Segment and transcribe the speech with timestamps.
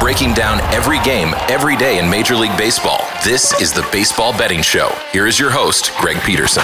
[0.00, 3.00] Breaking down every game, every day in Major League Baseball.
[3.24, 4.94] This is the Baseball Betting Show.
[5.12, 6.62] Here is your host, Greg Peterson.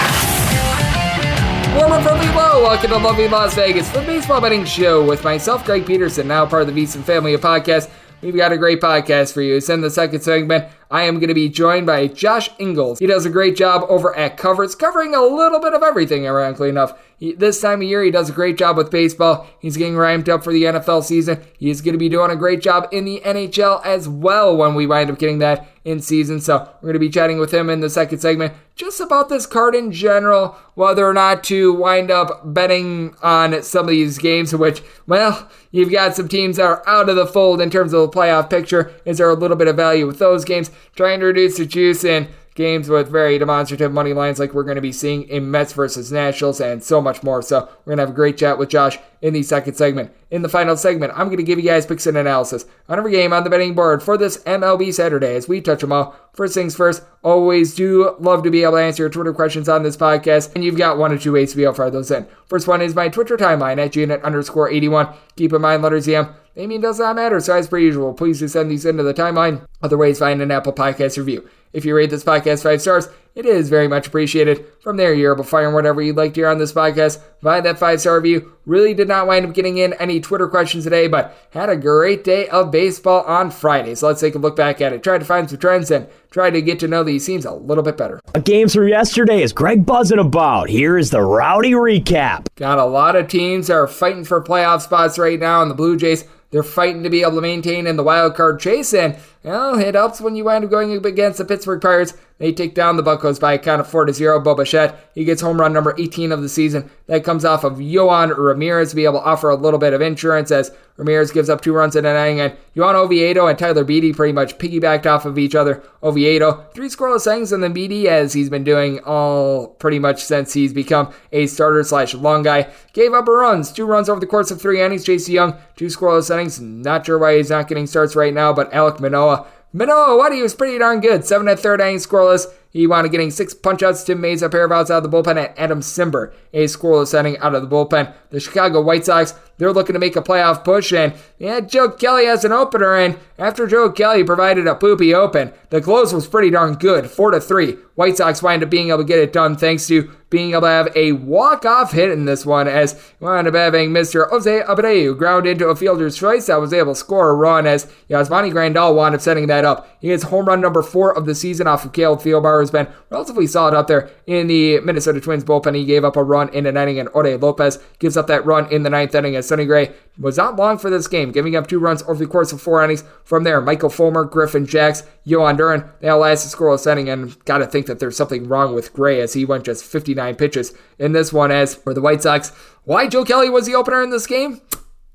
[1.77, 2.63] Warm up from below.
[2.63, 6.69] Welcome to lovely Las Vegas the Baseball Betting Show with myself, Greg Peterson, now part
[6.69, 7.91] of the VSiN family of podcasts.
[8.23, 9.57] We've got a great podcast for you.
[9.57, 10.67] It's in the second segment.
[10.91, 12.99] I am going to be joined by Josh Inglis.
[12.99, 16.69] He does a great job over at Covers, covering a little bit of everything, ironically
[16.69, 16.99] enough.
[17.21, 19.47] This time of year, he does a great job with baseball.
[19.61, 21.43] He's getting ramped up for the NFL season.
[21.59, 24.75] He is going to be doing a great job in the NHL as well when
[24.75, 26.41] we wind up getting that in season.
[26.41, 29.45] So we're going to be chatting with him in the second segment just about this
[29.45, 34.55] card in general, whether or not to wind up betting on some of these games,
[34.55, 38.01] which, well, you've got some teams that are out of the fold in terms of
[38.01, 38.95] the playoff picture.
[39.05, 40.71] Is there a little bit of value with those games?
[40.97, 44.77] Trying to reduce the juice in games with very demonstrative money lines like we're going
[44.77, 47.43] to be seeing in Mets versus Nationals and so much more.
[47.43, 50.13] So we're going to have a great chat with Josh in the second segment.
[50.31, 53.13] In the final segment, I'm going to give you guys picks and analysis on every
[53.13, 56.15] game on the betting board for this MLB Saturday as we touch them all.
[56.33, 59.83] First things first, always do love to be able to answer your Twitter questions on
[59.83, 62.11] this podcast, and you've got one or two ways to be able to fire those
[62.11, 62.27] in.
[62.47, 65.09] First one is my Twitter timeline at gnet underscore 81.
[65.37, 66.35] Keep in mind, letters EM.
[66.57, 69.67] Name does not matter, so as per usual, please do send these into the timeline.
[69.83, 71.49] Other ways, find an Apple Podcast review.
[71.73, 74.67] If you rate this podcast five stars, it is very much appreciated.
[74.81, 77.63] From there, you're able to fire whatever you'd like to hear on this podcast via
[77.63, 78.53] that five star review.
[78.67, 82.25] Really did not wind up getting in any Twitter questions today, but had a great
[82.25, 83.95] day of baseball on Friday.
[83.95, 85.05] So let's take a look back at it.
[85.05, 87.85] Try to find some trends and try to get to know these teams a little
[87.85, 88.21] bit better.
[88.43, 90.69] Games from yesterday is Greg buzzing about.
[90.69, 92.49] Here is the rowdy recap.
[92.57, 95.77] Got a lot of teams that are fighting for playoff spots right now, and the
[95.77, 99.17] Blue Jays they're fighting to be able to maintain in the wild card chase, and
[99.43, 102.15] well, it helps when you wind up going up against the Pittsburgh Pirates.
[102.41, 104.41] They take down the Buccos by a count of 4 to 0.
[104.41, 106.91] Bo Bichette, he gets home run number 18 of the season.
[107.07, 110.01] That comes off of Yohan Ramirez to be able to offer a little bit of
[110.01, 112.41] insurance as Ramirez gives up two runs in an inning.
[112.41, 115.83] And Johan Oviedo and Tyler Beede pretty much piggybacked off of each other.
[116.03, 120.55] Oviedo, three scoreless innings, and then Beede, as he's been doing all pretty much since
[120.55, 123.71] he's become a starter slash long guy, gave up runs.
[123.71, 125.05] Two runs over the course of three innings.
[125.05, 126.59] JC Young, two scoreless innings.
[126.59, 129.30] Not sure why he's not getting starts right now, but Alek Manoah
[129.73, 130.33] Manoah, what?
[130.33, 131.25] He was pretty darn good.
[131.25, 132.47] Seven at third inning scoreless.
[132.71, 134.05] He wound up getting six punchouts.
[134.05, 137.19] Tim Mayza, a pair of outs out of the bullpen, and Adam Cimber, a scoreless
[137.19, 138.13] inning out of the bullpen.
[138.31, 142.27] The Chicago White Sox, they're looking to make a playoff push, and yeah, Joe Kelly
[142.27, 146.51] has an opener, and after Joe Kelly provided a poopy open, the close was pretty
[146.51, 147.73] darn good, four to three.
[147.95, 150.69] White Sox wind up being able to get it done thanks to being able to
[150.69, 154.29] have a walk-off hit in this one as wound up having Mr.
[154.31, 157.87] Jose Abreu ground into a fielder's choice that was able to score a run as
[158.09, 159.89] Yasmani Grandal wound up setting that up.
[160.01, 162.89] He gets home run number four of the season off of Caleb Thielbar, who's been
[163.11, 165.77] relatively solid out there in the Minnesota Twins bullpen.
[165.77, 168.71] He gave up a run in an inning, and Ode Lopez gives up that run
[168.73, 171.67] in the ninth inning as Sonny Gray was not long for this game, giving up
[171.67, 173.05] two runs over the course of four innings.
[173.25, 177.67] From there, Michael Fulmer, Griffin Jax, Jhoan Duran, they all lasted scoreless inning, and gotta
[177.67, 181.33] think that there's something wrong with Gray as he went just 59 pitches in this
[181.33, 181.51] one.
[181.51, 182.51] As for the White Sox,
[182.85, 184.61] why Joe Kelly was the opener in this game?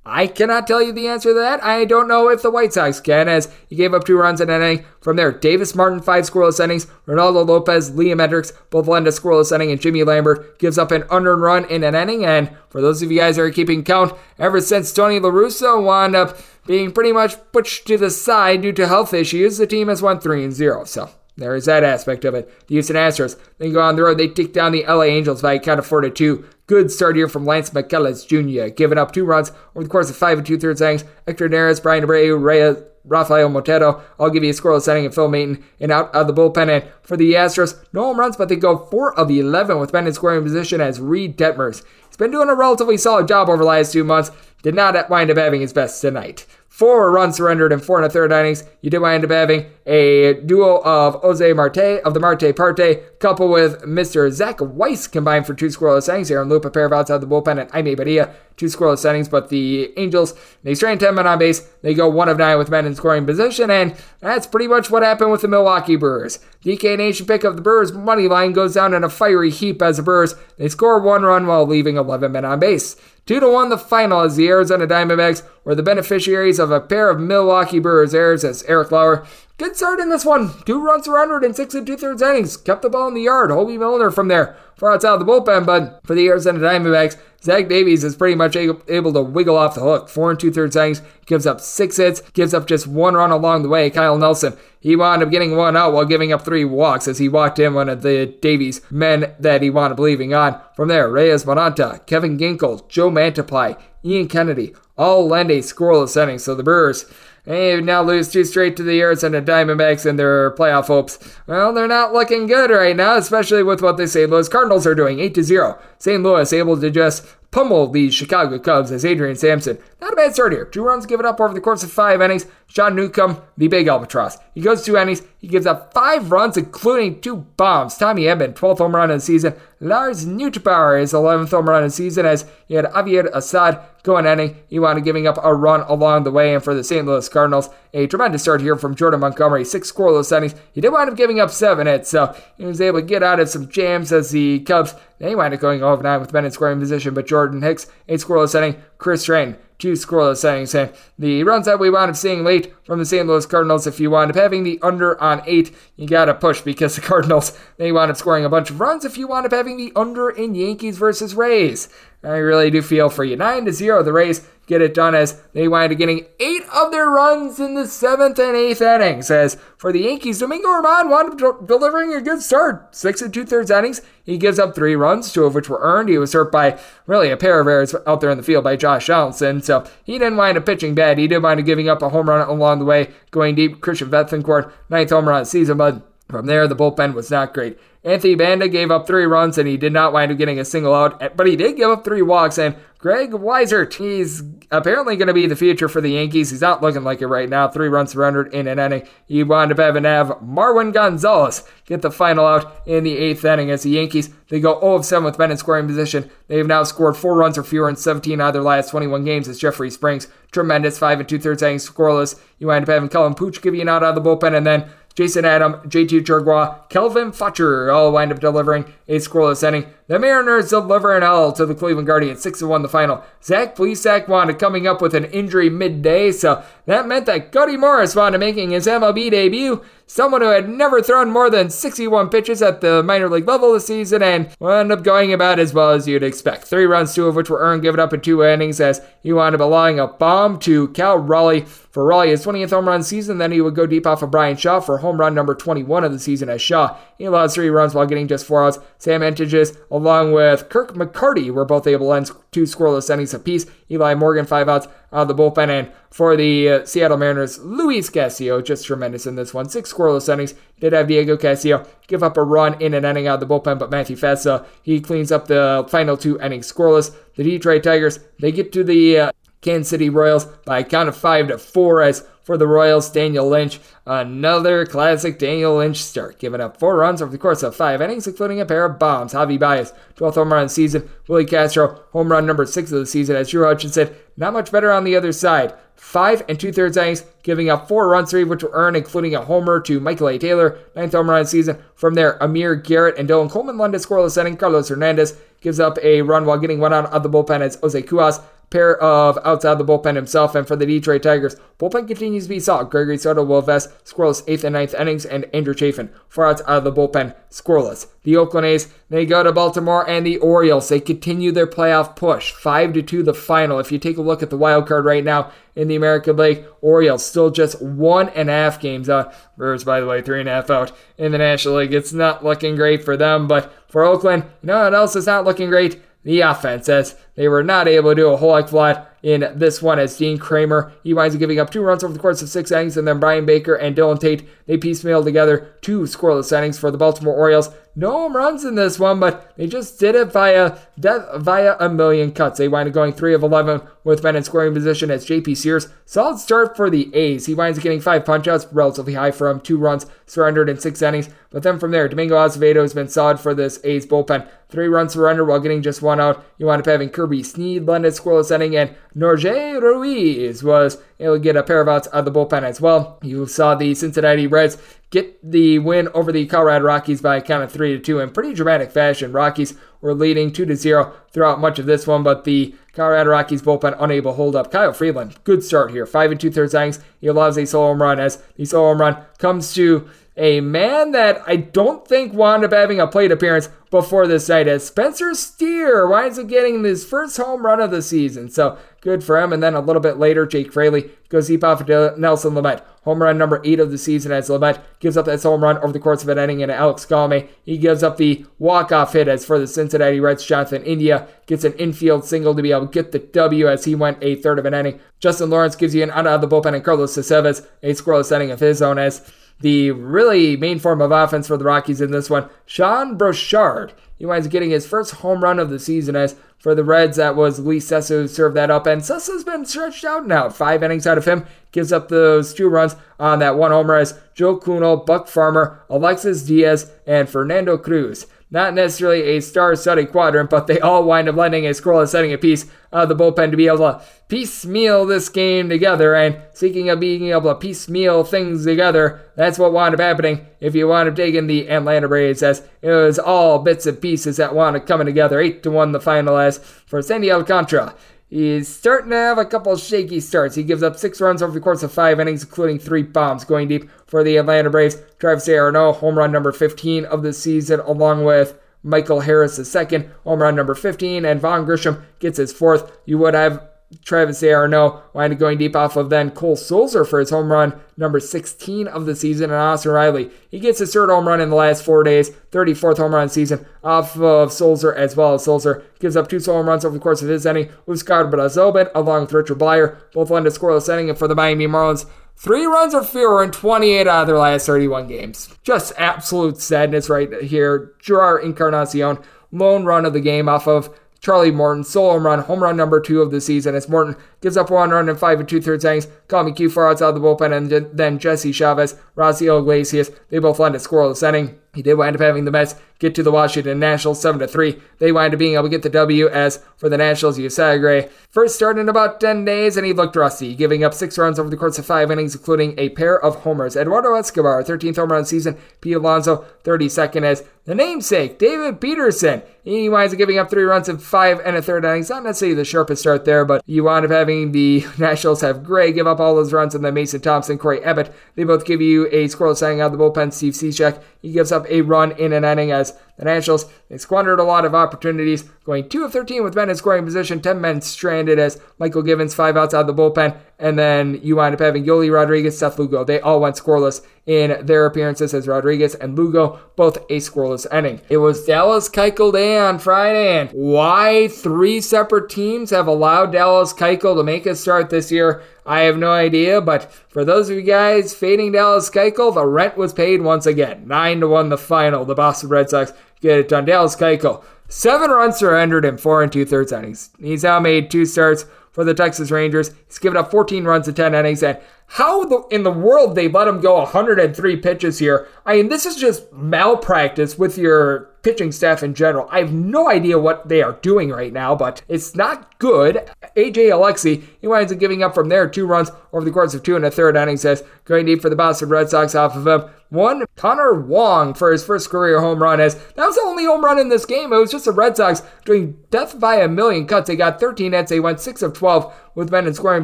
[0.07, 1.63] I cannot tell you the answer to that.
[1.63, 4.51] I don't know if the White Sox can, as he gave up two runs in
[4.51, 4.85] an inning.
[5.01, 6.85] From there, Davis Martin, five scoreless innings.
[7.07, 11.05] Reynaldo Lopez, Liam Hendriks, both lend a scoreless inning, and Jimmy Lambert gives up an
[11.09, 12.23] unearned run in an inning.
[12.23, 15.83] And for those of you guys that are keeping count, ever since Tony La Russa
[15.83, 16.37] wound up
[16.67, 20.19] being pretty much pushed to the side due to health issues, the team has won
[20.19, 20.83] 3 and 0.
[20.83, 22.67] So there is that aspect of it.
[22.67, 24.17] The Houston Astros then go on the road.
[24.17, 26.45] They take down the LA Angels by a count of 4 to 2.
[26.67, 30.15] Good start here from Lance McCullers Jr., giving up two runs over the course of
[30.15, 31.03] five and two thirds innings.
[31.27, 34.01] Hector Neris, Bryan Abreu, Reyes, Rafael Montero.
[34.19, 36.69] I'll give you a scoreless inning and Phil Maton and out of the bullpen.
[36.69, 40.07] And for the Astros, no home runs, but they go 4 of 11 with men
[40.07, 41.83] in scoring position as Reid Detmers.
[42.07, 44.31] He's been doing a relatively solid job over the last two months.
[44.63, 48.09] Did not wind up having his best tonight four runs surrendered in four and a
[48.09, 48.65] third innings.
[48.81, 53.49] You did wind up having a duo of Jose Marte of the Marte Parte, coupled
[53.49, 54.29] with Mr.
[54.29, 57.61] Zack Weiss combined for two scoreless innings here, and Lupa pair of outside the bullpen
[57.61, 59.29] and Jaime Barria, two scoreless innings.
[59.29, 60.33] But the Angels,
[60.63, 61.61] they strand 10 men on base.
[61.81, 65.01] They go one of nine with men in scoring position, and that's pretty much what
[65.01, 66.39] happened with the Milwaukee Brewers.
[66.61, 69.95] DK Nation pick of the Brewers money line goes down in a fiery heap as
[69.95, 72.95] the Brewers they score one run while leaving 11 men on base.
[73.25, 77.09] 2 to 1 the final as the Arizona Diamondbacks were the beneficiaries of a pair
[77.09, 79.25] of Milwaukee Brewers errors as Eric Lauer.
[79.57, 80.51] Good start in this one.
[80.65, 82.57] Two runs surrendered in six and two thirds innings.
[82.57, 83.51] Kept the ball in the yard.
[83.51, 88.03] Hoby Milner from there far outside the bullpen, but for the Arizona Diamondbacks, Zach Davies
[88.03, 90.09] is pretty much able to wiggle off the hook.
[90.09, 93.63] Four and two thirds innings, gives up six hits, gives up just one run along
[93.63, 93.89] the way.
[93.89, 97.29] Kyle Nelson, he wound up getting one out while giving up three walks as he
[97.29, 100.59] walked in one of the Davies men that he wound up leaving on.
[100.75, 106.39] From there, Reyes Moronta, Kevin Ginkel, Joe Mantiply, Ian Kennedy, all lend a scoreless inning.
[106.39, 107.05] So the Brewers
[107.45, 111.19] they now lose two straight to the Arizona Diamondbacks in their playoff hopes.
[111.45, 114.29] Well, they're not looking good right now, especially with what the St.
[114.29, 115.79] Louis Cardinals are doing, 8 to 0.
[115.99, 116.23] St.
[116.23, 119.77] Louis able to just pummel the Chicago Cubs as Adrian Sampson.
[120.01, 120.65] Not a bad start here.
[120.65, 122.47] Two runs given up over the course of five innings.
[122.67, 124.37] Sean Newcomb, the big albatross.
[124.55, 125.21] He goes two innings.
[125.37, 127.97] He gives up five runs, including two bombs.
[127.97, 129.53] Tommy Edman, 12th home run of the season.
[129.81, 134.15] Lars Nootbaar is 11th home run of the season as he had Javier Assad go
[134.15, 134.55] an inning.
[134.67, 136.53] He wound up giving up a run along the way.
[136.53, 137.05] And for the St.
[137.05, 139.65] Louis Cardinals, a tremendous start here from Jordan Montgomery.
[139.65, 140.55] Six scoreless innings.
[140.71, 143.41] He did wind up giving up seven hits, so he was able to get out
[143.41, 146.45] of some jams as the Cubs, they wind up going oh over nine with men
[146.45, 147.13] in scoring position.
[147.13, 148.81] But Jordan Hicks, eight scoreless inning.
[149.05, 150.73] Chris Strain, two scoreless innings.
[150.73, 153.27] And the runs that we wound up seeing late from the St.
[153.27, 156.61] Louis Cardinals, if you wound up having the under on eight, you got to push
[156.61, 159.05] because the Cardinals, they wound up scoring a bunch of runs.
[159.05, 161.87] If you wound up having the under in Yankees versus Rays,
[162.25, 163.35] I really do feel for you.
[163.35, 166.91] 9 to 0, the Rays get it done as they wind up getting eight of
[166.91, 169.29] their runs in the seventh and eighth innings.
[169.29, 172.95] As for the Yankees, Domingo Germán wound up delivering a good start.
[172.95, 174.01] Six and two thirds innings.
[174.23, 176.09] He gives up three runs, two of which were earned.
[176.09, 178.75] He was hurt by really a pair of errors out there in the field by
[178.75, 179.61] Josh Donaldson.
[179.61, 181.17] So he didn't wind up pitching bad.
[181.17, 183.81] He did wind up giving up a home run along the way, going deep.
[183.81, 187.53] Christian Bethancourt, ninth home run of the season, but from there, the bullpen was not
[187.53, 187.77] great.
[188.03, 190.93] Anthony Banda gave up three runs and he did not wind up getting a single
[190.93, 192.59] out, but he did give up three walks.
[192.59, 196.51] And Greg Weissert, he's apparently going to be the future for the Yankees.
[196.51, 197.67] He's not looking like it right now.
[197.67, 199.07] Three runs surrendered in an inning.
[199.27, 203.45] He wound up having to have Marwin Gonzalez get the final out in the eighth
[203.45, 206.29] inning as the Yankees, they go 0 of 7 with men in scoring position.
[206.47, 209.47] They've now scored four runs or fewer in 17 out of their last 21 games
[209.47, 210.27] as Jeffrey Springs.
[210.51, 212.39] Tremendous, five and two thirds innings scoreless.
[212.59, 214.89] You wind up having Colin Poche give you an out of the bullpen and then
[215.15, 219.85] Jason Adam, JT Chargois, Kelvin Fletcher all wind up delivering a scoreless inning.
[220.07, 223.23] The Mariners deliver an L to the Cleveland Guardians, 6 1 the final.
[223.43, 227.75] Zach Plesac wound up coming up with an injury midday, so that meant that Cody
[227.75, 229.83] Morris up making his MLB debut.
[230.07, 233.87] Someone who had never thrown more than 61 pitches at the minor league level this
[233.87, 236.65] season and wound up going about as well as you'd expect.
[236.65, 239.55] Three runs, two of which were earned, given up in two innings as he wound
[239.55, 243.39] up allowing a bomb to Cal Raleigh for Raleigh, his 20th home run season.
[243.39, 246.11] Then he would go deep off of Bryan Shaw for home run number 21 of
[246.11, 246.95] the season as Shaw.
[247.17, 248.77] He allowed three runs while getting just four outs.
[248.99, 253.65] Sam Hentges along with Kirk McCarty, were both able to end two scoreless innings apiece.
[253.89, 255.69] Eli Morgan, five outs out of the bullpen.
[255.69, 259.69] And for the uh, Seattle Mariners, Luis Castillo, just tremendous in this one.
[259.69, 260.53] Six scoreless innings.
[260.81, 263.79] Did have Diego Castillo give up a run in an inning out of the bullpen,
[263.79, 267.15] but Matthew Festa, he cleans up the final two innings scoreless.
[267.35, 271.15] The Detroit Tigers, they get to the uh, Kansas City Royals by a count of
[271.15, 276.61] five to four as for the Royals, Daniel Lynch, another classic Daniel Lynch start, giving
[276.61, 279.33] up four runs over the course of five innings, including a pair of bombs.
[279.33, 281.09] Javi Baez, 12th home run season.
[281.27, 283.35] Willi Castro, home run number six of the season.
[283.35, 285.73] As Drew Hutchison said, not much better on the other side.
[285.95, 289.43] Five and two thirds innings, giving up four runs, three which were earned, including a
[289.43, 290.37] homer to Michael A.
[290.37, 291.79] Taylor, ninth home run season.
[291.95, 294.57] From there, Amir Garrett and Dylan Coleman lend a scoreless inning.
[294.57, 298.03] Carlos Hernandez gives up a run while getting one out of the bullpen as Jose
[298.03, 300.55] Cuas pair of outside the bullpen himself.
[300.55, 302.89] And for the Detroit Tigers, bullpen continues to be solid.
[302.89, 306.79] Gregory Soto will vest scoreless eighth and ninth innings, and Andrew Chafin, four outs out
[306.79, 308.07] of the bullpen, scoreless.
[308.23, 312.51] The Oakland A's, they go to Baltimore, and the Orioles, they continue their playoff push.
[312.51, 313.79] 5 to 2 the final.
[313.79, 316.65] If you take a look at the wild card right now in the American League,
[316.81, 319.33] Orioles still just one and a half games uh, out.
[319.57, 321.93] Brewers, by the way, three and a half out in the National League.
[321.93, 325.45] It's not looking great for them, but for Oakland, you know what else is not
[325.45, 326.01] looking great?
[326.25, 329.09] The offense, as they were not able to do a whole heck of a lot
[329.21, 332.19] in this one as Dean Kremer, he winds up giving up two runs over the
[332.19, 336.01] course of six innings, and then Bryan Baker and Dylan Tate, they piecemeal together two
[336.01, 337.69] scoreless innings for the Baltimore Orioles.
[337.97, 341.87] No home runs in this one, but they just did it via death, via a
[341.87, 342.57] million cuts.
[342.57, 345.87] They wind up going 3 of 11 with men in scoring position as JP Sears.
[346.05, 347.45] Solid start for the A's.
[347.45, 351.01] He winds up getting five punchouts, relatively high for him, two runs surrendered in six
[351.01, 351.29] innings.
[351.51, 354.45] But then from there, Domingo Acevedo has been solid for this A's bullpen.
[354.67, 356.45] Three runs surrendered while getting just one out.
[356.57, 361.39] You wind up having Kirby Snead lend a scoreless inning, and Norge Ruiz was to
[361.39, 363.19] get a pair of outs out of the bullpen as well.
[363.21, 364.77] You saw the Cincinnati Reds
[365.11, 368.31] get the win over the Colorado Rockies by a count of 3 to 2 in
[368.31, 369.31] pretty dramatic fashion.
[369.31, 373.61] Rockies were leading 2 to 0 throughout much of this one, but the Colorado Rockies
[373.61, 374.71] bullpen unable to hold up.
[374.71, 376.05] Kyle Freeland, good start here.
[376.05, 376.99] 5 and 2 thirds innings.
[377.21, 381.11] He allows a solo home run as the solo home run comes to a man
[381.11, 385.33] that I don't think wound up having a plate appearance before this night as Spencer
[385.33, 388.49] Steer winds up getting his first home run of the season.
[388.49, 389.53] So good for him.
[389.53, 392.83] And then a little bit later, Jake Fraley goes deep off of Nelson Lamet.
[393.03, 395.93] Home run number eight of the season as Lamet gives up that home run over
[395.93, 396.61] the course of an inning.
[396.61, 400.43] And Alex Galme, he gives up the walk-off hit as for the Cincinnati Reds.
[400.43, 403.95] Jonathan India gets an infield single to be able to get the W as he
[403.95, 404.99] went a third of an inning.
[405.19, 408.51] Justin Lawrence gives you an out of the bullpen and Carlos Aceves a scoreless inning
[408.51, 412.29] of his own as the really main form of offense for the Rockies in this
[412.29, 412.49] one.
[412.65, 416.73] Sean Bouchard, he winds up getting his first home run of the season as for
[416.73, 418.87] the Reds, that was Lee Cessa who served that up.
[418.87, 420.49] And Cessa's been stretched out now.
[420.49, 421.45] Five innings out of him.
[421.71, 426.43] Gives up those two runs on that one homer as Joe Kuhnel, Buck Farmer, Alexis
[426.43, 428.25] Diaz, and Fernando Cruz.
[428.51, 432.65] Not necessarily a star-studded quadrant, but they all wind up lending a scoreless setting apiece
[432.91, 437.27] of the bullpen to be able to piecemeal this game together and seeking of being
[437.29, 439.21] able to piecemeal things together.
[439.35, 442.91] That's what wound up happening if you wound up taking the Atlanta Braves as it
[442.91, 445.39] was all bits and pieces that wound up coming together.
[445.39, 447.95] 8 to 1 the final as for Sandy Alcantara.
[448.29, 450.55] He's starting to have a couple shaky starts.
[450.55, 453.67] He gives up six runs over the course of five innings, including three bombs going
[453.67, 454.97] deep for the Atlanta Braves.
[455.19, 460.09] Travis d'Arnaud, home run number 15 of the season, along with Michael Harris, the second,
[460.23, 462.97] home run number 15, and Vaughn Grissom gets his fourth.
[463.05, 463.67] You would have
[464.03, 467.79] Travis d'Arnaud wind up going deep off of then Cole Sulser for his home run
[467.97, 470.29] number 16 of the season, and Austin Riley.
[470.49, 473.65] He gets his third home run in the last four days, 34th home run season
[473.83, 477.01] off of Sulser as well as Sulser gives up two solo home runs over the
[477.01, 477.69] course of his inning.
[477.87, 482.05] Huascar Brazoban along with Richard Bleier both lend to scoreless inning, for the Miami Marlins,
[482.37, 485.55] Three runs or fewer in 28 out of their last 31 games.
[485.63, 487.93] Just absolute sadness right here.
[488.01, 489.19] Jerar Encarnacion,
[489.51, 490.93] lone run of the game off of
[491.25, 493.73] Charlie Morton, solo home run, home run number two of the season.
[493.73, 494.15] As Morton
[494.45, 496.07] gives up one run in five and two thirds innings.
[496.27, 500.75] Call Q far outside the bullpen, and then Jesse Chavez, Raisel Iglesias, they both lend
[500.75, 501.59] a scoreless inning.
[501.73, 504.79] He did wind up having the Mets get to the Washington Nationals 7 to 3.
[504.99, 508.55] They wind up being able to get the W as for the Nationals, Gray first
[508.57, 511.55] started in about 10 days and he looked rusty, giving up six runs over the
[511.55, 513.77] course of five innings, including a pair of homers.
[513.77, 515.57] Eduardo Escobar, 13th home run season.
[515.79, 519.41] Pete Alonso, 32nd as the namesake, David Peterson.
[519.63, 522.09] He winds up giving up three runs in five and a third innings.
[522.09, 525.91] Not necessarily the sharpest start there, but you wind up having the Nationals have Gray
[525.91, 529.07] give up all those runs, and then Mason Thompson, Cory Abbott, they both give you
[529.07, 530.33] a scoreless inning out of the bullpen.
[530.33, 534.39] Steve Cishek, he gives up a run in an inning as the Nationals, they squandered
[534.39, 537.81] a lot of opportunities, going 2 of 13 with men in scoring position, 10 men
[537.81, 541.61] stranded as Mychal Givens, five outs out of the bullpen, and then you wind up
[541.61, 543.03] having Joely Rodriguez, Seth Lugo.
[543.03, 548.01] They all went scoreless in their appearances as Rodriguez and Lugo, both a scoreless inning.
[548.09, 553.73] It was Dallas Keuchel Day on Friday, and why three separate teams have allowed Dallas
[553.73, 557.55] Keuchel to make a start this year, I have no idea, but for those of
[557.55, 560.87] you guys fading Dallas Keuchel, the rent was paid once again.
[560.87, 562.05] 9 to 1 the final.
[562.05, 563.65] The Boston Red Sox get it done.
[563.65, 567.09] Dallas Keuchel, seven runs surrendered in four and two thirds innings.
[567.19, 569.71] He's now made two starts for the Texas Rangers.
[569.87, 571.41] He's given up 14 runs in 10 innings.
[571.41, 575.27] And how the, in the world they let him go 103 pitches here?
[575.45, 579.27] I mean, this is just malpractice with your pitching staff in general.
[579.29, 583.07] I have no idea what they are doing right now, but it's not good.
[583.37, 586.63] AJ Alexy, he winds up giving up from there two runs over the course of
[586.63, 589.45] two and a third innings as going deep for the Boston Red Sox off of
[589.45, 589.69] him.
[589.89, 593.63] One, Connor Wong for his first career home run as that was the only home
[593.63, 594.33] run in this game.
[594.33, 597.07] It was just the Red Sox doing death by a million cuts.
[597.07, 597.91] They got 13 hits.
[597.91, 599.83] They went 6 of 12 with men in scoring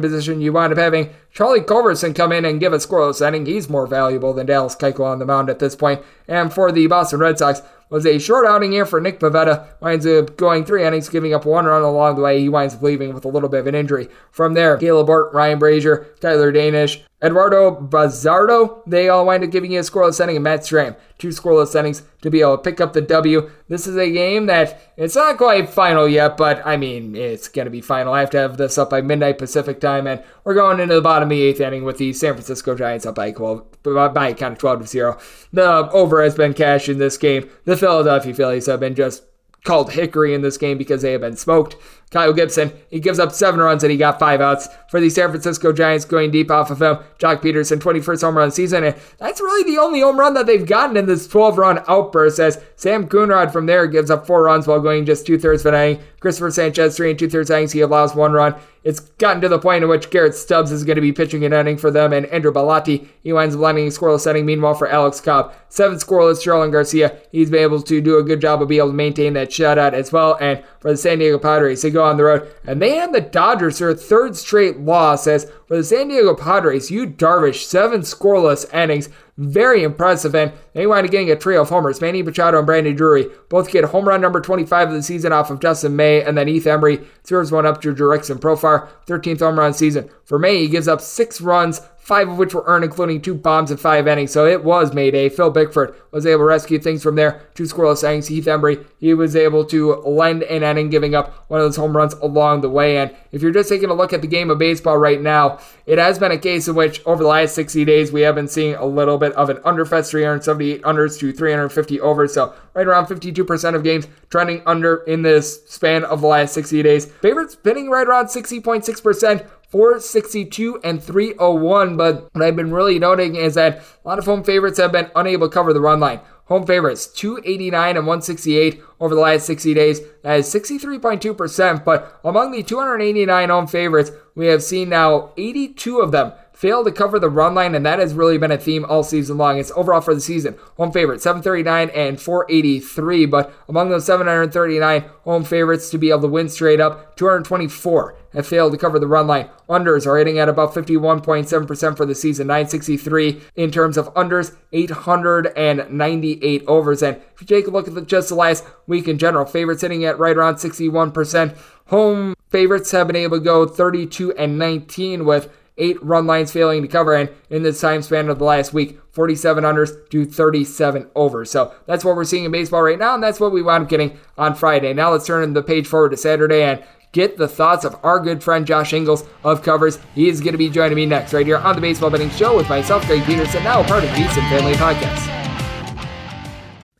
[0.00, 0.40] position.
[0.40, 3.46] You wind up having Charlie Culberson come in and give a scoreless inning.
[3.46, 6.02] He's more valuable than Dallas Keuchel on the mound at this point.
[6.28, 7.62] And for the Boston Red Sox,
[7.92, 9.66] was a short outing here for Nick Pivetta.
[9.80, 12.40] Winds up going three innings, giving up one run along the way.
[12.40, 14.08] He winds up leaving with a little bit of an injury.
[14.30, 19.72] From there, Kaleb Ort, Ryan Brasier, Tyler Danish, Eduardo Bazardo, they all wind up giving
[19.72, 22.80] you a scoreless inning, and Matt Strahm, two scoreless innings to be able to pick
[22.80, 23.48] up the W.
[23.68, 27.66] This is a game that it's not quite final yet, but I mean, it's going
[27.66, 28.12] to be final.
[28.12, 31.00] I have to have this up by midnight Pacific time, and we're going into the
[31.00, 34.34] bottom of the eighth inning with the San Francisco Giants up by 12, by a
[34.34, 35.18] count of 12 to 0.
[35.52, 37.48] The over has been cashed in this game.
[37.64, 39.22] The Philadelphia Phillies have been just
[39.64, 41.76] called Hickory in this game because they have been smoked.
[42.10, 45.30] Kyle Gibson, he gives up seven runs and he got five outs for the San
[45.30, 46.98] Francisco Giants going deep off of him.
[47.18, 50.66] Joc Pederson, 21st home run season, and that's really the only home run that they've
[50.66, 54.66] gotten in this 12 run outburst as Sam Coonrod from there gives up four runs
[54.66, 56.04] while going just two thirds of an inning.
[56.20, 58.54] Christopher Sanchez, three and two thirds innings, he allows one run.
[58.84, 61.52] It's gotten to the point in which Garrett Stubbs is going to be pitching an
[61.52, 64.44] inning for them, and Andrew Bellatti, he winds up landing a scoreless inning.
[64.44, 66.42] Meanwhile, for Alex Cobb, seven scoreless.
[66.42, 69.34] Jarlin Garcia, he's been able to do a good job of being able to maintain
[69.34, 70.36] that shutout as well.
[70.40, 73.94] And for the San Diego Padres, go on the road, and they the Dodgers their
[73.94, 75.26] third straight loss.
[75.26, 79.08] As for the San Diego Padres, Yu Darvish, seven scoreless innings.
[79.38, 82.02] Very impressive, and they wind up getting a trio of homers.
[82.02, 85.50] Manny Machado and Brandon Drury both get home run number 25 of the season off
[85.50, 89.58] of Dustin May, and then Heath Hembree serves one up to Jurickson Profar, 13th home
[89.58, 90.10] run season.
[90.24, 93.70] For May, he gives up six runs, five of which were earned, including two bombs
[93.70, 94.32] and five innings.
[94.32, 95.28] So it was Mayday.
[95.28, 97.42] Phil Bickford was able to rescue things from there.
[97.54, 98.26] Two scoreless innings.
[98.26, 101.96] Heath Hembree, he was able to lend an inning, giving up one of those home
[101.96, 102.98] runs along the way.
[102.98, 105.98] And if you're just taking a look at the game of baseball right now, it
[105.98, 108.74] has been a case in which over the last 60 days we have been seeing
[108.74, 112.34] a little bit of an underfest 378 unders to 350 overs.
[112.34, 116.82] So right around 52% of games trending under in this span of the last 60
[116.82, 117.06] days.
[117.06, 119.46] Favorites spinning right around 60.6%.
[119.72, 121.96] 462 and 301.
[121.96, 125.10] But what I've been really noting is that a lot of home favorites have been
[125.16, 126.20] unable to cover the run line.
[126.44, 130.00] Home favorites 289 and 168 over the last 60 days.
[130.22, 131.84] That is 63.2%.
[131.84, 136.92] But among the 289 home favorites, we have seen now 82 of them failed to
[136.92, 139.58] cover the run line, and that has really been a theme all season long.
[139.58, 140.56] It's overall for the season.
[140.76, 146.28] Home favorite 739 and 483, but among those 739 home favorites to be able to
[146.28, 149.48] win straight up, 224 have failed to cover the run line.
[149.68, 156.64] Unders are hitting at about 51.7% for the season, 963 in terms of unders, 898
[156.66, 157.02] overs.
[157.02, 159.82] And if you take a look at the, just the last week in general, favorites
[159.82, 161.56] hitting at right around 61%.
[161.86, 166.82] Home favorites have been able to go 32 and 19 with eight run lines failing
[166.82, 171.10] to cover, and in this time span of the last week, 47 unders to 37
[171.14, 171.50] overs.
[171.50, 173.90] So that's what we're seeing in baseball right now, and that's what we wound up
[173.90, 174.92] getting on Friday.
[174.92, 176.82] Now let's turn the page forward to Saturday and
[177.12, 179.98] get the thoughts of our good friend Josh Inglis of Covers.
[180.14, 182.56] He is going to be joining me next right here on the Baseball Betting Show
[182.56, 185.41] with myself, Greg Peterson, now part of the VSiN Family Podcast.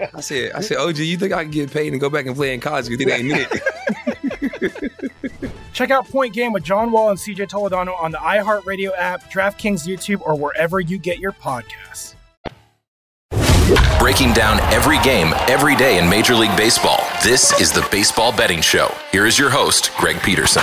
[0.00, 2.34] I said, I said, OG, you think I can get paid and go back and
[2.34, 2.88] play in college?
[2.88, 5.10] Because it ain't it.
[5.72, 9.86] Check out Point Game with John Wall and CJ Toledano on the iHeartRadio app, DraftKings
[9.86, 12.14] YouTube, or wherever you get your podcasts.
[13.98, 17.00] Breaking down every game, every day in Major League Baseball.
[17.22, 18.94] This is the Baseball Betting Show.
[19.10, 20.62] Here is your host, Greg Peterson.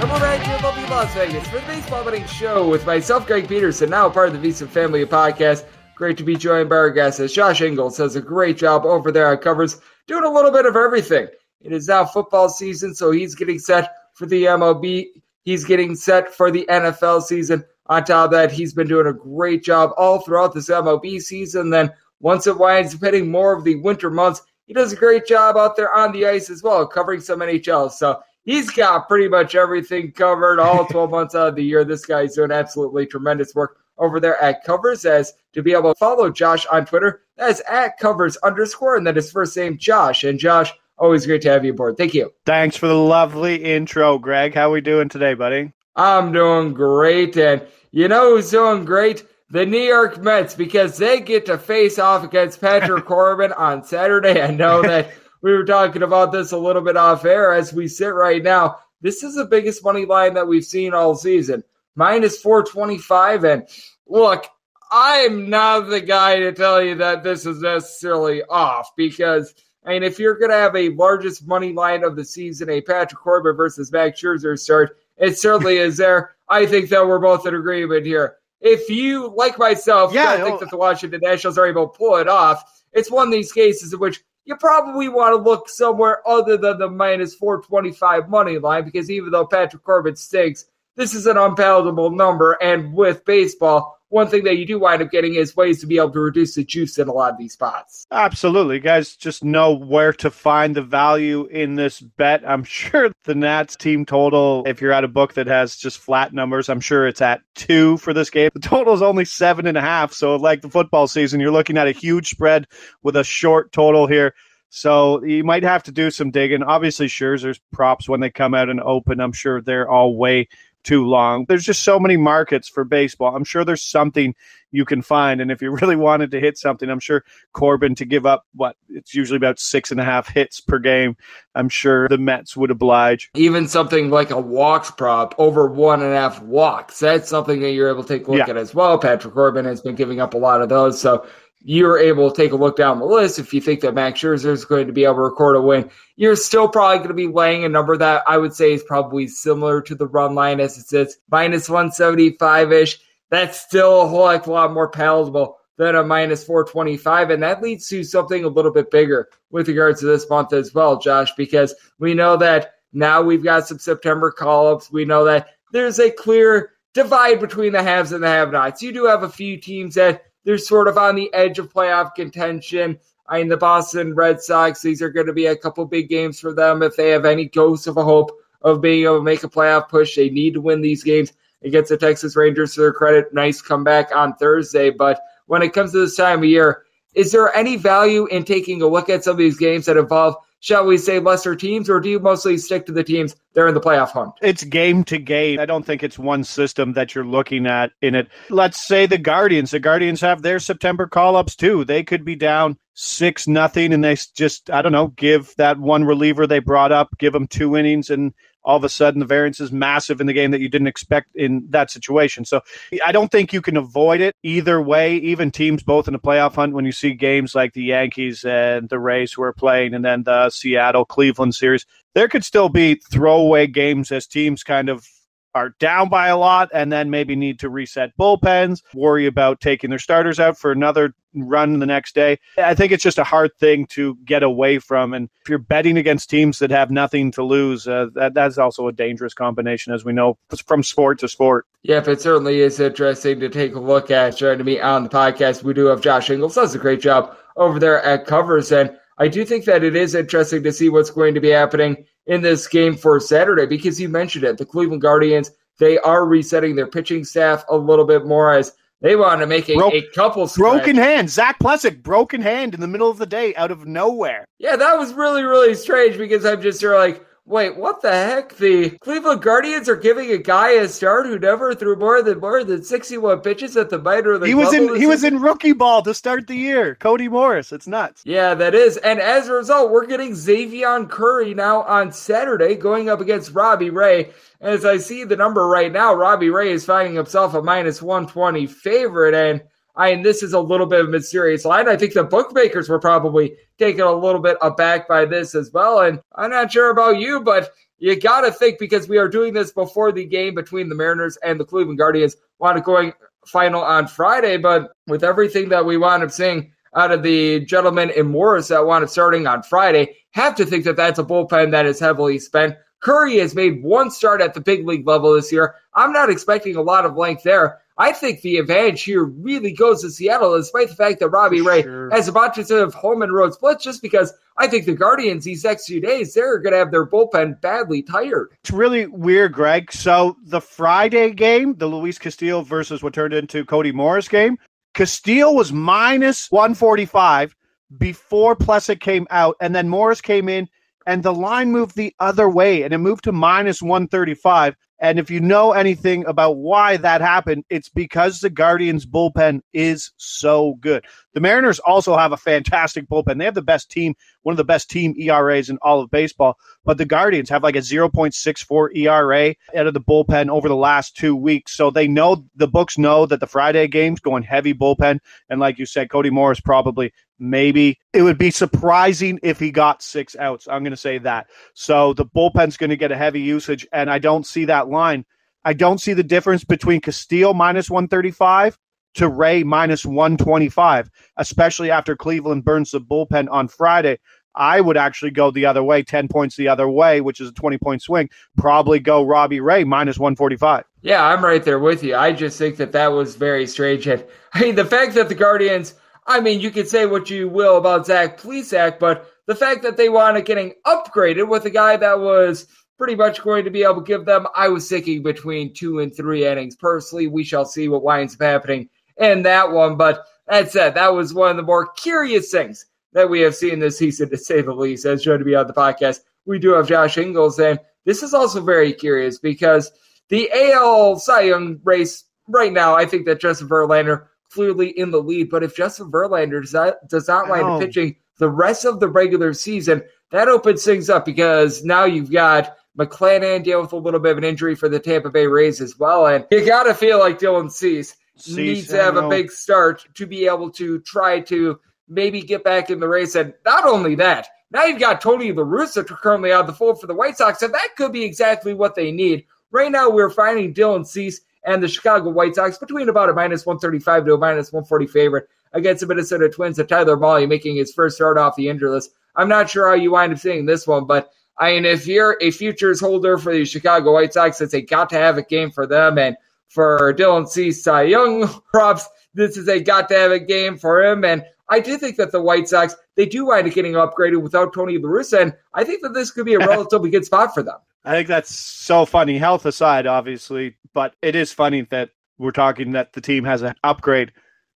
[0.00, 3.26] And we're back here in lovely Las Vegas for the Baseball Betting Show with myself,
[3.26, 5.64] Greg Peterson, now part of the VSiN Family Podcast.
[5.96, 9.12] Great to be joined by our guest as Josh Inglis does a great job over
[9.12, 11.28] there at Covers, doing a little bit of everything.
[11.60, 15.06] It is now football season, so he's getting set for the MLB.
[15.42, 17.64] He's getting set for the NFL season.
[17.86, 21.70] On top of that, he's been doing a great job all throughout this MLB season.
[21.70, 25.26] Then once it winds up hitting more of the winter months, he does a great
[25.26, 27.92] job out there on the ice as well, covering some NHL.
[27.92, 31.84] So he's got pretty much everything covered all 12 months out of the year.
[31.84, 35.04] This guy's doing absolutely tremendous work over there at Covers.
[35.04, 39.06] As to be able to follow Josh on Twitter, that is at Covers underscore, and
[39.06, 40.24] then his first name, Josh.
[40.24, 41.96] And Josh, always great to have you aboard.
[41.96, 42.32] Thank you.
[42.46, 44.54] Thanks for the lovely intro, Greg.
[44.54, 45.72] How are we doing today, buddy?
[45.96, 47.36] I'm doing great.
[47.36, 49.24] And you know who's doing great?
[49.50, 54.42] The New York Mets, because they get to face off against Patrick Corbin on Saturday.
[54.42, 57.86] I know that we were talking about this a little bit off air as we
[57.86, 58.78] sit right now.
[59.02, 61.62] This is the biggest money line that we've seen all season.
[61.96, 63.44] Minus 425.
[63.44, 63.68] And
[64.06, 64.46] look,
[64.90, 69.54] I'm not the guy to tell you that this is necessarily off because
[69.84, 72.80] I mean, if you're going to have a largest money line of the season, a
[72.80, 76.36] Patrick Corbin versus Max Scherzer start, it certainly is there.
[76.48, 78.36] I think that we're both in agreement here.
[78.60, 80.58] If you, like myself, Yeah, think oh.
[80.58, 83.92] that the Washington Nationals are able to pull it off, it's one of these cases
[83.92, 88.84] in which you probably want to look somewhere other than the minus 425 money line
[88.84, 92.52] because even though Patrick Corbin stinks, this is an unpalatable number.
[92.62, 95.96] And with baseball, one thing that you do wind up getting is ways to be
[95.96, 98.06] able to reduce the juice in a lot of these spots.
[98.12, 98.78] Absolutely.
[98.78, 102.48] Guys just know where to find the value in this bet.
[102.48, 106.32] I'm sure the Nats team total, if you're at a book that has just flat
[106.32, 108.50] numbers, I'm sure it's at two for this game.
[108.54, 110.12] The total is only seven and a half.
[110.12, 112.68] So, like the football season, you're looking at a huge spread
[113.02, 114.34] with a short total here.
[114.76, 116.64] So you might have to do some digging.
[116.64, 120.48] Obviously, Scherzer's props when they come out and open, I'm sure they're all way
[120.84, 121.46] too long.
[121.48, 123.34] There's just so many markets for baseball.
[123.34, 124.34] I'm sure there's something
[124.70, 125.40] you can find.
[125.40, 128.76] And if you really wanted to hit something, I'm sure Corbin to give up what
[128.88, 131.16] it's usually about six and a half hits per game.
[131.54, 133.30] I'm sure the Mets would oblige.
[133.34, 136.98] Even something like a walks prop over one and a half walks.
[136.98, 138.50] That's something that you're able to take a look Yeah.
[138.50, 138.98] at as well.
[138.98, 141.00] Patrick Corbin has been giving up a lot of those.
[141.00, 141.26] So
[141.66, 143.38] you're able to take a look down the list.
[143.38, 145.90] If you think that Max Scherzer is going to be able to record a win,
[146.16, 149.26] you're still probably going to be laying a number that I would say is probably
[149.26, 152.98] similar to the run line as it sits, minus 175 ish.
[153.30, 157.30] That's still a whole heck of a lot more palatable than a minus 425.
[157.30, 160.74] And that leads to something a little bit bigger with regards to this month as
[160.74, 164.92] well, Josh, because we know that now we've got some September call ups.
[164.92, 168.82] We know that there's a clear divide between the haves and the have-nots.
[168.82, 172.14] You do have a few teams that they're sort of on the edge of playoff
[172.14, 172.98] contention.
[173.26, 176.38] I mean, the Boston Red Sox, these are going to be a couple big games
[176.38, 176.82] for them.
[176.82, 178.30] If they have any ghost of a hope
[178.62, 181.88] of being able to make a playoff push, they need to win these games against
[181.88, 183.32] the Texas Rangers to their credit.
[183.32, 184.90] Nice comeback on Thursday.
[184.90, 186.82] But when it comes to this time of year,
[187.14, 190.36] is there any value in taking a look at some of these games that involve
[190.64, 193.68] shall we say, lesser teams, or do you mostly stick to the teams that are
[193.68, 194.32] in the playoff hunt?
[194.40, 195.60] It's game to game.
[195.60, 198.28] I don't think it's one system that you're looking at in it.
[198.48, 199.72] Let's say the Guardians.
[199.72, 201.84] The Guardians have their September call ups too.
[201.84, 206.04] They could be down six nothing, and they just I don't know give that one
[206.04, 208.32] reliever they brought up, give them two innings, and
[208.64, 211.34] all of a sudden the variance is massive in the game that you didn't expect
[211.34, 212.44] in that situation.
[212.44, 212.62] So
[213.04, 215.16] I don't think you can avoid it either way.
[215.16, 218.88] Even teams both in the playoff hunt, when you see games like the Yankees and
[218.88, 222.94] the Rays who are playing, and then the Seattle Cleveland series, there could still be
[222.94, 225.06] throwaway games as teams kind of
[225.54, 229.90] are down by a lot and then maybe need to reset bullpens, worry about taking
[229.90, 232.38] their starters out for another run the next day.
[232.56, 235.14] I think it's just a hard thing to get away from.
[235.14, 238.88] And if you're betting against teams that have nothing to lose, uh, that, that's also
[238.88, 241.66] a dangerous combination, as we know from sport to sport.
[241.82, 244.36] Yeah, it certainly is interesting to take a look at.
[244.36, 246.54] Joining me on the podcast, we do have Josh Inglis.
[246.54, 248.72] Does a great job over there at Covers.
[248.72, 252.04] And I do think that it is interesting to see what's going to be happening
[252.26, 254.58] in this game for Saturday because you mentioned it.
[254.58, 259.16] The Cleveland Guardians, they are resetting their pitching staff a little bit more as they
[259.16, 260.72] want to make a, Bro- a couple stretch.
[260.72, 261.28] broken hand.
[261.28, 264.46] Zach Plesac broken hand in the middle of the day out of nowhere.
[264.58, 268.56] Yeah, that was really really strange because I'm just like Wait, what the heck?
[268.56, 272.64] The Cleveland Guardians are giving a guy a start who never threw more than more
[272.64, 274.48] than sixty-one pitches at the minor league.
[274.48, 276.94] He was in he was in rookie ball to start the year.
[276.94, 278.22] Cody Morris, it's nuts.
[278.24, 278.96] Yeah, that is.
[278.96, 283.90] And as a result, we're getting Xzavion Curry now on Saturday going up against Robbie
[283.90, 284.30] Ray.
[284.62, 288.26] As I see the number right now, Robbie Ray is finding himself a minus one
[288.26, 289.62] twenty favorite, and
[289.96, 291.88] I mean, this is a little bit of a mysterious line.
[291.88, 296.00] I think the bookmakers were probably taken a little bit aback by this as well.
[296.00, 299.54] And I'm not sure about you, but you got to think because we are doing
[299.54, 303.12] this before the game between the Mariners and the Cleveland Guardians up going
[303.46, 304.56] final on Friday.
[304.56, 308.86] But with everything that we wound up seeing out of the gentleman in Morris that
[308.86, 312.38] wound up starting on Friday, have to think that that's a bullpen that is heavily
[312.40, 312.74] spent.
[313.00, 315.74] Curry has made one start at the big league level this year.
[315.92, 317.80] I'm not expecting a lot of length there.
[317.96, 321.82] I think the advantage here really goes to Seattle, despite the fact that Robbie Ray
[321.82, 322.10] sure.
[322.10, 325.62] has a bunch of home and road splits, just because I think the Guardians these
[325.62, 328.50] next few days, they're going to have their bullpen badly tired.
[328.62, 329.92] It's really weird, Greg.
[329.92, 334.58] So the Friday game, the Luis Castillo versus what turned into Cody Morris game,
[334.94, 337.54] Castillo was minus 145
[337.98, 340.68] before Plesac came out, and then Morris came in,
[341.06, 344.74] and the line moved the other way, and it moved to minus 135.
[345.04, 350.12] And if you know anything about why that happened, it's because the Guardians bullpen is
[350.16, 351.04] so good.
[351.34, 353.38] The Mariners also have a fantastic bullpen.
[353.38, 356.56] They have the best team, one of the best team ERAs in all of baseball.
[356.84, 361.16] But the Guardians have like a 0.64 ERA out of the bullpen over the last
[361.16, 361.76] two weeks.
[361.76, 365.18] So they know the books know that the Friday game's going heavy bullpen.
[365.50, 370.02] And like you said, Cody Morris probably maybe it would be surprising if he got
[370.02, 370.68] six outs.
[370.68, 371.48] I'm going to say that.
[371.74, 375.24] So the bullpen's going to get a heavy usage, and I don't see that line.
[375.64, 378.78] I don't see the difference between Castillo minus 135
[379.14, 384.18] to Ray minus 125, especially after Cleveland burns the bullpen on Friday.
[384.54, 387.52] I would actually go the other way, 10 points the other way, which is a
[387.52, 388.30] 20 point swing.
[388.56, 390.84] Probably go Robbie Ray minus 145.
[391.02, 392.14] Yeah, I'm right there with you.
[392.14, 394.06] I just think that that was very strange.
[394.06, 395.94] And I mean, the fact that the Guardians,
[396.26, 399.96] I mean, you could say what you will about Zach Plesac, but the fact that
[399.96, 403.82] they wound up getting upgraded with a guy that was pretty much going to be
[403.82, 406.76] able to give them, I was thinking between two and three innings.
[406.76, 409.96] Personally, we shall see what winds up happening in that one.
[409.96, 413.78] But that said, that was one of the more curious things that we have seen
[413.78, 415.06] this season, to say the least.
[415.06, 418.34] As shown to be on the podcast, we do have Josh Inglis, and this is
[418.34, 419.90] also very curious because
[420.28, 425.22] the AL Cy Young race right now, I think that Justin Verlander clearly in the
[425.22, 425.50] lead.
[425.50, 427.78] But if Justin Verlander does not, does not wind up oh.
[427.80, 432.76] pitching the rest of the regular season, that opens things up because now you've got
[432.98, 435.98] McClanahan deal with a little bit of an injury for the Tampa Bay Rays as
[435.98, 439.50] well, and you got to feel like Dylan Cease Cease, needs to have a big
[439.50, 443.34] start to be able to try to maybe get back in the race.
[443.34, 447.06] And not only that, now you've got Tony La Russa currently out the fold for
[447.06, 449.44] the White Sox, and that could be exactly what they need.
[449.70, 453.66] Right now, we're finding Dylan Cease and the Chicago White Sox between about a minus
[453.66, 457.92] 135 to a minus 140 favorite against the Minnesota Twins of Tyler Mahle making his
[457.92, 459.12] first start off the injury list.
[459.36, 462.36] I'm not sure how you wind up seeing this one, but I mean, if you're
[462.40, 465.70] a futures holder for the Chicago White Sox, it's a got to have a game
[465.70, 466.18] for them.
[466.18, 466.36] And
[466.74, 469.08] for Dylan Cease Cy Young props.
[469.32, 471.24] This is a got to have a game for him.
[471.24, 474.74] And I do think that the White Sox, they do wind up getting upgraded without
[474.74, 475.40] Tony La Russa.
[475.40, 477.76] And I think that this could be a relatively good spot for them.
[478.04, 479.38] I think that's so funny.
[479.38, 483.74] Health aside, obviously, but it is funny that we're talking that the team has an
[483.82, 484.32] upgrade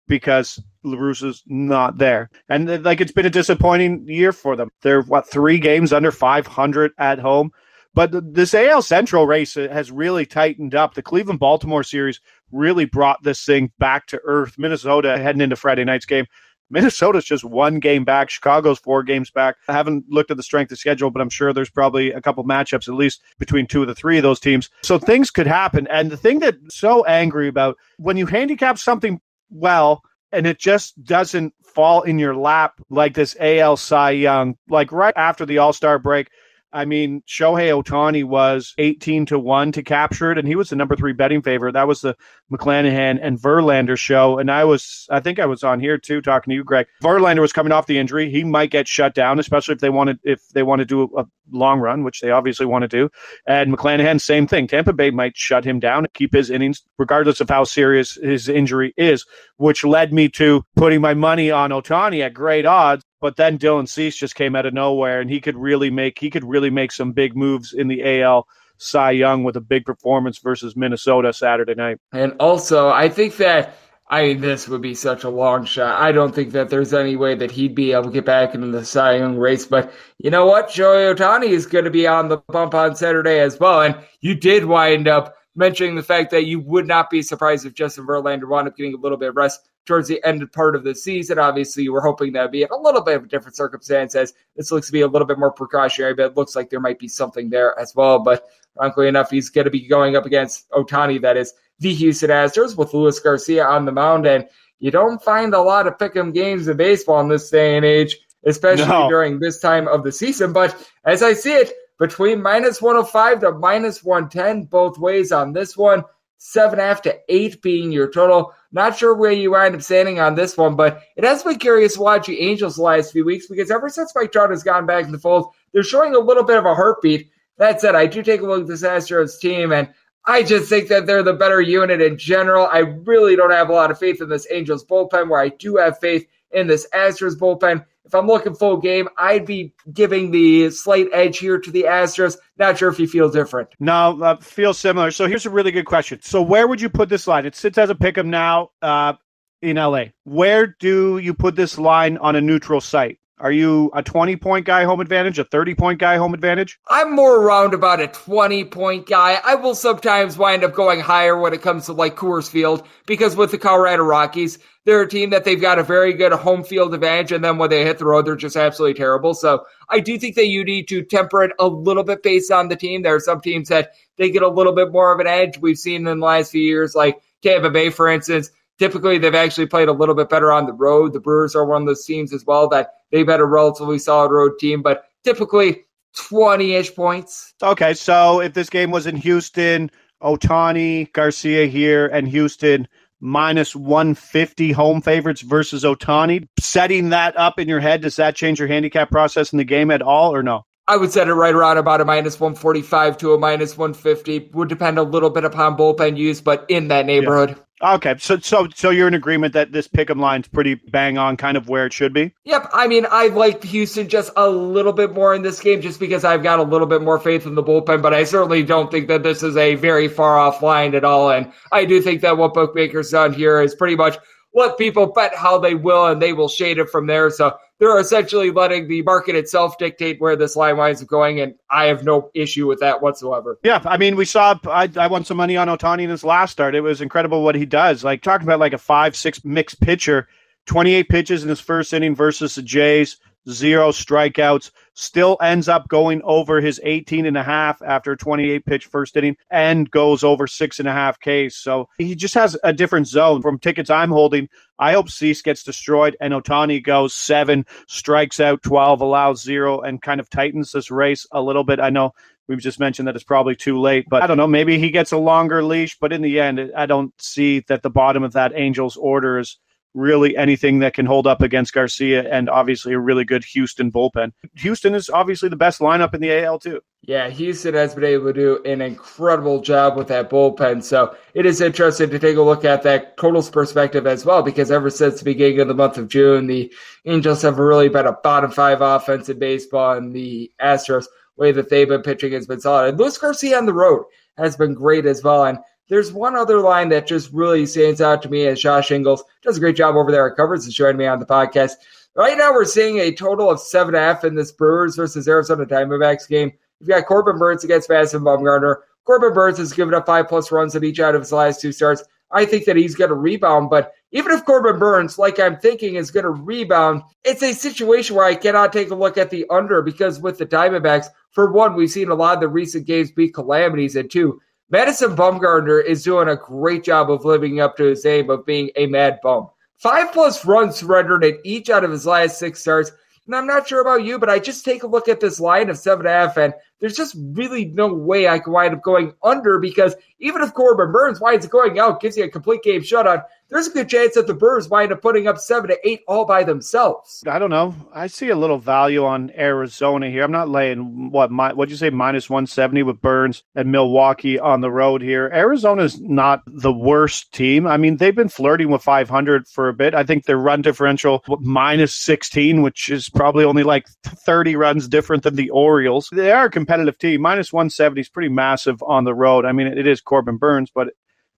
[0.08, 2.30] because La Russa's not there.
[2.50, 4.70] And like it's been a disappointing year for them.
[4.82, 7.52] They're what three games under 500 at home.
[7.96, 10.94] But this AL Central race uh, has really tightened up.
[10.94, 12.20] The Cleveland Baltimore series
[12.52, 14.56] really brought this thing back to earth.
[14.58, 16.26] Minnesota heading into Friday night's game.
[16.70, 18.30] Minnesota's just one game back.
[18.30, 19.56] Chicago's four games back.
[19.68, 22.44] I haven't looked at the strength of schedule, but I'm sure there's probably a couple
[22.44, 24.70] matchups at least between two of the three of those teams.
[24.84, 25.88] So things could happen.
[25.90, 31.02] And the thing that's so angry about when you handicap something well and it just
[31.04, 35.72] doesn't fall in your lap like this AL Cy Young, like right after the All
[35.72, 36.30] Star break.
[36.76, 40.76] I mean, Shohei Ohtani was 18 to 1 to capture it, and he was the
[40.76, 41.72] number three betting favorite.
[41.72, 42.18] That was the
[42.52, 44.38] McClanahan and Verlander show.
[44.38, 46.88] And I was, I think I was on here too, talking to you, Greg.
[47.02, 48.30] Verlander was coming off the injury.
[48.30, 51.26] He might get shut down, especially if they wanted, if they want to do a
[51.50, 53.10] long run, which they obviously want to do.
[53.48, 54.68] And McClanahan, same thing.
[54.68, 58.94] Tampa Bay might shut him down, keep his innings, regardless of how serious his injury
[58.98, 63.06] is, which led me to putting my money on Ohtani at great odds.
[63.26, 66.30] But then Dylan Cease just came out of nowhere, and he could really make he
[66.30, 68.48] could really make some big moves in the AL.
[68.78, 71.98] Cy Young with a big performance versus Minnesota Saturday night.
[72.12, 76.00] And also, I think that I mean, this would be such a long shot.
[76.00, 78.68] I don't think that there's any way that he'd be able to get back into
[78.68, 79.66] the Cy Young race.
[79.66, 80.70] But you know what?
[80.70, 83.82] Shohei Ohtani is going to be on the bump on Saturday as well.
[83.82, 87.74] And you did wind up mentioning the fact that you would not be surprised if
[87.74, 90.84] Justin Verlander wound up getting a little bit of rest towards the end part of
[90.84, 91.40] the season.
[91.40, 94.34] Obviously, you were hoping that would be a little bit of a different circumstance as
[94.56, 97.00] this looks to be a little bit more precautionary, but it looks like there might
[97.00, 98.20] be something there as well.
[98.20, 98.46] But
[98.76, 102.78] frankly enough, he's going to be going up against Ohtani, that is the Houston Astros,
[102.78, 104.26] with Luis Garcia on the mound.
[104.26, 104.48] And
[104.80, 107.86] you don't find a lot of pick 'em games in baseball in this day and
[107.86, 109.08] age, especially no.
[109.08, 110.52] during this time of the season.
[110.52, 110.76] But
[111.06, 116.04] as I see it, between minus 105 to minus 110 both ways on this one.
[116.38, 118.54] Seven and a half to eight being your total.
[118.72, 121.94] Not sure where you wind up standing on this one, but it has been curious
[121.94, 124.86] to watch the Angels the last few weeks because ever since Mike Trout has gone
[124.86, 127.30] back in the fold, they're showing a little bit of a heartbeat.
[127.58, 129.90] That said, I do take a look at this Astros team, and
[130.26, 132.68] I just think that they're the better unit in general.
[132.68, 135.78] I really don't have a lot of faith in this Angels bullpen, where I do
[135.78, 137.86] have faith in this Astros bullpen.
[138.06, 142.38] If I'm looking full game, I'd be giving the slight edge here to the Astros.
[142.58, 143.70] Not sure if you feel different.
[143.80, 145.12] No, uh, feel similar.
[145.12, 146.20] So here's a really good question.
[146.22, 147.46] So where would you put this line?
[147.46, 149.14] It sits as a pick 'em now uh,
[149.62, 150.06] in LA.
[150.24, 153.20] Where do you put this line on a neutral site?
[153.38, 156.80] Are you a 20 point guy home advantage, a 30 point guy home advantage?
[156.88, 159.42] I'm more around about a 20 point guy.
[159.44, 163.36] I will sometimes wind up going higher when it comes to like Coors Field because
[163.36, 166.94] with the Colorado Rockies, they're a team that they've got a very good home field
[166.94, 167.32] advantage.
[167.32, 169.34] And then when they hit the road, they're just absolutely terrible.
[169.34, 172.70] So I do think that you need to temper it a little bit based on
[172.70, 173.02] the team.
[173.02, 175.58] There are some teams that they get a little bit more of an edge.
[175.58, 179.68] We've seen in the last few years, like Tampa Bay, for instance Typically, they've actually
[179.68, 181.14] played a little bit better on the road.
[181.14, 184.32] The Brewers are one of those teams as well that they've had a relatively solid
[184.32, 187.54] road team, but typically 20 ish points.
[187.64, 189.90] Okay, so if this game was in Houston,
[190.22, 192.88] Ohtani, Garcia here, and Houston
[193.20, 196.48] minus 150 home favorites versus Ohtani.
[196.60, 199.92] setting that up in your head, does that change your handicap process in the game
[199.92, 200.64] at all or no?
[200.88, 204.52] I would set it right around about a minus 145 to a minus 150.
[204.54, 207.52] Would depend a little bit upon bullpen use, but in that neighborhood.
[207.52, 207.65] Yeah.
[207.84, 211.58] Okay, so so so you're in agreement that this pick'em line's pretty bang on, kind
[211.58, 212.34] of where it should be.
[212.46, 216.00] Yep, I mean I like Houston just a little bit more in this game, just
[216.00, 218.02] because I've got a little bit more faith in the bullpen.
[218.02, 221.30] But I certainly don't think that this is a very far off line at all,
[221.30, 224.18] and I do think that what bookmakers done here is pretty much
[224.54, 227.30] let people bet how they will, and they will shade it from there.
[227.30, 231.56] So they're essentially letting the market itself dictate where this line winds up going, and
[231.70, 233.60] I have no issue with that whatsoever.
[233.64, 234.58] Yeah, I mean, we saw.
[234.66, 236.76] I, I won some money on Ohtani in his last start.
[236.76, 238.04] It was incredible what he does.
[238.04, 240.28] Like talking about like a five six mixed pitcher,
[240.66, 243.18] twenty eight pitches in his first inning versus the Jays
[243.50, 248.86] zero strikeouts, still ends up going over his 18 and a half after 28 pitch
[248.88, 251.56] first inning and goes over six and a half Ks.
[251.56, 254.50] So he just has a different zone from tickets I'm holding.
[254.80, 260.02] I hope Cease gets destroyed and Ohtani goes seven, strikes out 12, allows zero, and
[260.02, 261.80] kind of tightens this race a little bit.
[261.80, 262.14] I know
[262.48, 264.48] we've just mentioned that it's probably too late, but I don't know.
[264.48, 267.90] Maybe he gets a longer leash, but in the end, I don't see that the
[267.90, 269.58] bottom of that Angels order is
[269.96, 274.32] really anything that can hold up against Garcia and obviously a really good Houston bullpen.
[274.58, 276.82] Houston is obviously the best lineup in the AL too.
[277.02, 280.84] Yeah, Houston has been able to do an incredible job with that bullpen.
[280.84, 284.72] So it is interesting to take a look at that totals perspective as well, because
[284.72, 286.74] ever since the beginning of the month of June, the
[287.06, 291.06] Angels have really been a bottom five offense in baseball, and the Astros,
[291.38, 292.90] way that they've been pitching has been solid.
[292.90, 294.06] And Luis Garcia on the road
[294.38, 295.46] has been great as well.
[295.46, 295.60] And
[295.90, 299.58] there's one other line that just really stands out to me as Josh Inglis does
[299.58, 301.74] a great job over there at covers and joining me on the podcast.
[302.16, 305.28] Right now, we're seeing a total of seven and a half in this Brewers versus
[305.28, 306.52] Arizona Diamondbacks game.
[306.80, 308.78] You've got Corbin Burnes against Madison Bumgarner.
[309.06, 311.72] Corbin Burnes has given up five plus runs in each out of his last two
[311.72, 312.04] starts.
[312.32, 315.96] I think that he's going to rebound, but even if Corbin Burnes, like I'm thinking,
[315.96, 319.46] is going to rebound, it's a situation where I cannot take a look at the
[319.50, 323.12] under because with the Diamondbacks, for one, we've seen a lot of the recent games
[323.12, 327.84] be calamities, and two, Madison Bumgarner is doing a great job of living up to
[327.84, 329.48] his name of being a mad bum.
[329.78, 332.92] Five plus runs surrendered in each out of his last six starts.
[333.28, 335.70] And I'm not sure about you, but I just take a look at this line
[335.70, 338.82] of seven and a half, and there's just really no way I can wind up
[338.82, 342.64] going under because even if Corbin Burnes winds up going out, gives you a complete
[342.64, 345.88] game shutout, there's a good chance that the Brewers wind up putting up seven to
[345.88, 347.24] eight all by themselves.
[347.28, 347.76] I don't know.
[347.94, 350.24] I see a little value on Arizona here.
[350.24, 354.62] I'm not laying what my what'd you say minus 170 with Burnes and Milwaukee on
[354.62, 355.30] the road here.
[355.32, 357.68] Arizona's not the worst team.
[357.68, 359.94] I mean, they've been flirting with 500 for a bit.
[359.94, 365.24] I think their run differential minus 16, which is probably only like 30 runs different
[365.24, 366.10] than the Orioles.
[366.12, 367.22] They are a competitive team.
[367.22, 369.46] Minus 170 is pretty massive on the road.
[369.46, 370.90] I mean, it is Corbin Burnes, but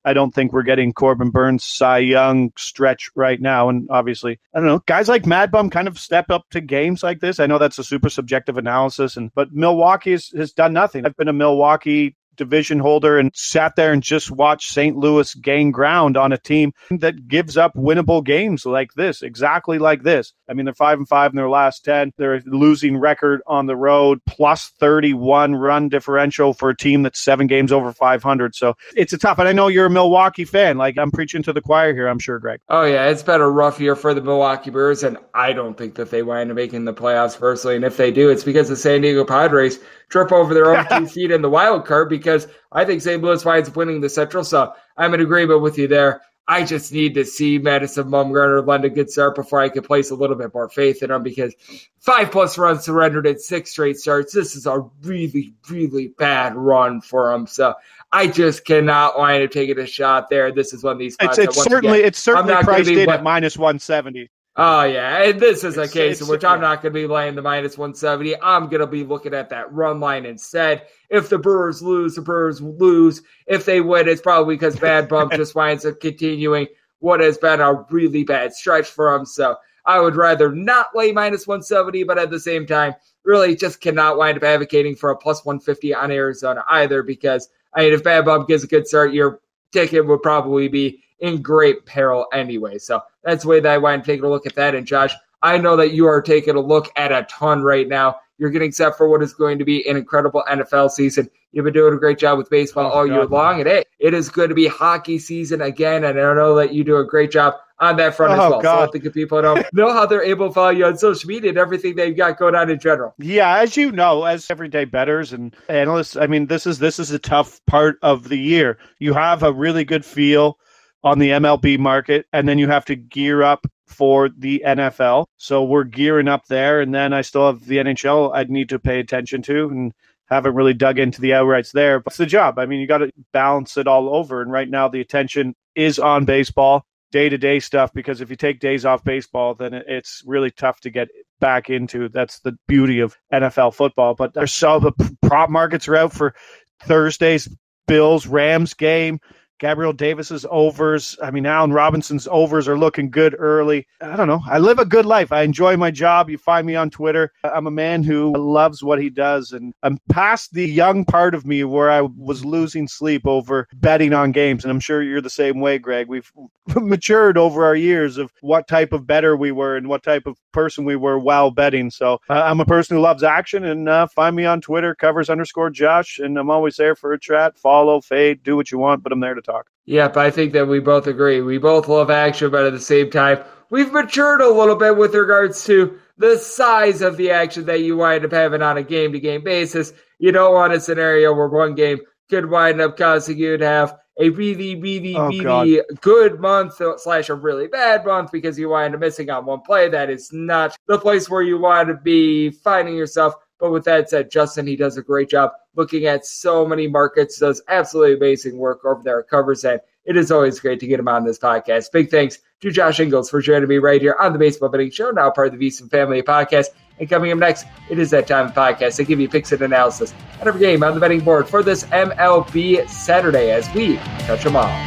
[0.07, 3.69] I don't think we're getting Corbin Burnes Cy Young stretch right now.
[3.69, 7.03] And obviously, I don't know, guys like Mad Bum kind of step up to games
[7.03, 7.39] like this.
[7.39, 11.05] I know that's a super subjective analysis, and but Milwaukee has, has done nothing.
[11.05, 14.95] I've been a Milwaukee division holder and sat there and just watched St.
[14.95, 20.03] Louis gain ground on a team that gives up winnable games like this, exactly like
[20.03, 20.33] this.
[20.49, 22.13] I mean, they're five and five in their last 10.
[22.17, 27.47] They're losing record on the road, plus 31 run differential for a team that's seven
[27.47, 28.55] games over 500.
[28.55, 30.77] So it's a tough, and I know you're a Milwaukee fan.
[30.77, 32.61] Like I'm preaching to the choir here, I'm sure, Greg.
[32.69, 33.09] Oh, yeah.
[33.09, 36.23] It's been a rough year for the Milwaukee Brewers, and I don't think that they
[36.23, 37.75] wind up making the playoffs personally.
[37.75, 39.79] And if they do, it's because the San Diego Padres
[40.09, 42.26] trip over their own two feet in the wild card because
[42.71, 43.21] I think St.
[43.21, 44.43] Louis winds up winning the Central.
[44.43, 46.21] So I'm in agreement with you there.
[46.49, 50.11] I just need to see Madison Bumgarner lend a good start before I can place
[50.11, 51.53] a little bit more faith in him because
[51.99, 54.33] five plus runs surrendered at six straight starts.
[54.33, 57.47] This is a really, really bad run for him.
[57.47, 57.73] So
[58.13, 60.53] I just cannot wind up taking a shot there.
[60.53, 61.17] This is one of these.
[61.19, 64.29] It's, it's certainly again, it's certainly priced in at minus one seventy.
[64.59, 67.35] Oh yeah, and this is a case in which I'm not going to be laying
[67.35, 68.41] the minus 170.
[68.41, 70.87] I'm going to be looking at that run line instead.
[71.11, 73.21] If the Brewers lose, the Brewers lose.
[73.45, 76.65] If they win, it's probably because Bad Bump just winds up continuing
[76.99, 79.27] what has been a really bad stretch for him.
[79.27, 83.79] So I would rather not lay minus 170, but at the same time, really just
[83.79, 87.03] cannot wind up advocating for a plus 150 on Arizona either.
[87.03, 89.39] Because I mean, if Bad Bump gives a good start, your
[89.71, 92.77] ticket would probably be in great peril anyway.
[92.77, 94.75] So that's the way that I went and taking a look at that.
[94.75, 98.17] And Josh, I know that you are taking a look at a ton right now.
[98.37, 101.29] You're getting set for what is going to be an incredible NFL season.
[101.51, 103.13] You've been doing a great job with baseball oh, all God.
[103.13, 103.59] year long.
[103.59, 106.03] And hey, it is going to be hockey season again.
[106.03, 108.61] And I know that you do a great job on that front oh, as well.
[108.61, 108.79] God.
[108.79, 111.27] So I think if people don't know how they're able to follow you on social
[111.27, 113.13] media and everything they've got going on in general.
[113.17, 117.11] Yeah, as you know, as everyday betters and analysts, I mean, this is this is
[117.11, 118.77] a tough part of the year.
[118.99, 120.59] You have a really good feel
[121.03, 125.25] on the MLB market, and then you have to gear up for the NFL.
[125.37, 128.79] So we're gearing up there, and then I still have the NHL I'd need to
[128.79, 129.93] pay attention to, and
[130.25, 131.99] haven't really dug into the outrights there.
[131.99, 132.59] But it's the job.
[132.59, 135.99] I mean, you got to balance it all over, and right now the attention is
[135.99, 137.93] on baseball, day to day stuff.
[137.93, 141.07] Because if you take days off baseball, then it's really tough to get
[141.39, 142.09] back into.
[142.09, 144.15] That's the beauty of NFL football.
[144.15, 146.35] But there's so the prop markets are out for
[146.83, 147.47] Thursday's
[147.87, 149.19] Bills Rams game.
[149.59, 151.17] Gabriel Davis's overs.
[151.21, 153.87] I mean, Allen Robinson's overs are looking good early.
[154.01, 154.41] I don't know.
[154.47, 155.31] I live a good life.
[155.31, 156.29] I enjoy my job.
[156.29, 157.31] You find me on Twitter.
[157.43, 161.45] I'm a man who loves what he does, and I'm past the young part of
[161.45, 164.63] me where I was losing sleep over betting on games.
[164.63, 166.07] And I'm sure you're the same way, Greg.
[166.07, 166.31] We've
[166.75, 170.37] matured over our years of what type of better we were and what type of
[170.51, 171.89] person we were while betting.
[171.89, 175.29] So uh, I'm a person who loves action, and uh, find me on Twitter, covers
[175.29, 177.57] underscore Josh, and I'm always there for a chat.
[177.57, 179.67] Follow, fade, do what you want, but I'm there to talk.
[179.85, 181.41] Yep, I think that we both agree.
[181.41, 183.39] We both love action, but at the same time,
[183.69, 187.97] we've matured a little bit with regards to the size of the action that you
[187.97, 189.93] wind up having on a game to game basis.
[190.19, 193.95] You don't want a scenario where one game could wind up causing you to have
[194.19, 198.95] a really, really, Oh, really good month slash a really bad month because you wind
[198.95, 199.89] up missing on one play.
[199.89, 203.35] That is not the place where you want to be finding yourself.
[203.59, 207.39] But with that said, Justin, he does a great job looking at so many markets,
[207.39, 209.63] does absolutely amazing work over there at Covers.
[209.63, 211.91] And it is always great to get him on this podcast.
[211.91, 215.11] Big thanks to Josh Inglis for joining me right here on the Baseball Betting Show,
[215.11, 216.67] now part of the VSiN Family Podcast.
[216.99, 218.99] And coming up next, it is that time of podcast.
[218.99, 221.83] I give you picks and analysis on every game on the betting board for this
[221.85, 224.86] MLB Saturday as we touch them all.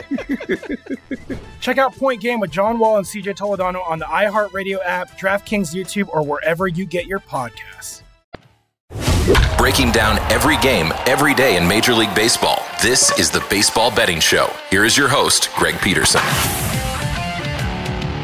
[1.61, 5.73] Check out Point Game with John Wall and CJ Toledano on the iHeartRadio app, DraftKings
[5.73, 8.01] YouTube, or wherever you get your podcasts.
[9.57, 12.63] Breaking down every game, every day in Major League Baseball.
[12.81, 14.51] This is the Baseball Betting Show.
[14.69, 16.21] Here is your host, Greg Peterson.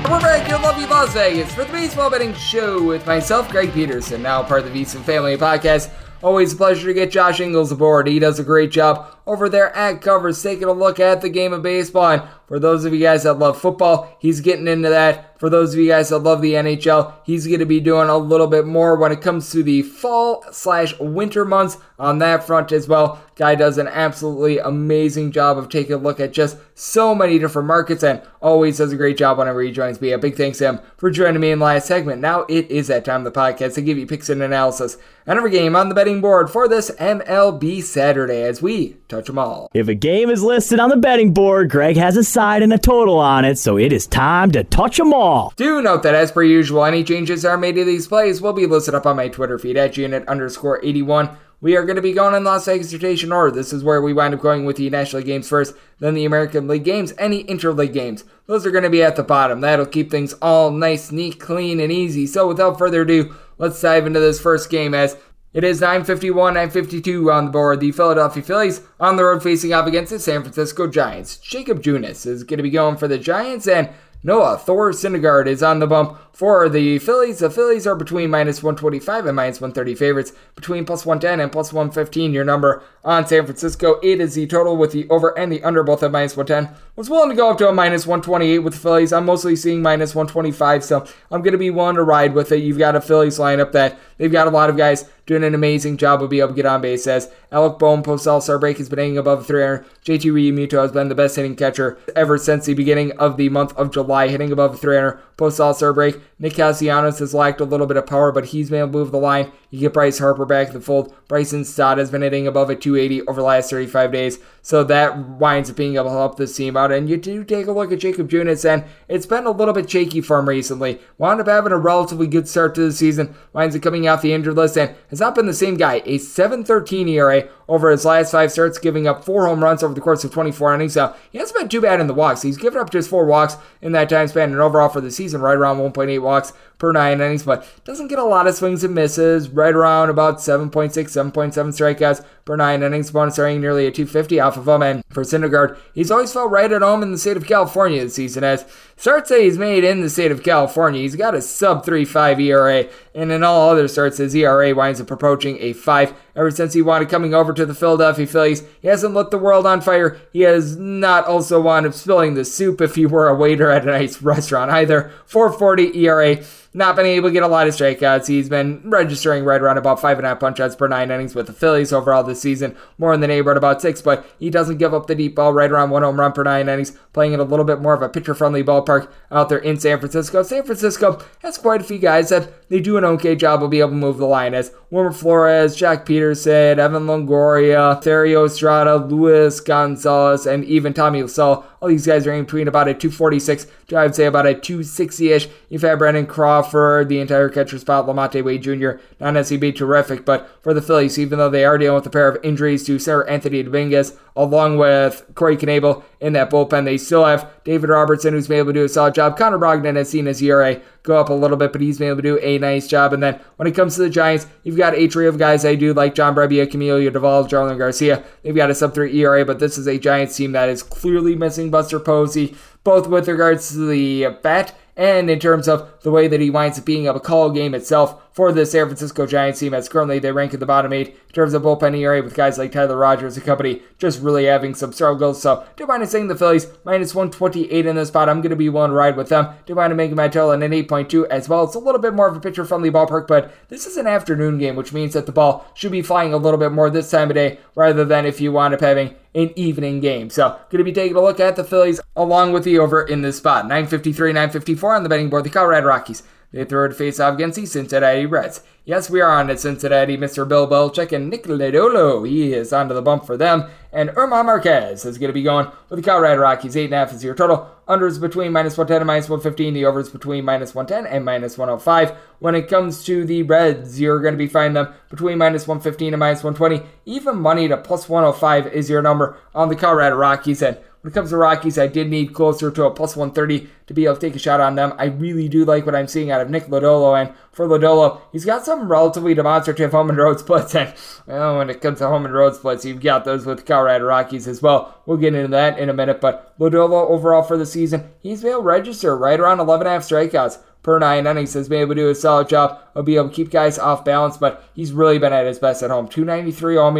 [0.10, 4.22] We're back in lovely Las Vegas for the Baseball Betting Show with myself, Greg Peterson,
[4.22, 5.92] now part of the VSiN Family Podcast.
[6.24, 8.08] Always a pleasure to get Josh Inglis aboard.
[8.08, 11.54] He does a great job over there at Covers, taking a look at the game
[11.54, 12.10] of baseball.
[12.10, 15.38] And for those of you guys that love football, he's getting into that.
[15.38, 18.18] For those of you guys that love the NHL, he's going to be doing a
[18.18, 22.72] little bit more when it comes to the fall slash winter months on that front
[22.72, 23.22] as well.
[23.36, 27.68] Guy does an absolutely amazing job of taking a look at just so many different
[27.68, 30.12] markets and always does a great job whenever he joins me.
[30.12, 32.22] A big thanks to him for joining me in the last segment.
[32.22, 35.38] Now it is that time of the podcast to give you picks and analysis on
[35.38, 39.70] every game on the betting board for this MLB Saturday as we touch them all.
[39.74, 42.78] If a game is listed on the betting board, Greg has a side and a
[42.78, 45.52] total on it, so it is time to touch them all.
[45.56, 48.68] Do note that as per usual, any changes are made to these plays will be
[48.68, 51.36] listed up on my Twitter feed at unit underscore 81.
[51.62, 53.50] We are going to be going in Las Vegas rotation order.
[53.50, 56.26] This is where we wind up going with the National League games first, then the
[56.26, 58.24] American League games, any interleague games.
[58.46, 59.62] Those are going to be at the bottom.
[59.62, 62.28] That'll keep things all nice, neat, clean, and easy.
[62.28, 65.18] So without further ado, let's dive into this first game as
[65.54, 67.80] it is 951, 952 on the board.
[67.80, 71.38] The Philadelphia Phillies on the road facing off against the San Francisco Giants.
[71.38, 73.90] Jakob Junis is going to be going for the Giants and
[74.24, 77.40] Noah Thor Syndergaard is on the bump for the Phillies.
[77.40, 81.72] The Phillies are between minus 125 and minus 130 favorites, between plus 110 and plus
[81.72, 82.34] 115.
[82.34, 84.00] Your number on San Francisco.
[84.04, 86.76] Eight is the total with the over and the under both at minus 110.
[86.96, 89.14] Was willing to go up to a minus 128 with the Phillies.
[89.14, 92.64] I'm mostly seeing minus 125, so I'm going to be willing to ride with it.
[92.64, 95.98] You've got a Phillies lineup that they've got a lot of guys doing an amazing
[95.98, 97.06] job of being able to get on base.
[97.06, 99.86] As Alec Bohm post All Star break has been hitting above 300.
[100.04, 103.78] JT Realmuto has been the best hitting catcher ever since the beginning of the month
[103.78, 106.20] of July, hitting above 300 post All Star break.
[106.40, 109.12] Nick Castellanos has lacked a little bit of power, but he's been able to move
[109.12, 109.52] the line.
[109.70, 111.14] You get Bryce Harper back in the fold.
[111.28, 115.18] Bryson Stott has been hitting above a 280 over the last 35 days, so that
[115.18, 116.92] winds up being able to help this team out.
[116.92, 119.90] And you do take a look at Jakob Junis, and it's been a little bit
[119.90, 121.00] shaky for him recently.
[121.18, 124.34] Wound up having a relatively good start to the season, winds up coming off the
[124.34, 126.02] injured list, and has not been the same guy.
[126.06, 130.02] A 7.13 ERA over his last five starts, giving up four home runs over the
[130.02, 130.94] course of 24 innings.
[130.94, 132.42] So he hasn't been too bad in the walks.
[132.42, 135.42] He's given up just four walks in that time span, and overall for the season,
[135.42, 138.94] right around 1.8 walks per nine innings, but doesn't get a lot of swings and
[138.94, 144.40] misses, right around about 7.6, 7.7 strikeouts per nine innings, bonus rating nearly a 250
[144.40, 144.82] off of him.
[144.82, 148.16] And for Syndergaard, he's always felt right at home in the state of California this
[148.16, 148.66] season, as
[148.96, 152.88] starts that he's made in the state of California, he's got a sub 3.5 ERA,
[153.14, 156.14] and in all other starts, his ERA winds up approaching a 5.
[156.36, 159.66] Ever since he wanted coming over to the Philadelphia Phillies, he hasn't lit the world
[159.66, 160.20] on fire.
[160.32, 163.92] He has not also up spilling the soup if he were a waiter at a
[163.92, 165.12] nice restaurant either.
[165.26, 166.44] 440 ERA
[166.78, 168.28] not been able to get a lot of strikeouts.
[168.28, 171.34] He's been registering right around about five and a half punch outs per nine innings
[171.34, 174.78] with the Phillies overall this season, more in the neighborhood about six, but he doesn't
[174.78, 177.40] give up the deep ball right around one home run per nine innings, playing in
[177.40, 180.44] a little bit more of a pitcher friendly ballpark out there in San Francisco.
[180.44, 183.82] San Francisco has quite a few guys that they do an okay job of being
[183.82, 189.60] able to move the line as Wilmer Flores, Joc Pederson, Evan Longoria, Thairo Estrada, Luis
[189.60, 191.66] Gonzalez, and even Tommy La Stella.
[191.82, 194.54] All these guys are in between about a 246 to I would say about a
[194.54, 195.48] 260 ish.
[195.70, 200.26] You've had Brandon Crawford, the entire catcher spot, LaMonte Wade Jr., not necessarily be terrific,
[200.26, 202.98] but for the Phillies, even though they are dealing with a pair of injuries to
[202.98, 208.48] Seranthony Dominguez, along with Corey Knebel in that bullpen, they still have David Robertson, who's
[208.48, 209.38] been able to do a solid job.
[209.38, 212.16] Connor Brogdon has seen his ERA go up a little bit, but he's been able
[212.16, 213.12] to do a nice job.
[213.12, 215.76] And then when it comes to the Giants, you've got a trio of guys I
[215.76, 218.24] do like John Brebbia, Camilo Doval, Jarlin Garcia.
[218.42, 221.36] They've got a sub 3 ERA, but this is a Giants team that is clearly
[221.36, 222.56] missing Buster Posey,
[222.86, 226.80] both with regards to the bat and in terms of the way that he winds
[226.80, 229.90] up being able to call a game itself for the San Francisco Giants team as
[229.90, 232.72] currently they rank at the bottom eight in terms of bullpen ERA with guys like
[232.72, 235.42] Tyler Rogers and company just really having some struggles.
[235.42, 238.30] So do mind saying the Phillies minus 128 in this spot.
[238.30, 239.56] I'm going to be willing to ride with them.
[239.66, 241.64] Do mind making my total in an 8.2 as well.
[241.64, 244.60] It's a little bit more of a pitcher friendly ballpark, but this is an afternoon
[244.60, 247.32] game, which means that the ball should be flying a little bit more this time
[247.32, 250.30] of day rather than if you wind up having an evening game.
[250.30, 253.24] So, going to be taking a look at the Phillies along with the over in
[253.24, 253.64] this spot.
[253.66, 255.44] 953, 954 on the betting board.
[255.44, 256.22] The Colorado Rockies.
[256.52, 258.62] They throw it face off against the Cincinnati Reds.
[258.86, 260.16] Yes, we are on at Cincinnati.
[260.16, 260.48] Mr.
[260.48, 262.26] Bill Belichick and Nick Lodolo.
[262.26, 263.66] He is onto the bump for them.
[263.92, 266.76] And German Marquez is going to be going with the Colorado Rockies.
[266.76, 267.70] 8.5 is your total.
[267.90, 269.74] Unders between minus 110 and minus 115.
[269.74, 272.12] The overs between minus 110 and minus 105.
[272.40, 276.14] When it comes to the Reds, you're going to be finding them between minus 115
[276.14, 276.90] and minus 120.
[277.06, 280.62] Even money to plus 105 is your number on the Colorado Rockies.
[280.62, 280.78] And
[281.08, 284.04] when it comes to Rockies, I did need closer to a plus 130 to be
[284.04, 284.94] able to take a shot on them.
[284.98, 288.44] I really do like what I'm seeing out of Nick Lodolo, and for Lodolo, he's
[288.44, 290.94] got some relatively demonstrative home and road splits, and
[291.26, 294.50] well, when it comes to home and road splits, you've got those with Colorado Rockies
[294.50, 295.02] as well.
[295.06, 298.52] We'll get into that in a minute, but Lodolo overall for the season, he's been
[298.52, 302.02] able to register right around 11 half strikeouts per nine innings has been able to
[302.02, 305.20] do a solid job of being able to keep guys off balance, but he's really
[305.20, 306.08] been at his best at home.
[306.08, 306.98] 293 home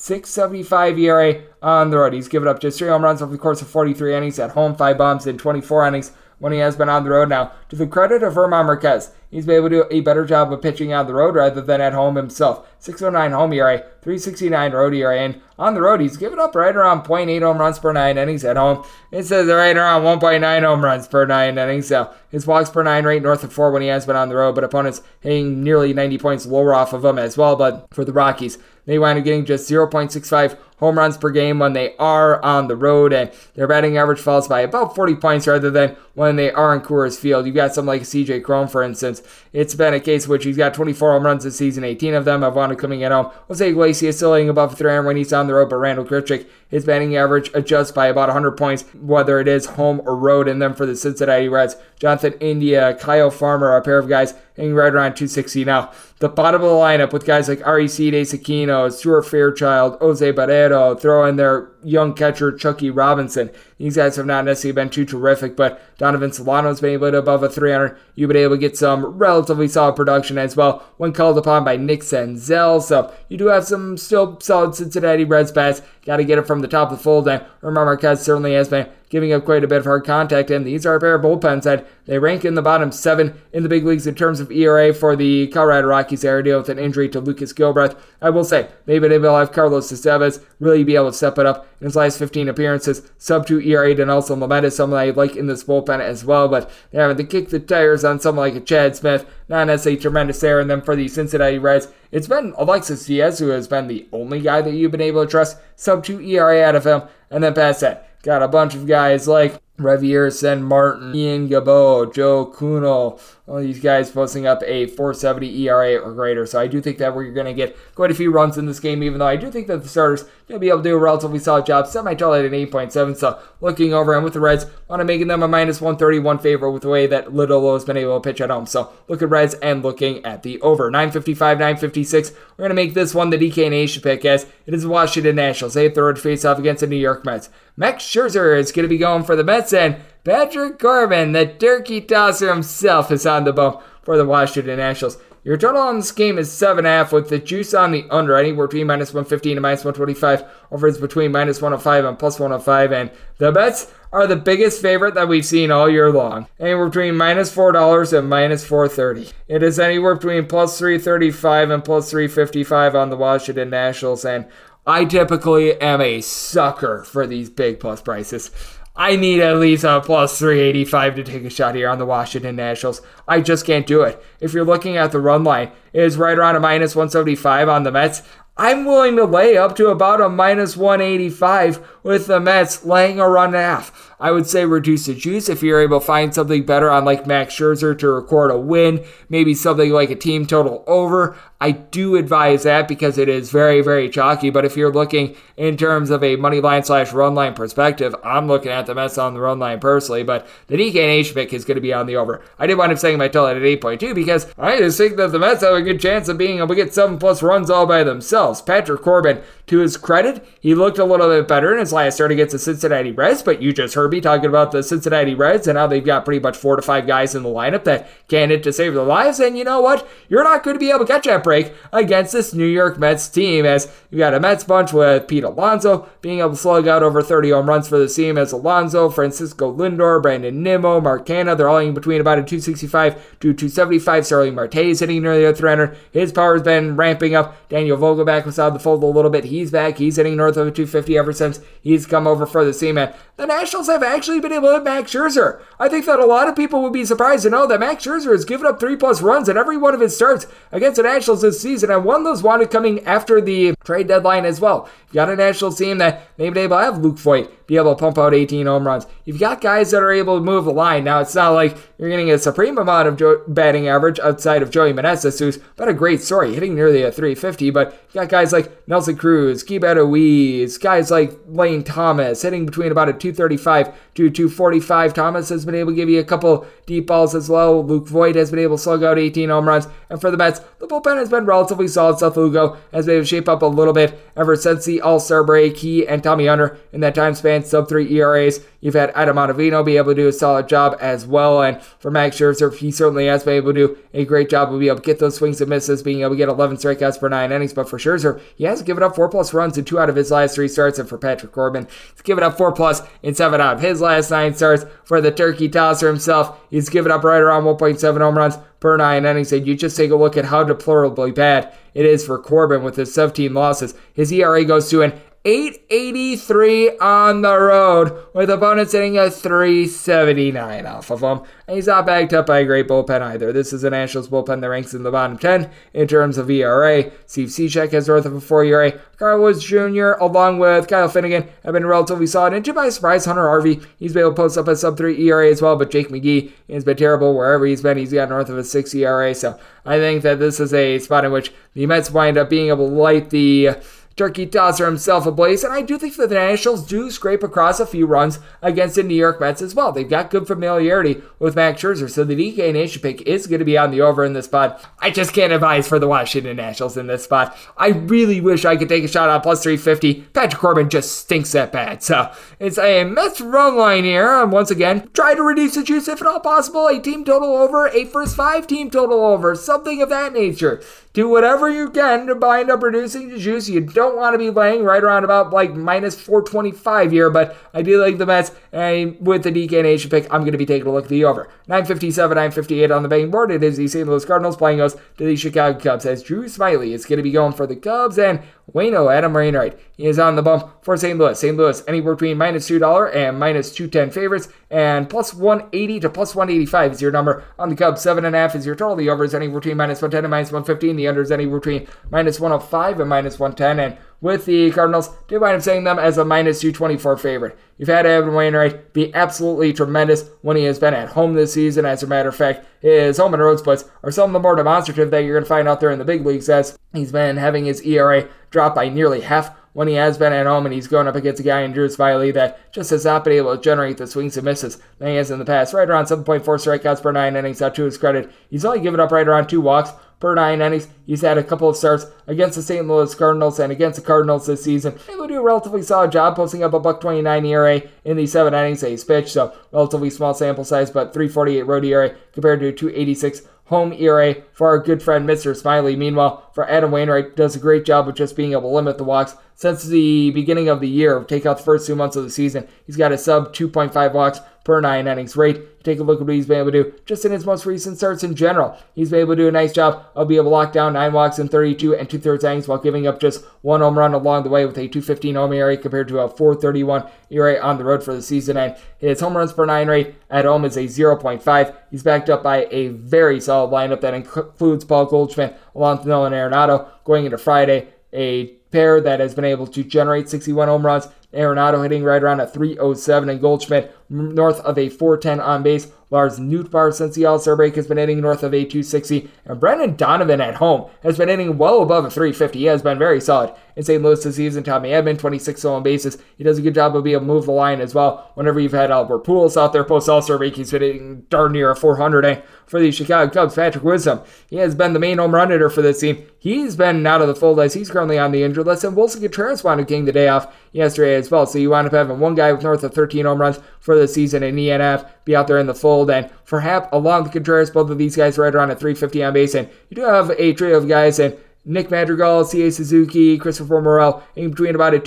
[0.00, 2.12] 675 ERA on the road.
[2.12, 4.76] He's given up just three home runs over the course of 43 innings at home,
[4.76, 7.50] five bombs in 24 innings when he has been on the road now.
[7.70, 10.62] To the credit of German Marquez, he's been able to do a better job of
[10.62, 12.64] pitching on the road rather than at home himself.
[12.78, 17.02] 609 home ERA, 369 road ERA, and on the road he's given up right around
[17.02, 18.84] 0.8 home runs per nine innings at home.
[19.10, 21.88] It says right around 1.9 home runs per nine innings.
[21.88, 24.36] So his walks per nine rate north of four when he has been on the
[24.36, 27.56] road, but opponents hitting nearly 90 points lower off of him as well.
[27.56, 28.58] But for the Rockies,
[28.88, 32.76] they wind up getting just 0.65 home runs per game when they are on the
[32.76, 36.74] road, and their batting average falls by about 40 points rather than when they are
[36.74, 37.44] in Coors Field.
[37.44, 39.20] You've got something like CJ Cron, for instance.
[39.52, 42.40] It's been a case which he's got 24 home runs this season, 18 of them
[42.40, 43.30] have wound up coming at home.
[43.48, 46.84] Jose Iglesias still hitting above 300 when he's on the road, but Randall Grichuk, his
[46.84, 50.48] batting average adjusts by about 100 points, whether it is home or road.
[50.48, 54.74] And then for the Cincinnati Reds, Jonathan India, Kyle Farmer, a pair of guys hitting
[54.74, 55.90] right around 260 now.
[56.18, 61.24] The bottom of the lineup with guys like Aristides Aquino, Stuart Fairchild, Jose Barrero, throw
[61.24, 63.50] in their young catcher Chuckie Robinson.
[63.78, 67.42] These guys have not necessarily been too terrific, but Donovan Solano's been able to above
[67.42, 67.96] a 300.
[68.14, 71.76] You've been able to get some relatively solid production as well when called upon by
[71.76, 72.82] Nick Senzel.
[72.82, 75.82] So you do have some still solid Cincinnati Reds bats.
[76.04, 77.28] Got to get it from the top of the fold.
[77.28, 80.50] And German Marquez certainly has been giving up quite a bit of hard contact.
[80.50, 83.62] And these are a pair of bullpens that they rank in the bottom seven in
[83.62, 86.22] the big leagues in terms of ERA for the Colorado Rockies.
[86.22, 87.98] They are dealing with an injury to Lucas Gilbreth.
[88.20, 91.16] I will say maybe they've been able to have Carlos Estevez really be able to
[91.16, 93.10] step it up in his last 15 appearances.
[93.18, 96.48] Sub 2 ERA to Nelson Lamet is someone I like in this bullpen as well,
[96.48, 99.26] but they're having to kick the tires on someone like a Chad Smith.
[99.48, 100.60] Not necessarily a tremendous there.
[100.60, 104.40] And then for the Cincinnati Reds, it's been Alexis Diaz who has been the only
[104.40, 105.58] guy that you've been able to trust.
[105.76, 107.02] Sub 2 ERA out of him.
[107.30, 112.46] And then past that, got a bunch of guys like Reiver Sanmartin, Ian Gibaut, Joe
[112.46, 116.46] Kuhnel, all these guys posting up a 470 ERA or greater.
[116.46, 118.80] So I do think that we're going to get quite a few runs in this
[118.80, 120.94] game, even though I do think that the starters going to be able to do
[120.96, 121.86] a relatively solid job.
[121.86, 123.16] Semi total at an 8.7.
[123.16, 126.72] So looking over and with the Reds, want to making them a minus 131 favorite
[126.72, 128.66] with the way that Lodolo has been able to pitch at home.
[128.66, 130.90] So look at Reds and looking at the over.
[130.90, 132.32] 955, 956.
[132.32, 135.74] We're going to make this one the DK Nation pick as it is Washington Nationals.
[135.74, 137.48] They third face off against the New York Mets.
[137.78, 142.00] Max Scherzer is going to be going for the Mets and Patrick Corbin, the turkey
[142.00, 145.16] tosser himself, is on the bump for the Washington Nationals.
[145.44, 148.88] Your total on this game is 7.5 with the juice on the under, anywhere between
[148.88, 150.44] minus 115 and minus 125.
[150.72, 152.92] Over is between minus 105 and plus 105.
[152.92, 156.48] And the Mets are the biggest favorite that we've seen all year long.
[156.58, 159.30] Anywhere between minus $4 and minus 430.
[159.46, 164.24] It is anywhere between plus 335 and plus 355 on the Washington Nationals.
[164.24, 164.46] And
[164.88, 168.50] I typically am a sucker for these big plus prices.
[168.96, 172.56] I need at least a plus 385 to take a shot here on the Washington
[172.56, 173.02] Nationals.
[173.28, 174.18] I just can't do it.
[174.40, 177.82] If you're looking at the run line, it is right around a minus 175 on
[177.82, 178.22] the Mets.
[178.56, 183.28] I'm willing to lay up to about a minus 185 with the Mets laying a
[183.28, 184.07] run and a half.
[184.20, 187.26] I would say reduce the juice if you're able to find something better on like
[187.26, 191.36] Max Scherzer to record a win, maybe something like a team total over.
[191.60, 194.50] I do advise that because it is very, very chalky.
[194.50, 198.46] But if you're looking in terms of a money line slash run line perspective, I'm
[198.46, 200.22] looking at the Mets on the run line personally.
[200.22, 202.42] But the DK Nation pick is going to be on the over.
[202.58, 205.38] I did wind up saying my total at 8.2 because I just think that the
[205.40, 208.04] Mets have a good chance of being able to get seven plus runs all by
[208.04, 208.62] themselves.
[208.62, 212.30] Patrick Corbin, to his credit, he looked a little bit better in his last start
[212.30, 215.76] against the Cincinnati Reds, but you just heard Irby talking about the Cincinnati Reds and
[215.76, 218.62] how they've got pretty much four to five guys in the lineup that can hit
[218.62, 219.38] to save their lives.
[219.38, 220.08] And you know what?
[220.30, 223.28] You're not going to be able to catch that break against this New York Mets
[223.28, 227.02] team as you've got a Mets bunch with Pete Alonso being able to slug out
[227.02, 231.54] over 30 home runs for the team as Alonso, Francisco Lindor, Brandon Nimmo, Mark Canha.
[231.54, 234.24] They're all in between about a 265 to 275.
[234.24, 235.96] Starling Marte is hitting nearly a 300.
[236.12, 237.68] His power has been ramping up.
[237.68, 239.44] Daniel Vogelbach was out of the fold a little bit.
[239.44, 239.98] He's back.
[239.98, 242.96] He's hitting north of a 250 ever since he's come over for the team.
[242.96, 245.60] And the Nationals have actually been able to hit Max Scherzer.
[245.78, 248.32] I think that a lot of people would be surprised to know that Max Scherzer
[248.32, 251.42] has given up three plus runs in every one of his starts against the Nationals
[251.42, 254.88] this season, and one of those wanted coming after the trade deadline as well.
[255.06, 258.00] You've got a Nationals team that maybe they will have Luke Voit be able to
[258.00, 259.06] pump out 18 home runs.
[259.26, 261.04] You've got guys that are able to move the line.
[261.04, 264.70] Now, it's not like you're getting a supreme amount of jo- batting average outside of
[264.70, 268.88] Joey Meneses, who's a great story, hitting nearly a 350, but you got guys like
[268.88, 275.14] Nelson Cruz, Keibert Ruiz, guys like Lane Thomas, hitting between about a 235 to 245.
[275.14, 277.84] Thomas has been able to give you a couple deep balls as well.
[277.84, 279.86] Luke Voit has been able to slug out 18 home runs.
[280.10, 282.18] And for the Mets, the bullpen has been relatively solid.
[282.18, 285.20] Seth Lugo has been able to shape up a little bit ever since the All
[285.20, 285.76] Star break.
[285.76, 288.60] He and Tommy Hunter in that time span, sub 3 ERAs.
[288.80, 291.62] You've had Adam Ottavino be able to do a solid job as well.
[291.62, 294.78] And for Max Scherzer, he certainly has been able to do a great job of
[294.78, 297.28] being able to get those swings and misses, being able to get 11 strikeouts per
[297.28, 297.72] nine innings.
[297.72, 300.30] But for Scherzer, he has given up four plus runs in two out of his
[300.30, 300.98] last three starts.
[300.98, 304.30] And for Patrick Corbin, he's given up four plus in seven out of his last
[304.30, 304.84] nine starts.
[305.04, 309.24] For the turkey tosser himself, he's given up right around 1.7 home runs per nine
[309.24, 309.52] innings.
[309.52, 312.96] And you just take a look at how deplorably bad it is for Corbin with
[312.96, 313.94] his 17 losses.
[314.12, 321.10] His ERA goes to an 883 on the road, with opponents hitting a 379 off
[321.10, 321.42] of him.
[321.66, 323.52] And he's not backed up by a great bullpen either.
[323.52, 327.10] This is a Nationals bullpen that ranks in the bottom 10 in terms of ERA.
[327.26, 328.92] Steve Cishek has north of a 4 ERA.
[329.16, 332.52] Carl Edwards Jr., along with Kyle Finnegan, have been relatively solid.
[332.52, 335.20] And to my surprise, Hunter Harvey, he's been able to post up a sub 3
[335.28, 335.76] ERA as well.
[335.76, 337.98] But Jake McGee has been terrible wherever he's been.
[337.98, 339.34] He's got north of a 6 ERA.
[339.34, 342.68] So I think that this is a spot in which the Mets wind up being
[342.68, 343.70] able to light the
[344.18, 347.86] Turkey tosser himself ablaze, and I do think that the Nationals do scrape across a
[347.86, 349.92] few runs against the New York Mets as well.
[349.92, 353.64] They've got good familiarity with Max Scherzer, so the DK Nation pick is going to
[353.64, 354.84] be on the over in this spot.
[354.98, 357.56] I just can't advise for the Washington Nationals in this spot.
[357.76, 360.22] I really wish I could take a shot on plus 350.
[360.34, 364.42] Patrick Corbin just stinks that bad, so it's a Mets run line here.
[364.42, 366.88] And once again, try to reduce the juice if at all possible.
[366.88, 370.82] A team total over, a first five team total over, something of that nature
[371.18, 373.68] do whatever you can to bind up reducing the juice.
[373.68, 377.82] You don't want to be laying right around about like minus 425 here, but I
[377.82, 378.52] do like the Mets.
[378.70, 381.24] And with the DK Nation pick, I'm going to be taking a look at the
[381.24, 381.48] over.
[381.66, 383.50] 957, 958 on the betting board.
[383.50, 384.06] It is the St.
[384.06, 387.32] Louis Cardinals playing us to the Chicago Cubs as Drew Smyly is going to be
[387.32, 388.40] going for the Cubs and
[388.72, 389.78] Wayno Adam Wainwright.
[389.96, 391.18] He is on the bump for St.
[391.18, 391.38] Louis.
[391.38, 391.56] St.
[391.56, 396.92] Louis anywhere between minus $2 and minus 210 favorites and plus 180 to plus 185
[396.92, 397.44] is your number.
[397.58, 398.96] On the Cubs, 7.5 is your total.
[398.96, 400.96] The over is anywhere between minus 110 and minus 115.
[400.96, 403.80] The under is anywhere between minus 105 and minus 110.
[403.80, 407.58] And with the Cardinals, do you wind up saying them as a minus 224 favorite.
[407.76, 411.86] You've had Evan Wainwright be absolutely tremendous when he has been at home this season.
[411.86, 414.56] As a matter of fact, his home and road splits are some of the more
[414.56, 417.36] demonstrative that you're going to find out there in the big leagues as he's been
[417.36, 420.88] having his ERA drop by nearly half when he has been at home and he's
[420.88, 423.62] going up against a guy in Drew Smyly that just has not been able to
[423.62, 425.72] generate the swings and misses that he has in the past.
[425.72, 427.60] Right around 7.4 strikeouts per nine innings.
[427.60, 430.88] Now, to his credit, he's only given up right around two walks per nine innings.
[431.06, 432.86] He's had a couple of starts against the St.
[432.86, 434.98] Louis Cardinals and against the Cardinals this season.
[435.08, 438.26] He would do a relatively solid job, posting up a buck 29 ERA in the
[438.26, 439.30] seven innings that he's pitched.
[439.30, 444.66] So relatively small sample size, but 348 road ERA compared to 286 home ERA for
[444.66, 445.54] our good friend Mr.
[445.60, 445.96] Smyly.
[445.96, 449.04] Meanwhile, for Adam Wainwright, does a great job of just being able to limit the
[449.04, 451.22] walks since the beginning of the year.
[451.24, 454.40] Take out the first two months of the season, he's got a sub 2.5 walks
[454.68, 455.82] per nine innings rate.
[455.82, 457.96] Take a look at what he's been able to do just in his most recent
[457.96, 458.76] starts in general.
[458.94, 461.14] He's been able to do a nice job of being able to lock down nine
[461.14, 464.42] walks in 32 and two thirds innings while giving up just one home run along
[464.42, 468.04] the way with a 215 home ERA compared to a 431 ERA on the road
[468.04, 468.58] for the season.
[468.58, 471.74] And his home runs per nine rate at home is a 0.5.
[471.90, 476.88] He's backed up by a very solid lineup that includes Paul Goldschmidt with Nolan Arenado
[477.04, 477.88] going into Friday.
[478.12, 481.08] A pair that has been able to generate 61 home runs.
[481.32, 486.38] Arenado hitting right around a 307 and Goldschmidt north of a 410 on base Lars
[486.38, 489.96] Nootbaar since the All Star break has been hitting north of a 260, and Brendan
[489.96, 492.58] Donovan at home has been hitting well above a 350.
[492.58, 494.02] He has been very solid in St.
[494.02, 494.64] Louis this season.
[494.64, 496.18] Tommy Edman, 26 stolen bases.
[496.36, 498.30] He does a good job of being able to move the line as well.
[498.34, 501.70] Whenever you've had Albert Pujols out there post All Star break, he's hitting darn near
[501.70, 502.24] a 400.
[502.24, 502.42] And eh?
[502.66, 505.82] for the Chicago Cubs, Patrick Wisdom, he has been the main home run hitter for
[505.82, 506.26] this team.
[506.38, 509.20] He's been out of the fold as he's currently on the injured list, and Willson
[509.20, 511.46] Contreras wound up getting the day off yesterday as well.
[511.46, 514.06] So you wind up having one guy with north of 13 home runs for the
[514.06, 515.97] season, and Ian Happ be out there in the fold.
[516.06, 519.32] And for Happ, along with Contreras, both of these guys right around at 350 on
[519.32, 519.54] base.
[519.54, 524.22] And you do have a trio of guys, and Nick Madrigal, Seiya Suzuki, Christopher Morel,
[524.36, 524.98] in between about a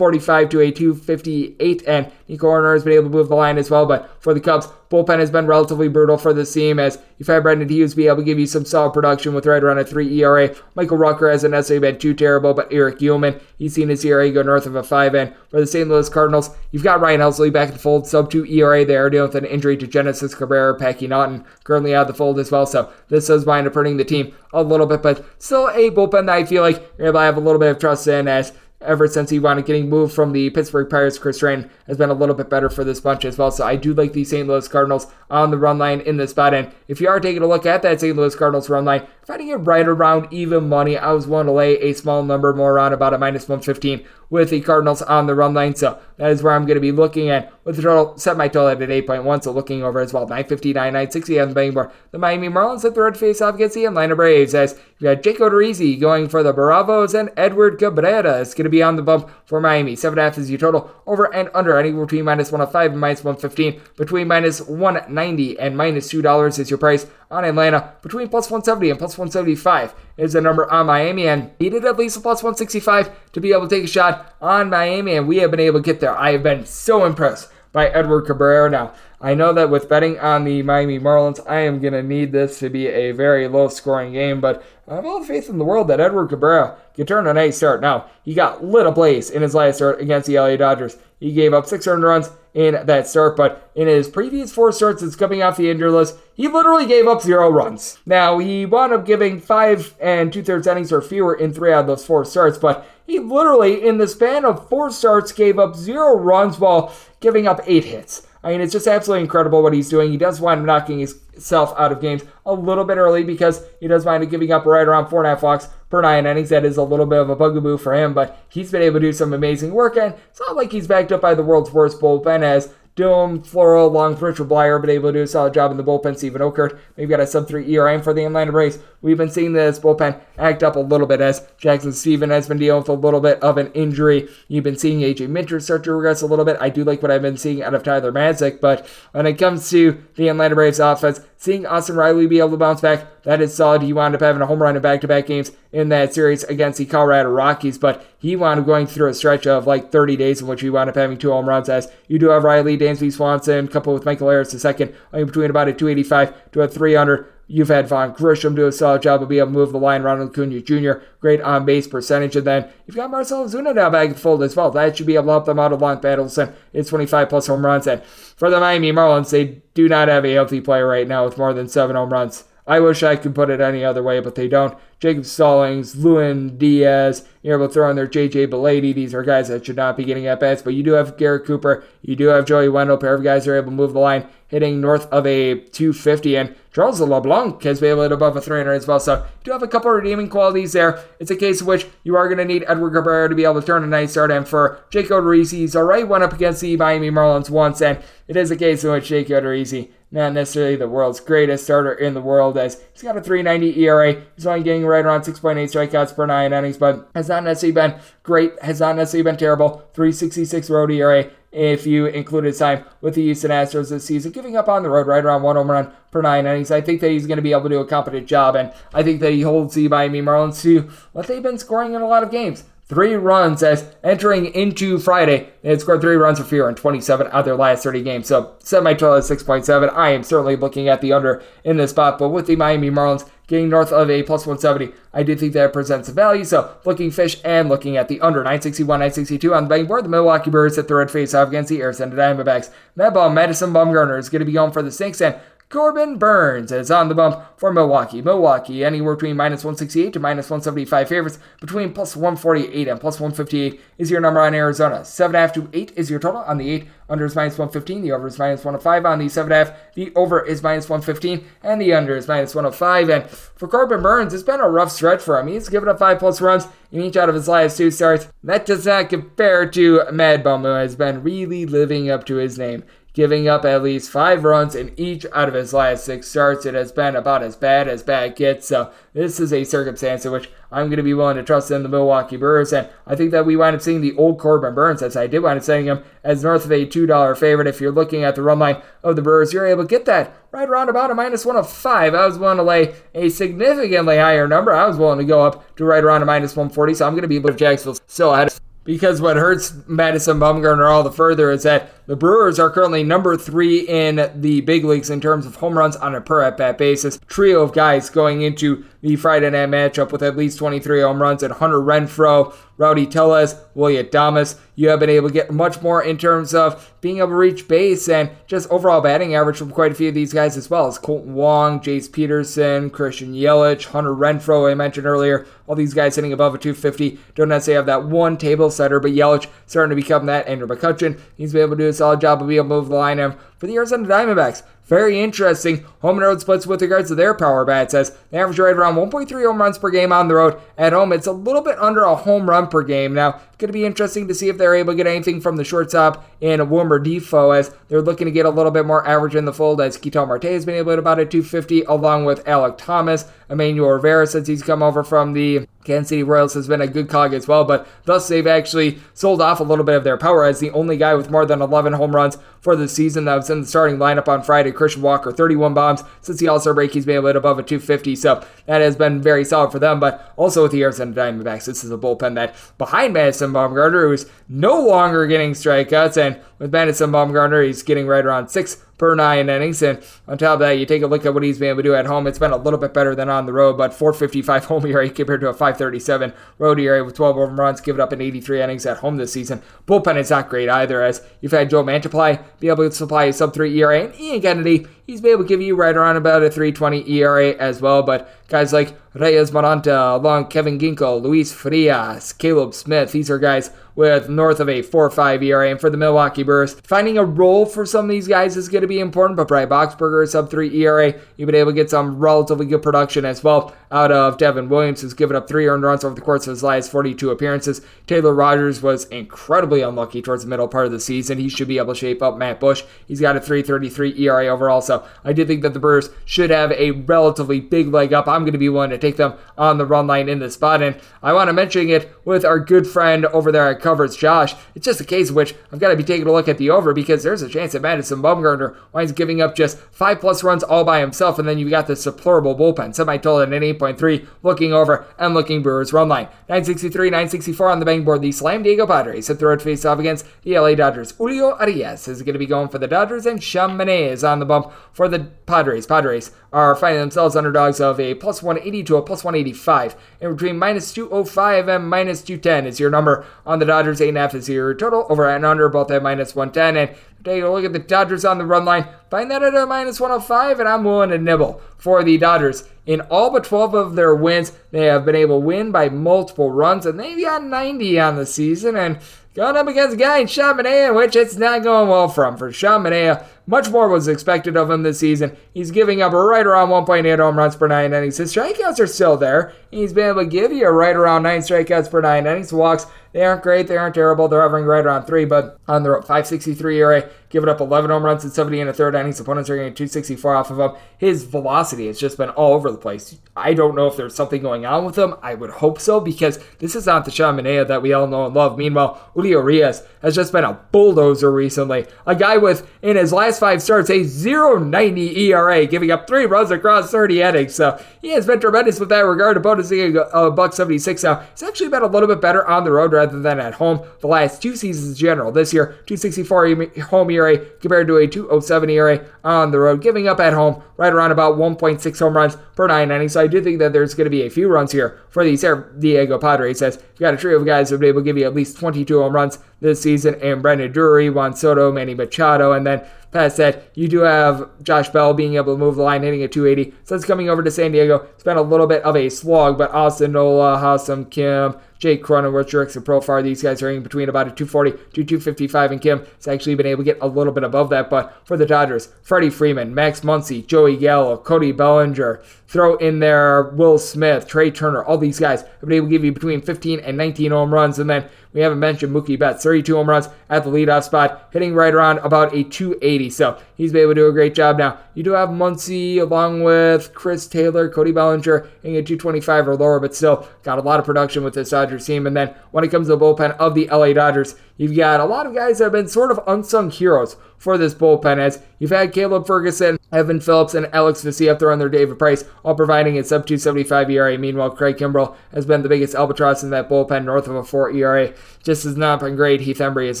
[0.00, 3.70] 245 to a 258, and Nico Hoerner has been able to move the line as
[3.70, 3.84] well.
[3.84, 7.42] But for the Cubs, bullpen has been relatively brutal for this team as you've had
[7.42, 10.20] Brandon Hughes be able to give you some solid production with right around a 3
[10.22, 10.54] ERA.
[10.74, 14.40] Michael Rucker hasn't necessarily been too terrible, but Erich Uelmen, he's seen his ERA go
[14.40, 15.14] north of a 5.
[15.14, 15.86] And for the St.
[15.86, 19.28] Louis Cardinals, you've got Ryan Helsley back in the fold, sub 2 ERA there, dealing
[19.28, 22.64] with an injury to Genesis Cabrera, Packy Naughton, currently out of the fold as well.
[22.64, 26.26] So this does wind up hurting the team a little bit, but still a bullpen
[26.26, 28.54] that I feel like you're able to have a little bit of trust in as
[28.80, 31.18] ever since he wound up getting moved from the Pittsburgh Pirates.
[31.18, 33.50] Chris Stratton has been a little bit better for this bunch as well.
[33.50, 34.48] So I do like the St.
[34.48, 36.54] Louis Cardinals on the run line in this spot.
[36.54, 38.16] And if you are taking a look at that St.
[38.16, 41.78] Louis Cardinals run line, finding it right around even money, I was willing to lay
[41.78, 45.54] a small number more around about a minus 115 with the Cardinals on the run
[45.54, 45.74] line.
[45.74, 48.48] So that is where I'm going to be looking at with the total, set my
[48.48, 49.44] total at 8.1.
[49.44, 51.90] So looking over as well, 959, 960 on the betting board.
[52.12, 55.22] The Miami Marlins at the red face off against the Atlanta Braves as you got
[55.22, 59.02] Jake Odorizzi going for the Bravos and Edward Cabrera is going to be on the
[59.02, 59.96] bump for Miami.
[59.96, 63.80] 7.5 is your total over and under anywhere between minus 105 and minus 115.
[63.96, 67.94] Between minus 190 and minus $2 is your price on Atlanta.
[68.02, 72.18] Between plus 170 and plus 175 is the number on Miami, and needed at least
[72.18, 75.50] a plus 165 to be able to take a shot on Miami, and we have
[75.50, 76.14] been able to get there.
[76.14, 78.68] I have been so impressed by Edward Cabrera.
[78.70, 82.32] Now, I know that with betting on the Miami Marlins, I am going to need
[82.32, 85.58] this to be a very low scoring game, but I have all the faith in
[85.58, 87.80] the world that Edward Cabrera can turn a nice start.
[87.80, 90.96] Now, he got lit ablaze in his last start against the LA Dodgers.
[91.20, 95.14] He gave up 600 runs in that start, but in his previous four starts since
[95.14, 97.98] coming off the injured list, he literally gave up zero runs.
[98.06, 101.82] Now, he wound up giving five and two thirds innings or fewer in three out
[101.82, 105.76] of those four starts, but he literally, in the span of four starts, gave up
[105.76, 108.26] zero runs while giving up eight hits.
[108.42, 110.10] I mean, it's just absolutely incredible what he's doing.
[110.10, 113.88] He does wind up knocking himself out of games a little bit early because he
[113.88, 116.48] does wind up giving up right around four and a half walks per nine innings.
[116.48, 119.06] That is a little bit of a bugaboo for him, but he's been able to
[119.06, 122.00] do some amazing work, and it's not like he's backed up by the world's worst
[122.00, 125.76] bullpen as Doom, Floro, with Richard Bleier, been able to do a solid job in
[125.76, 126.16] the bullpen.
[126.16, 128.78] Steven Okert, maybe got a sub 3 ERA for the Atlanta Braves.
[129.02, 132.58] We've been seeing this bullpen act up a little bit as Jackson Steven has been
[132.58, 134.28] dealing with a little bit of an injury.
[134.48, 136.58] You've been seeing AJ Minter start to regress a little bit.
[136.60, 139.70] I do like what I've been seeing out of Tyler Matzek, but when it comes
[139.70, 143.54] to the Atlanta Braves offense, seeing Austin Riley be able to bounce back, that is
[143.54, 143.80] solid.
[143.82, 146.44] He wound up having a home run in back to back games in that series
[146.44, 150.16] against the Colorado Rockies, but he wound up going through a stretch of like 30
[150.16, 151.70] days in which he wound up having two home runs.
[151.70, 155.68] As you do have Riley, Dansby Swanson, coupled with Michael Harris II, only between about
[155.68, 157.32] a 285 to a 300.
[157.52, 160.02] You've had Vaughn Grissom do a solid job of being able to move the line.
[160.02, 162.36] Ronald Acuna Jr., great on base percentage.
[162.36, 164.70] And then you've got Marcell Ozuna now back in fold as well.
[164.70, 166.38] That should be able to help them out along battles.
[166.38, 167.88] And it's 25 plus home runs.
[167.88, 171.38] And for the Miami Marlins, they do not have a healthy player right now with
[171.38, 172.44] more than seven home runs.
[172.70, 174.78] I wish I could put it any other way, but they don't.
[175.00, 178.94] Jacob Stallings, Lewin Diaz, you're able to throw in there JJ Bleday.
[178.94, 181.46] These are guys that should not be getting at bats, but you do have Garrett
[181.46, 181.82] Cooper.
[182.02, 184.28] You do have Joey Wendle, pair of guys that are able to move the line,
[184.46, 186.36] hitting north of a 250.
[186.36, 189.00] And Charles LeBlanc has been able to above a 300 as well.
[189.00, 191.02] So you do have a couple redeeming qualities there.
[191.18, 193.60] It's a case of which you are going to need Edward Cabrera to be able
[193.60, 194.30] to turn a nice start.
[194.30, 198.36] And for Jake Odorizzi, he's already went up against the Miami Marlins once, and it
[198.36, 202.20] is a case in which Jake Odorizzi not necessarily the world's greatest starter in the
[202.20, 204.22] world, as he's got a 3.90 ERA.
[204.34, 208.00] He's only getting right around 6.8 strikeouts per nine innings, but has not necessarily been
[208.22, 209.88] great, has not necessarily been terrible.
[209.94, 214.56] 366 road ERA if you include his time with the Houston Astros this season, giving
[214.56, 216.70] up on the road right around one home run per nine innings.
[216.70, 219.02] I think that he's going to be able to do a competent job, and I
[219.02, 222.22] think that he holds the Miami Marlins to what they've been scoring in a lot
[222.22, 225.48] of games three runs as entering into Friday.
[225.62, 228.26] They had scored three runs or fewer in 27 out of their last 30 games.
[228.26, 229.94] So set my total at 6.7.
[229.94, 233.30] I am certainly looking at the under in this spot, but with the Miami Marlins
[233.46, 236.44] getting north of a plus 170, I do think that presents a value.
[236.44, 240.04] So looking fish and looking at the under 961, 962 on the betting board.
[240.04, 242.70] The Milwaukee Brewers at the red face off against the Arizona Diamondbacks.
[242.96, 245.36] That ball, Madison Bumgarner is going to be going for the Snakes and
[245.70, 248.20] Corbin Burnes is on the bump for Milwaukee.
[248.20, 251.38] Milwaukee anywhere between minus 168 to minus 175 favorites.
[251.60, 255.02] Between plus 148 and plus 158 is your number on Arizona.
[255.02, 256.88] 7.5 to 8 is your total on the 8.
[257.08, 258.02] Under is minus 115.
[258.02, 259.76] The over is minus 105 on the 7.5.
[259.94, 261.46] The over is minus 115.
[261.62, 263.08] And the under is minus 105.
[263.08, 265.46] And for Corbin Burnes, it's been a rough stretch for him.
[265.46, 268.26] He's given up 5 plus runs in each out of his last two starts.
[268.42, 272.58] That does not compare to Mad Bum, who has been really living up to his
[272.58, 276.64] name giving up at least five runs in each out of his last six starts.
[276.64, 278.68] It has been about as bad as bad gets.
[278.68, 281.82] So this is a circumstance in which I'm going to be willing to trust in
[281.82, 282.72] the Milwaukee Brewers.
[282.72, 285.40] And I think that we wind up seeing the old Corbin Burnes, as I did
[285.40, 287.66] wind up setting him as north of a $2 favorite.
[287.66, 290.36] If you're looking at the run line of the Brewers, you're able to get that
[290.52, 292.14] right around about a minus one of five.
[292.14, 294.72] I was willing to lay a significantly higher number.
[294.72, 296.94] I was willing to go up to right around a minus 140.
[296.94, 298.52] So I'm going to be with Jacksonville still ahead
[298.84, 303.36] because what hurts Madison Bumgarner all the further is that the Brewers are currently number
[303.36, 306.76] three in the big leagues in terms of home runs on a per at bat
[306.76, 307.20] basis.
[307.28, 311.44] Trio of guys going into the Friday night matchup with at least 23 home runs
[311.44, 314.58] and Hunter Renfroe, Rowdy Tellez, Willy Adames.
[314.74, 317.68] You have been able to get much more in terms of being able to reach
[317.68, 320.86] base and just overall batting average from quite a few of these guys as well
[320.86, 325.46] as Kolten Wong, Jace Peterson, Christian Yelich, Hunter Renfroe, I mentioned earlier.
[325.66, 329.12] All these guys hitting above a 250 don't necessarily have that one table setter, but
[329.12, 330.46] Yelich starting to become that.
[330.46, 332.88] Andrew McCutchen, he's been able to do a solid job of being able to move
[332.88, 334.62] the line for the Arizona Diamondbacks.
[334.90, 335.84] Very interesting.
[336.00, 338.96] Home and road splits with regards to their power bats as they average right around
[338.96, 340.60] 1.3 home runs per game on the road.
[340.76, 343.14] At home, it's a little bit under a home run per game.
[343.14, 345.56] Now, it's going to be interesting to see if they're able to get anything from
[345.56, 349.36] the shortstop in Wilmer Difo as they're looking to get a little bit more average
[349.36, 352.44] in the fold as Ketel Marte has been able to about a 250 along with
[352.46, 353.26] Alek Thomas.
[353.50, 357.08] Emmanuel Rivera, since he's come over from the Kansas City Royals, has been a good
[357.08, 360.44] cog as well, but thus they've actually sold off a little bit of their power
[360.44, 363.50] as the only guy with more than 11 home runs for the season that was
[363.50, 364.70] in the starting lineup on Friday.
[364.70, 366.92] Christian Walker, 31 bombs since the All Star break.
[366.92, 369.98] He's been able to above a 250, so that has been very solid for them.
[369.98, 374.26] But also with the Arizona Diamondbacks, this is a bullpen that behind Madison Bumgarner, who's
[374.48, 379.48] no longer getting strikeouts, and with Madison Bumgarner, he's getting right around six per nine
[379.48, 379.82] innings.
[379.82, 381.82] And on top of that, you take a look at what he's been able to
[381.82, 382.26] do at home.
[382.26, 385.40] It's been a little bit better than on the road, but 455 home ERA compared
[385.40, 388.98] to a 537 road ERA with 12 home runs, given up in 83 innings at
[388.98, 389.62] home this season.
[389.86, 393.32] Bullpen is not great either, as you've had Joe Mantiply be able to supply a
[393.32, 396.42] sub 3 ERA, and Ian Kennedy, he's been able to give you right around about
[396.42, 398.02] a 320 ERA as well.
[398.02, 403.72] But guys like Reyes Moronta, along Kevin Ginkel, Luis Frias, Caleb Smith, these are guys
[403.96, 405.70] with north of a 4-5 ERA.
[405.70, 408.82] And for the Milwaukee Brewers, finding a role for some of these guys is going
[408.82, 409.36] to be important.
[409.36, 413.24] But Brian Boxberger, sub 3 ERA, you've been able to get some relatively good production
[413.24, 416.46] as well out of Devin Williams, who's given up three earned runs over the course
[416.46, 417.80] of his last 42 appearances.
[418.06, 421.38] Taylor Rogers was incredibly unlucky towards the middle part of the season.
[421.38, 422.84] He should be able to shape up Matt Bush.
[423.08, 426.72] He's got a 3.33 ERA overall, so I do think that the Brewers should have
[426.72, 428.28] a relatively big leg up.
[428.28, 430.82] I'm going to be willing to take them on the run line in this spot,
[430.82, 434.54] and I want to mention it with our good friend over there at Covers, Josh.
[434.74, 436.70] It's just a case in which I've got to be taking a look at the
[436.70, 440.62] over because there's a chance that Madison Bumgarner winds giving up just five plus runs
[440.62, 442.94] all by himself, and then you've got this deplorable bullpen.
[443.00, 446.26] Total at an 8.3, looking over and looking Brewers run line.
[446.48, 448.22] 963, 964 on the bang board.
[448.22, 451.12] The Slam Diego Padres hit the road face off against the LA Dodgers.
[451.12, 454.38] Julio Urias is going to be going for the Dodgers, and Sean Manaea is on
[454.38, 455.86] the bump for the Padres.
[455.86, 459.96] Padres are finding themselves underdogs of a plus 180 to a plus 185.
[460.20, 464.00] In between minus 205 and minus 210 is your number on the Dodgers.
[464.00, 465.06] 8.5 is your total.
[465.08, 466.76] Over and under, both at minus 110.
[466.76, 468.86] And take a look at the Dodgers on the run line.
[469.10, 472.68] Find that at a minus 105, and I'm willing to nibble for the Dodgers.
[472.86, 476.50] In all but 12 of their wins, they have been able to win by multiple
[476.50, 478.76] runs, and they've got 90 on the season.
[478.76, 478.98] And
[479.34, 482.36] going up against a guy in Sean Manaea, which it's not going well from.
[482.36, 485.36] For Sean Manaea, much more was expected of him this season.
[485.52, 488.16] He's giving up right around 1.8 home runs per nine innings.
[488.16, 489.52] His strikeouts are still there.
[489.70, 492.52] He's been able to give you right around nine strikeouts per nine innings.
[492.52, 494.28] Walks, they aren't great, they aren't terrible.
[494.28, 498.24] They're hovering right around three, but on the 563 ERA, giving up 11 home runs
[498.24, 499.18] in 70 and a third innings.
[499.18, 500.72] Opponents are getting 264 off of him.
[500.98, 503.18] His velocity has just been all over the place.
[503.36, 505.14] I don't know if there's something going on with him.
[505.22, 508.26] I would hope so because this is not the Sean Manaea that we all know
[508.26, 508.58] and love.
[508.58, 511.86] Meanwhile, Julio Urias has just been a bulldozer recently.
[512.06, 516.50] A guy with, in his last five starts, a 0.90 ERA, giving up three runs
[516.50, 517.54] across 30 innings.
[517.54, 519.36] So he has been tremendous with that regard.
[519.36, 521.24] Opponents a, a uh, buck 76 now.
[521.30, 524.06] He's actually been a little bit better on the road rather than at home the
[524.06, 525.32] last two seasons in general.
[525.32, 530.20] This year, 264 home ERA compared to a 207 ERA on the road, giving up
[530.20, 533.12] at home right around about 1.6 home runs per nine innings.
[533.12, 535.36] So I do think that there's going to be a few runs here for the
[535.36, 536.62] San Diego Padres.
[536.62, 538.34] As you've got a trio of guys who will be able to give you at
[538.34, 542.82] least 22 home runs this season, and Brandon Drury, Juan Soto, Manny Machado, and then
[543.12, 546.32] past that, you do have Josh Bell being able to move the line, hitting at
[546.32, 546.74] 280.
[546.84, 549.70] Since coming over to San Diego, it's been a little bit of a slog, but
[549.72, 553.24] Austin Nola, Ha-Seong Kim, Jake Cronenworth, Jurickson Profar.
[553.24, 556.66] These guys are in between about a 240 to 255, and Kim has actually been
[556.66, 557.90] able to get a little bit above that.
[557.90, 563.44] But for the Dodgers, Freddie Freeman, Max Muncy, Joey Gallo, Cody Bellinger, throw in there
[563.54, 566.80] Will Smith, Trea Turner, all these guys have been able to give you between 15
[566.80, 567.78] and 19 home runs.
[567.78, 571.54] And then we haven't mentioned Mookie Betts, 32 home runs at the leadoff spot, hitting
[571.54, 573.08] right around about a 280.
[573.10, 574.78] So he's been able to do a great job now.
[574.94, 579.78] You do have Muncy along with Chris Taylor, Cody Bellinger, hitting a 225 or lower,
[579.80, 582.06] but still got a lot of production with this Dodgers team.
[582.06, 585.04] And then when it comes to the bullpen of the LA Dodgers, you've got a
[585.04, 588.70] lot of guys that have been sort of unsung heroes for this bullpen as you've
[588.70, 592.96] had Caleb Ferguson, Evan Phillips, and Alex Vesia throw in their David Price, all providing
[592.96, 594.16] a sub 275 ERA.
[594.16, 597.72] Meanwhile, Craig Kimbrel has been the biggest albatross in that bullpen, north of a 4
[597.72, 598.12] ERA.
[598.44, 599.40] Just has not been great.
[599.40, 600.00] Heath Hembree is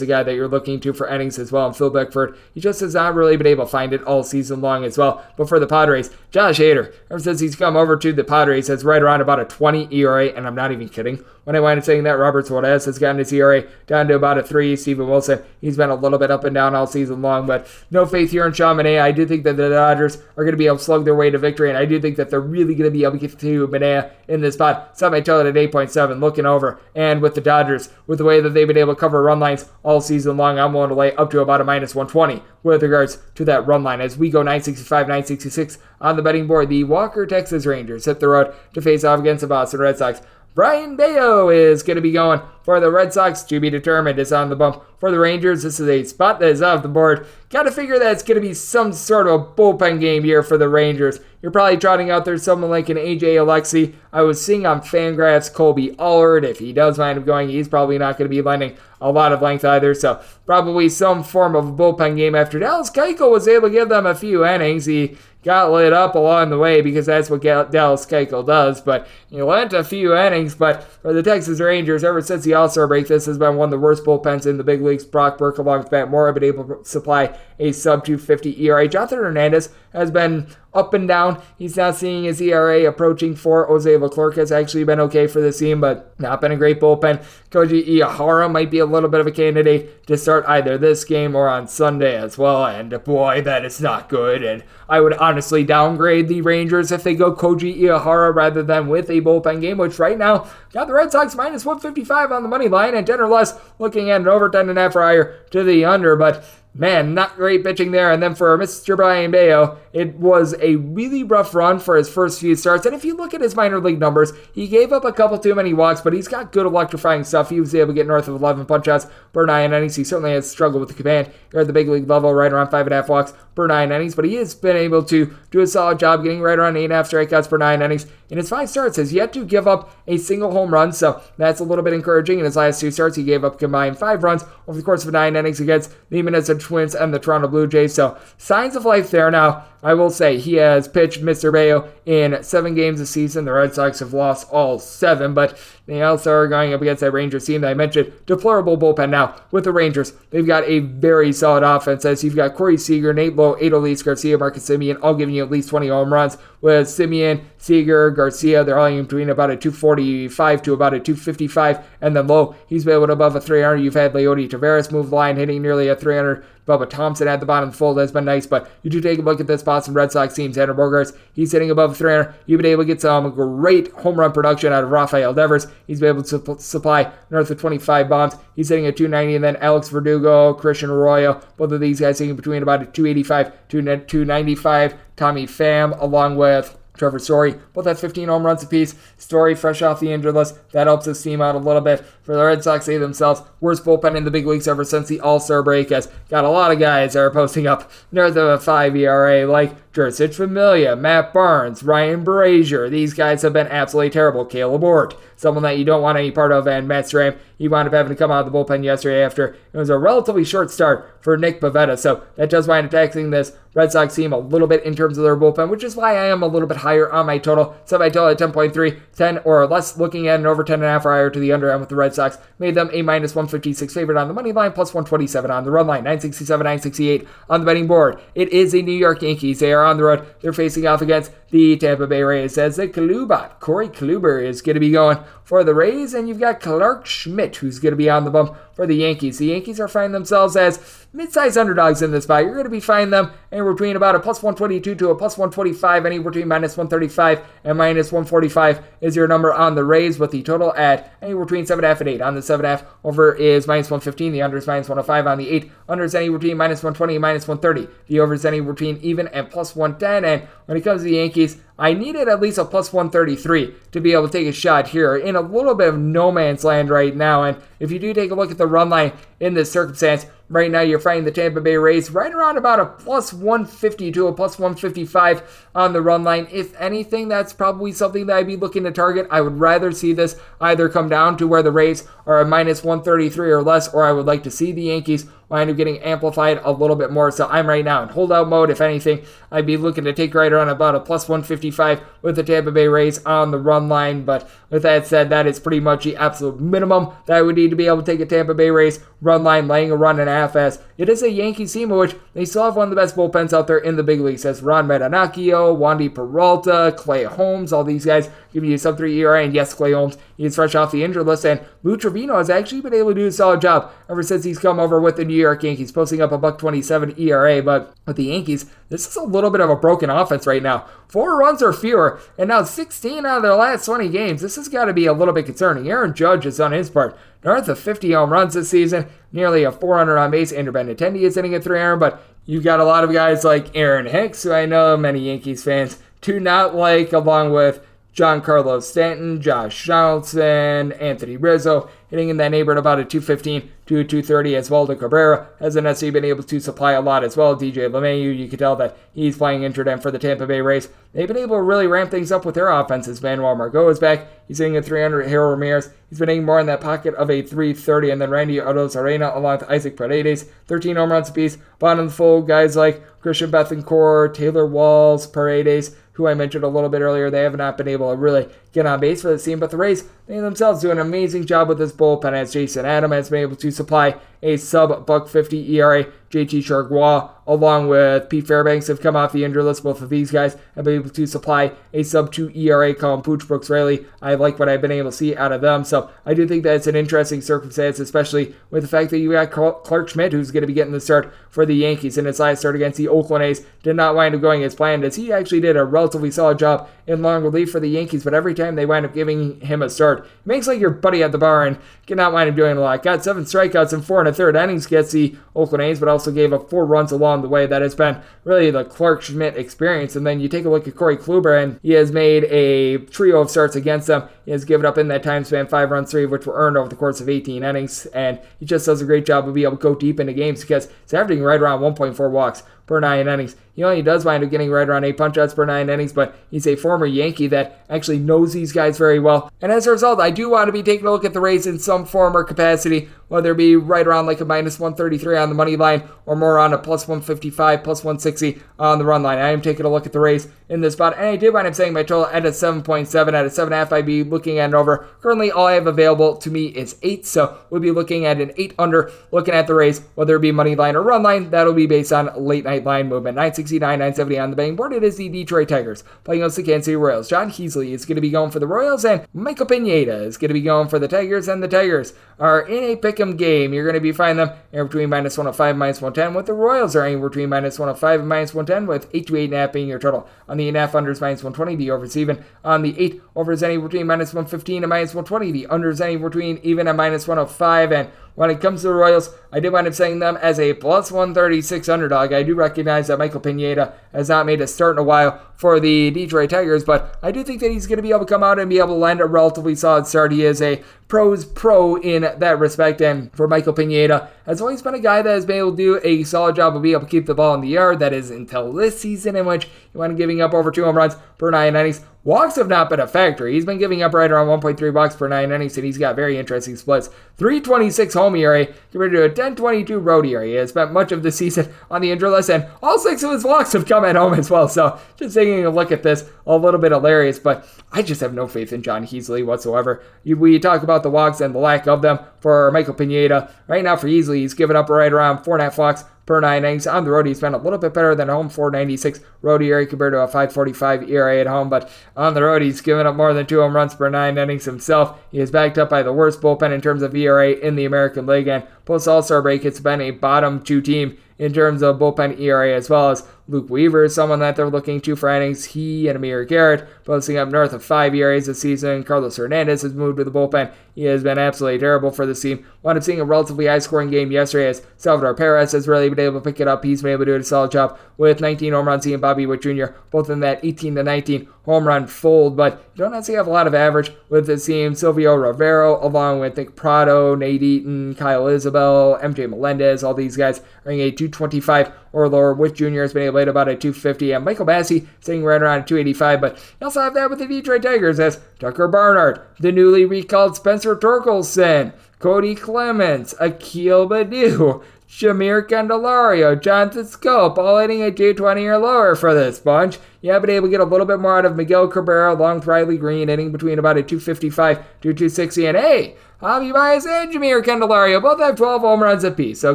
[0.00, 1.66] the guy that you're looking to for innings as well.
[1.66, 4.60] And Phil Bickford, he just has not really been able to find it all season
[4.60, 5.24] long as well.
[5.36, 8.84] But for the Padres, Josh Hader, ever since he's come over to the Padres, has
[8.84, 11.84] right around about a 20 ERA, and I'm not even kidding when I wind up
[11.84, 12.18] saying that.
[12.18, 14.76] Robert Suarez has gotten his ERA down to about a 3.
[14.76, 18.06] Steven Wilson, he's been a little bit up and down all season long, but no
[18.06, 19.00] faith here Sean Manaea.
[19.00, 21.30] I do think that the Dodgers are going to be able to slug their way
[21.30, 23.38] to victory, and I do think that they're really going to be able to get
[23.38, 24.98] to Manaea in this spot.
[24.98, 26.80] Set my total at 8.7, looking over.
[26.94, 29.68] And with the Dodgers, with the way that they've been able to cover run lines
[29.82, 33.18] all season long, I'm willing to lay up to about a minus 120 with regards
[33.34, 34.00] to that run line.
[34.00, 38.28] As we go 965, 966 on the betting board, the Walker Texas Rangers hit the
[38.28, 40.20] road to face off against the Boston Red Sox.
[40.54, 44.18] Brayan Bello is going to be going for the Red Sox to be determined.
[44.18, 45.62] Is on the bump for the Rangers.
[45.62, 47.26] This is a spot that is off the board.
[47.48, 50.42] Got to figure that it's going to be some sort of a bullpen game here
[50.42, 51.20] for the Rangers.
[51.40, 53.94] You're probably trotting out there someone like an AJ Alexy.
[54.12, 56.44] I was seeing on Fangraphs Kolby Allard.
[56.44, 59.32] If he does wind up going, he's probably not going to be lending a lot
[59.32, 59.94] of length either.
[59.94, 63.88] So probably some form of a bullpen game after Dallas Keuchel was able to give
[63.88, 64.84] them a few innings.
[64.84, 68.80] He got lit up along the way because that's what Dallas Keuchel does.
[68.80, 70.54] But he lent a few innings.
[70.54, 73.66] But for the Texas Rangers, ever since the All Star break, this has been one
[73.66, 75.04] of the worst bullpens in the big leagues.
[75.04, 78.88] Brock Burke, along with Matt Moore, have been able to supply a sub 250 ERA.
[78.88, 81.42] Jonathan Hernandez has been up and down.
[81.58, 83.66] He's now seeing his ERA approaching four.
[83.66, 87.24] Jose Leclerc has actually been okay for the team, but not been a great bullpen.
[87.50, 91.34] Kohei Arihara might be a little bit of a candidate to start either this game
[91.34, 92.64] or on Sunday as well.
[92.64, 94.44] And boy, that is not good.
[94.44, 99.10] And I would honestly downgrade the Rangers if they go Kohei Arihara rather than with
[99.10, 102.68] a bullpen game, which right now got the Red Sox minus 155 on the money
[102.68, 105.40] line and 10 or less looking at an over 10 and a half or higher
[105.50, 106.14] to the under.
[106.14, 106.44] But
[106.74, 108.12] man, not great pitching there.
[108.12, 108.96] And then for Mr.
[108.96, 112.86] Brayan Bello, it was a really rough run for his first few starts.
[112.86, 115.54] And if you look at his minor league numbers, he gave up a couple too
[115.54, 117.50] many walks, but he's got good electrifying stuff.
[117.50, 119.96] He was able to get north of 11 punch outs per nine innings.
[119.96, 122.70] He certainly has struggled with the command here at the big league level, right around
[122.70, 125.60] five and a half walks per nine innings, but he has been able to do
[125.60, 128.06] a solid job getting right around eight and a half strikeouts per nine innings.
[128.28, 131.60] In his five starts, has yet to give up a single home run, so that's
[131.60, 132.38] a little bit encouraging.
[132.38, 135.12] In his last two starts, he gave up combined five runs over the course of
[135.12, 137.94] nine innings against the Minnesota Twins and the Toronto Blue Jays.
[137.94, 139.64] So signs of life there now.
[139.82, 141.50] I will say he has pitched Mr.
[141.50, 143.46] Bello in seven games this season.
[143.46, 147.12] The Red Sox have lost all seven, but they also are going up against that
[147.12, 148.12] Rangers team that I mentioned.
[148.26, 150.12] Deplorable bullpen now with the Rangers.
[150.30, 154.36] They've got a very solid offense as you've got Corey Seager, Nate Lowe, Adolis Garcia,
[154.36, 156.36] Marcus Semien, all giving you at least 20 home runs.
[156.60, 161.86] With Semien, Seager, Garcia, they're all in between about a 245 to about a 255.
[162.02, 163.78] And then Lowe, he's been able to above a 300.
[163.78, 166.44] You've had Leody Taveras move the line, hitting nearly a 300.
[166.66, 169.18] Bubba Thompson at the bottom of the fold has been nice, but you do take
[169.18, 170.52] a look at this Boston Red Sox team.
[170.52, 172.34] Xander Bogaerts, he's hitting above 300.
[172.46, 175.66] You've been able to get some great home run production out of Rafael Devers.
[175.86, 178.34] He's been able to supply north of 25 bombs.
[178.56, 182.36] He's hitting at 290, and then Alex Verdugo, Christian Arroyo, both of these guys hitting
[182.36, 184.94] between about a 285 to 295.
[185.16, 188.94] Tommy Pham, along with Trevor Story, both had 15 home runs apiece.
[189.16, 190.58] Story fresh off the injured list.
[190.72, 192.00] That helps his team out a little bit.
[192.22, 195.18] For the Red Sox, they themselves, worst bullpen in the big leagues ever since the
[195.20, 195.88] All Star break.
[195.88, 199.46] Has got a lot of guys that are posting up north of a 5 ERA,
[199.46, 202.90] like Jeurys Familia, Matt Barnes, Ryan Brasier.
[202.90, 204.44] These guys have been absolutely terrible.
[204.44, 207.88] Kaleb Ort, someone that you don't want any part of, and Matt Strahm, he wound
[207.88, 210.70] up having to come out of the bullpen yesterday after it was a relatively short
[210.70, 211.98] start for Nick Pivetta.
[211.98, 215.16] So that does wind up taxing this Red Sox team a little bit in terms
[215.16, 217.74] of their bullpen, which is why I am a little bit higher on my total.
[217.84, 221.30] So my total at 10.3, 10 or less, looking at an over 10.5 or higher
[221.30, 224.28] to the under end with the Red Sox, made them a minus 156 favorite on
[224.28, 228.20] the money line, plus 127 on the run line, 967, 968 on the betting board.
[228.34, 229.60] It is a New York Yankees.
[229.60, 230.26] They are on the road.
[230.40, 233.58] They're facing off against the Tampa Bay Rays as the Klubot.
[233.60, 235.18] Corey Kluber is going to be going
[235.50, 238.56] for the Rays, and you've got Clarke Schmidt who's going to be on the bump
[238.72, 239.38] for the Yankees.
[239.38, 242.44] The Yankees are finding themselves as mid-sized underdogs in this spot.
[242.44, 245.36] You're going to be finding them anywhere between about a plus 122 to a plus
[245.36, 250.30] 125, anywhere between minus 135 and minus 145 is your number on the Rays, with
[250.30, 252.20] the total at anywhere between 7.5 and 8.
[252.22, 255.26] On the 7.5, over is minus 115, the under is minus 105.
[255.26, 257.92] On the 8, under is anywhere between minus 120 and minus 130.
[258.06, 260.24] The over is anywhere between even and plus 110.
[260.24, 264.00] And when it comes to the Yankees, I needed at least a plus 133 to
[264.00, 266.90] be able to take a shot here in a little bit of no man's land
[266.90, 267.44] right now.
[267.44, 270.70] And if you do take a look at the run line in this circumstance, right
[270.70, 274.32] now you're finding the Tampa Bay Rays right around about a plus 150 to a
[274.34, 276.46] plus 155 on the run line.
[276.52, 279.26] If anything, that's probably something that I'd be looking to target.
[279.30, 282.84] I would rather see this either come down to where the Rays are a minus
[282.84, 286.60] 133 or less, or I would like to see the Yankees wind up getting amplified
[286.64, 287.30] a little bit more.
[287.30, 288.70] So I'm right now in holdout mode.
[288.70, 292.42] If anything, I'd be looking to take right around about a plus 155 with the
[292.42, 294.24] Tampa Bay Rays on the run line.
[294.24, 297.70] But with that said, that is pretty much the absolute minimum that I would need
[297.70, 300.30] to be able to take a Tampa Bay Rays run line, laying a run and
[300.30, 302.96] a half as it is a Yankees team, which they still have one of the
[302.96, 304.44] best bullpens out there in the big leagues.
[304.44, 309.42] As Ron Marinaccio, Wandy Peralta, Clay Holmes, all these guys giving you sub 3 ERA.
[309.42, 311.46] And yes, Clay Holmes, he's fresh off the injured list.
[311.46, 314.58] And Lou Trivino has actually been able to do a solid job ever since he's
[314.58, 317.62] come over with the New York Yankees, posting up a buck 27 ERA.
[317.62, 320.84] But with the Yankees, this is a little bit of a broken offense right now.
[321.08, 324.42] Four runs or fewer, and now 16 out of their last 20 games.
[324.42, 325.88] This has got to be a little bit concerning.
[325.88, 327.16] Aaron Judge has done his part.
[327.44, 330.52] North of 50 home runs this season, nearly a 400 on base.
[330.52, 333.74] Andrew Benintendi is hitting at 3 iron, but you've got a lot of guys like
[333.76, 337.80] Aaron Hicks, who I know many Yankees fans do not like, along with
[338.14, 344.04] Giancarlo Stanton, Josh Donaldson, Anthony Rizzo, hitting in that neighborhood about a 215 to a
[344.04, 344.86] 230 as well.
[344.86, 347.54] To Cabrera hasn't necessarily been able to supply a lot as well.
[347.54, 350.88] DJ LeMahieu, you can tell that he's playing injured and for the Tampa Bay Rays.
[351.12, 353.22] They've been able to really ramp things up with their offenses.
[353.22, 354.26] Manuel Margot is back.
[354.48, 355.28] He's hitting a 300.
[355.28, 358.10] Harold Ramirez, he's been hitting more in that pocket of a 330.
[358.10, 361.58] And then Randy Arozarena along with Isaac Paredes, 13 home runs apiece.
[361.78, 366.68] Bottom of the full, guys like Christian Bethancourt, Taylor Walls, Paredes, who I mentioned a
[366.68, 369.38] little bit earlier, they have not been able to really get on base for the
[369.38, 369.60] team.
[369.60, 373.10] But the Rays, they themselves do an amazing job with this bullpen as Jason Adam
[373.10, 376.06] has been able to supply a sub buck 50 ERA.
[376.30, 379.82] JT Chargois, along with Pete Fairbanks, have come off the injury list.
[379.82, 382.94] Both of these guys have been able to supply a sub 2 ERA.
[382.94, 385.82] Colin Poche, Brooks Raley, I like what I've been able to see out of them.
[385.82, 389.50] So I do think that's an interesting circumstance, especially with the fact that you got
[389.50, 392.60] Clarke Schmidt, who's going to be getting the start for the Yankees in his last
[392.60, 393.66] start against the Oakland A's.
[393.82, 396.88] Did not wind up going as planned, as he actually did a relatively solid job
[397.08, 398.22] in long relief for the Yankees.
[398.22, 401.32] But every time they wind up giving him a start, makes like your buddy at
[401.32, 403.02] the bar and cannot wind up doing a lot.
[403.02, 406.30] Got seven strikeouts and four and a third innings gets the Oakland A's, but also
[406.30, 407.66] gave up four runs along the way.
[407.66, 410.16] That has been really the Clarke Schmidt experience.
[410.16, 413.40] And then you take a look at Corey Kluber, and he has made a trio
[413.40, 414.28] of starts against them.
[414.44, 416.76] He has given up in that time span five runs, three of which were earned
[416.76, 418.06] over the course of 18 innings.
[418.06, 420.60] And he just does a great job of being able to go deep into games
[420.60, 423.54] because he's averaging right around 1.4 walks per nine innings.
[423.80, 426.34] He only does wind up getting right around eight punch outs per nine innings, but
[426.50, 429.50] he's a former Yankee that actually knows these guys very well.
[429.62, 431.66] And as a result, I do want to be taking a look at the Rays
[431.66, 435.48] in some form or capacity, whether it be right around like a minus 133 on
[435.48, 439.38] the money line or more on a plus 155, plus 160 on the run line.
[439.38, 441.66] I am taking a look at the Rays in this spot, and I did wind
[441.66, 443.32] up saying my total at a 7.7.
[443.32, 445.08] At a 7.5, I'd be looking at an over.
[445.22, 448.52] Currently, all I have available to me is 8, so we'll be looking at an
[448.56, 451.50] 8 under, looking at the Rays, whether it be money line or run line.
[451.50, 453.36] That'll be based on late night line movement.
[453.36, 454.92] 969, 970 on the betting board.
[454.92, 457.28] It is the Detroit Tigers playing against the Kansas City Royals.
[457.28, 460.48] John Heasley is going to be going for the Royals, and Michael Pineda is going
[460.48, 463.72] to be going for the Tigers, and the Tigers are in a pick'em game.
[463.72, 466.52] You're going to be finding them anywhere between minus 105 and minus 110, with the
[466.52, 469.98] Royals are anywhere between minus 105 and minus 110, with 8 to 8.5 being your
[469.98, 470.28] total.
[470.48, 472.44] On the 8.5 unders, minus 120, the overs even.
[472.64, 476.58] On the 8 overs, anywhere between minus 115 and minus 120, the unders anywhere between
[476.62, 478.08] even and minus 105, and
[478.40, 481.12] when it comes to the Royals, I did wind up saying them as a plus
[481.12, 482.32] 136 underdog.
[482.32, 485.78] I do recognize that Michael Pineda has not made a start in a while for
[485.78, 488.42] the Detroit Tigers, but I do think that he's going to be able to come
[488.42, 490.32] out and be able to land a relatively solid start.
[490.32, 494.94] He is a pros pro in that respect, and for Michael Pineda, has always been
[494.94, 497.10] a guy that has been able to do a solid job of being able to
[497.10, 497.98] keep the ball in the yard.
[497.98, 501.16] That is until this season, in which he up giving up over two home runs
[501.36, 502.00] per nine innings.
[502.22, 503.46] Walks have not been a factor.
[503.46, 506.36] He's been giving up right around 1.3 walks per nine innings, and he's got very
[506.36, 507.08] interesting splits.
[507.38, 509.16] 326 home ERA compared eh?
[509.16, 510.46] to a 1022 road ERA.
[510.46, 513.32] He has spent much of the season on the injury list, and all six of
[513.32, 514.68] his walks have come at home as well.
[514.68, 518.34] So just taking a look at this, a little bit hilarious, but I just have
[518.34, 520.02] no faith in John Heasley whatsoever.
[520.24, 523.52] We talk about the walks and the lack of them for Michael Pineda.
[523.66, 526.38] Right now for Heasley, he's given up right around four and a half walks per
[526.38, 526.86] nine innings.
[526.86, 530.12] On the road, he's been a little bit better than home, 496 road ERA compared
[530.12, 531.68] to a 545 ERA at home.
[531.68, 534.64] But on the road, he's given up more than two home runs per nine innings
[534.64, 535.18] himself.
[535.32, 538.26] He is backed up by the worst bullpen in terms of ERA in the American
[538.26, 538.46] League.
[538.46, 542.38] And post All Star break, it's been a bottom two team in terms of bullpen
[542.38, 545.64] ERA as well as Luke Weaver is someone that they're looking to for innings.
[545.64, 549.02] He and Amir Garrett posting up north of five ERAs this season.
[549.02, 550.72] Carlos Hernandez has moved to the bullpen.
[550.94, 552.64] He has been absolutely terrible for the team.
[552.84, 556.20] Wound up seeing a relatively high scoring game yesterday as Salvador Perez has really been
[556.20, 556.84] able to pick it up.
[556.84, 559.04] He's been able to do a solid job with 19 home runs.
[559.04, 559.86] He and Bobby Witt Jr.
[560.12, 563.50] both in that 18 to 19 home run fold, but you don't necessarily have a
[563.50, 564.94] lot of average with the team.
[564.94, 570.60] Silvio Rivero, along with Nick Pratto, Nate Eaton, Kyle Isbel, MJ Melendez, all these guys
[570.84, 572.54] are in a 225 or lower.
[572.54, 573.02] Witt Jr.
[573.02, 575.84] has been able to hit about a 250, and Michael Massey sitting right around a
[575.84, 576.40] 285.
[576.40, 580.56] But you also have that with the Detroit Tigers as Tucker Barnhart, the newly recalled
[580.56, 588.78] Spencer Torkelson, Kody Clemens, Akil Baddoo, Jeimer Candelario, Jonathan Schoop, all hitting a 220 or
[588.78, 589.98] lower for this bunch.
[590.22, 592.60] You have been able to get a little bit more out of Miguel Cabrera along
[592.60, 594.84] Riley Greene, hitting between about a 255 to
[595.14, 595.66] 260.
[595.66, 599.60] And hey, Javi Baez and Jeimer Candelario both have 12 home runs apiece.
[599.60, 599.74] So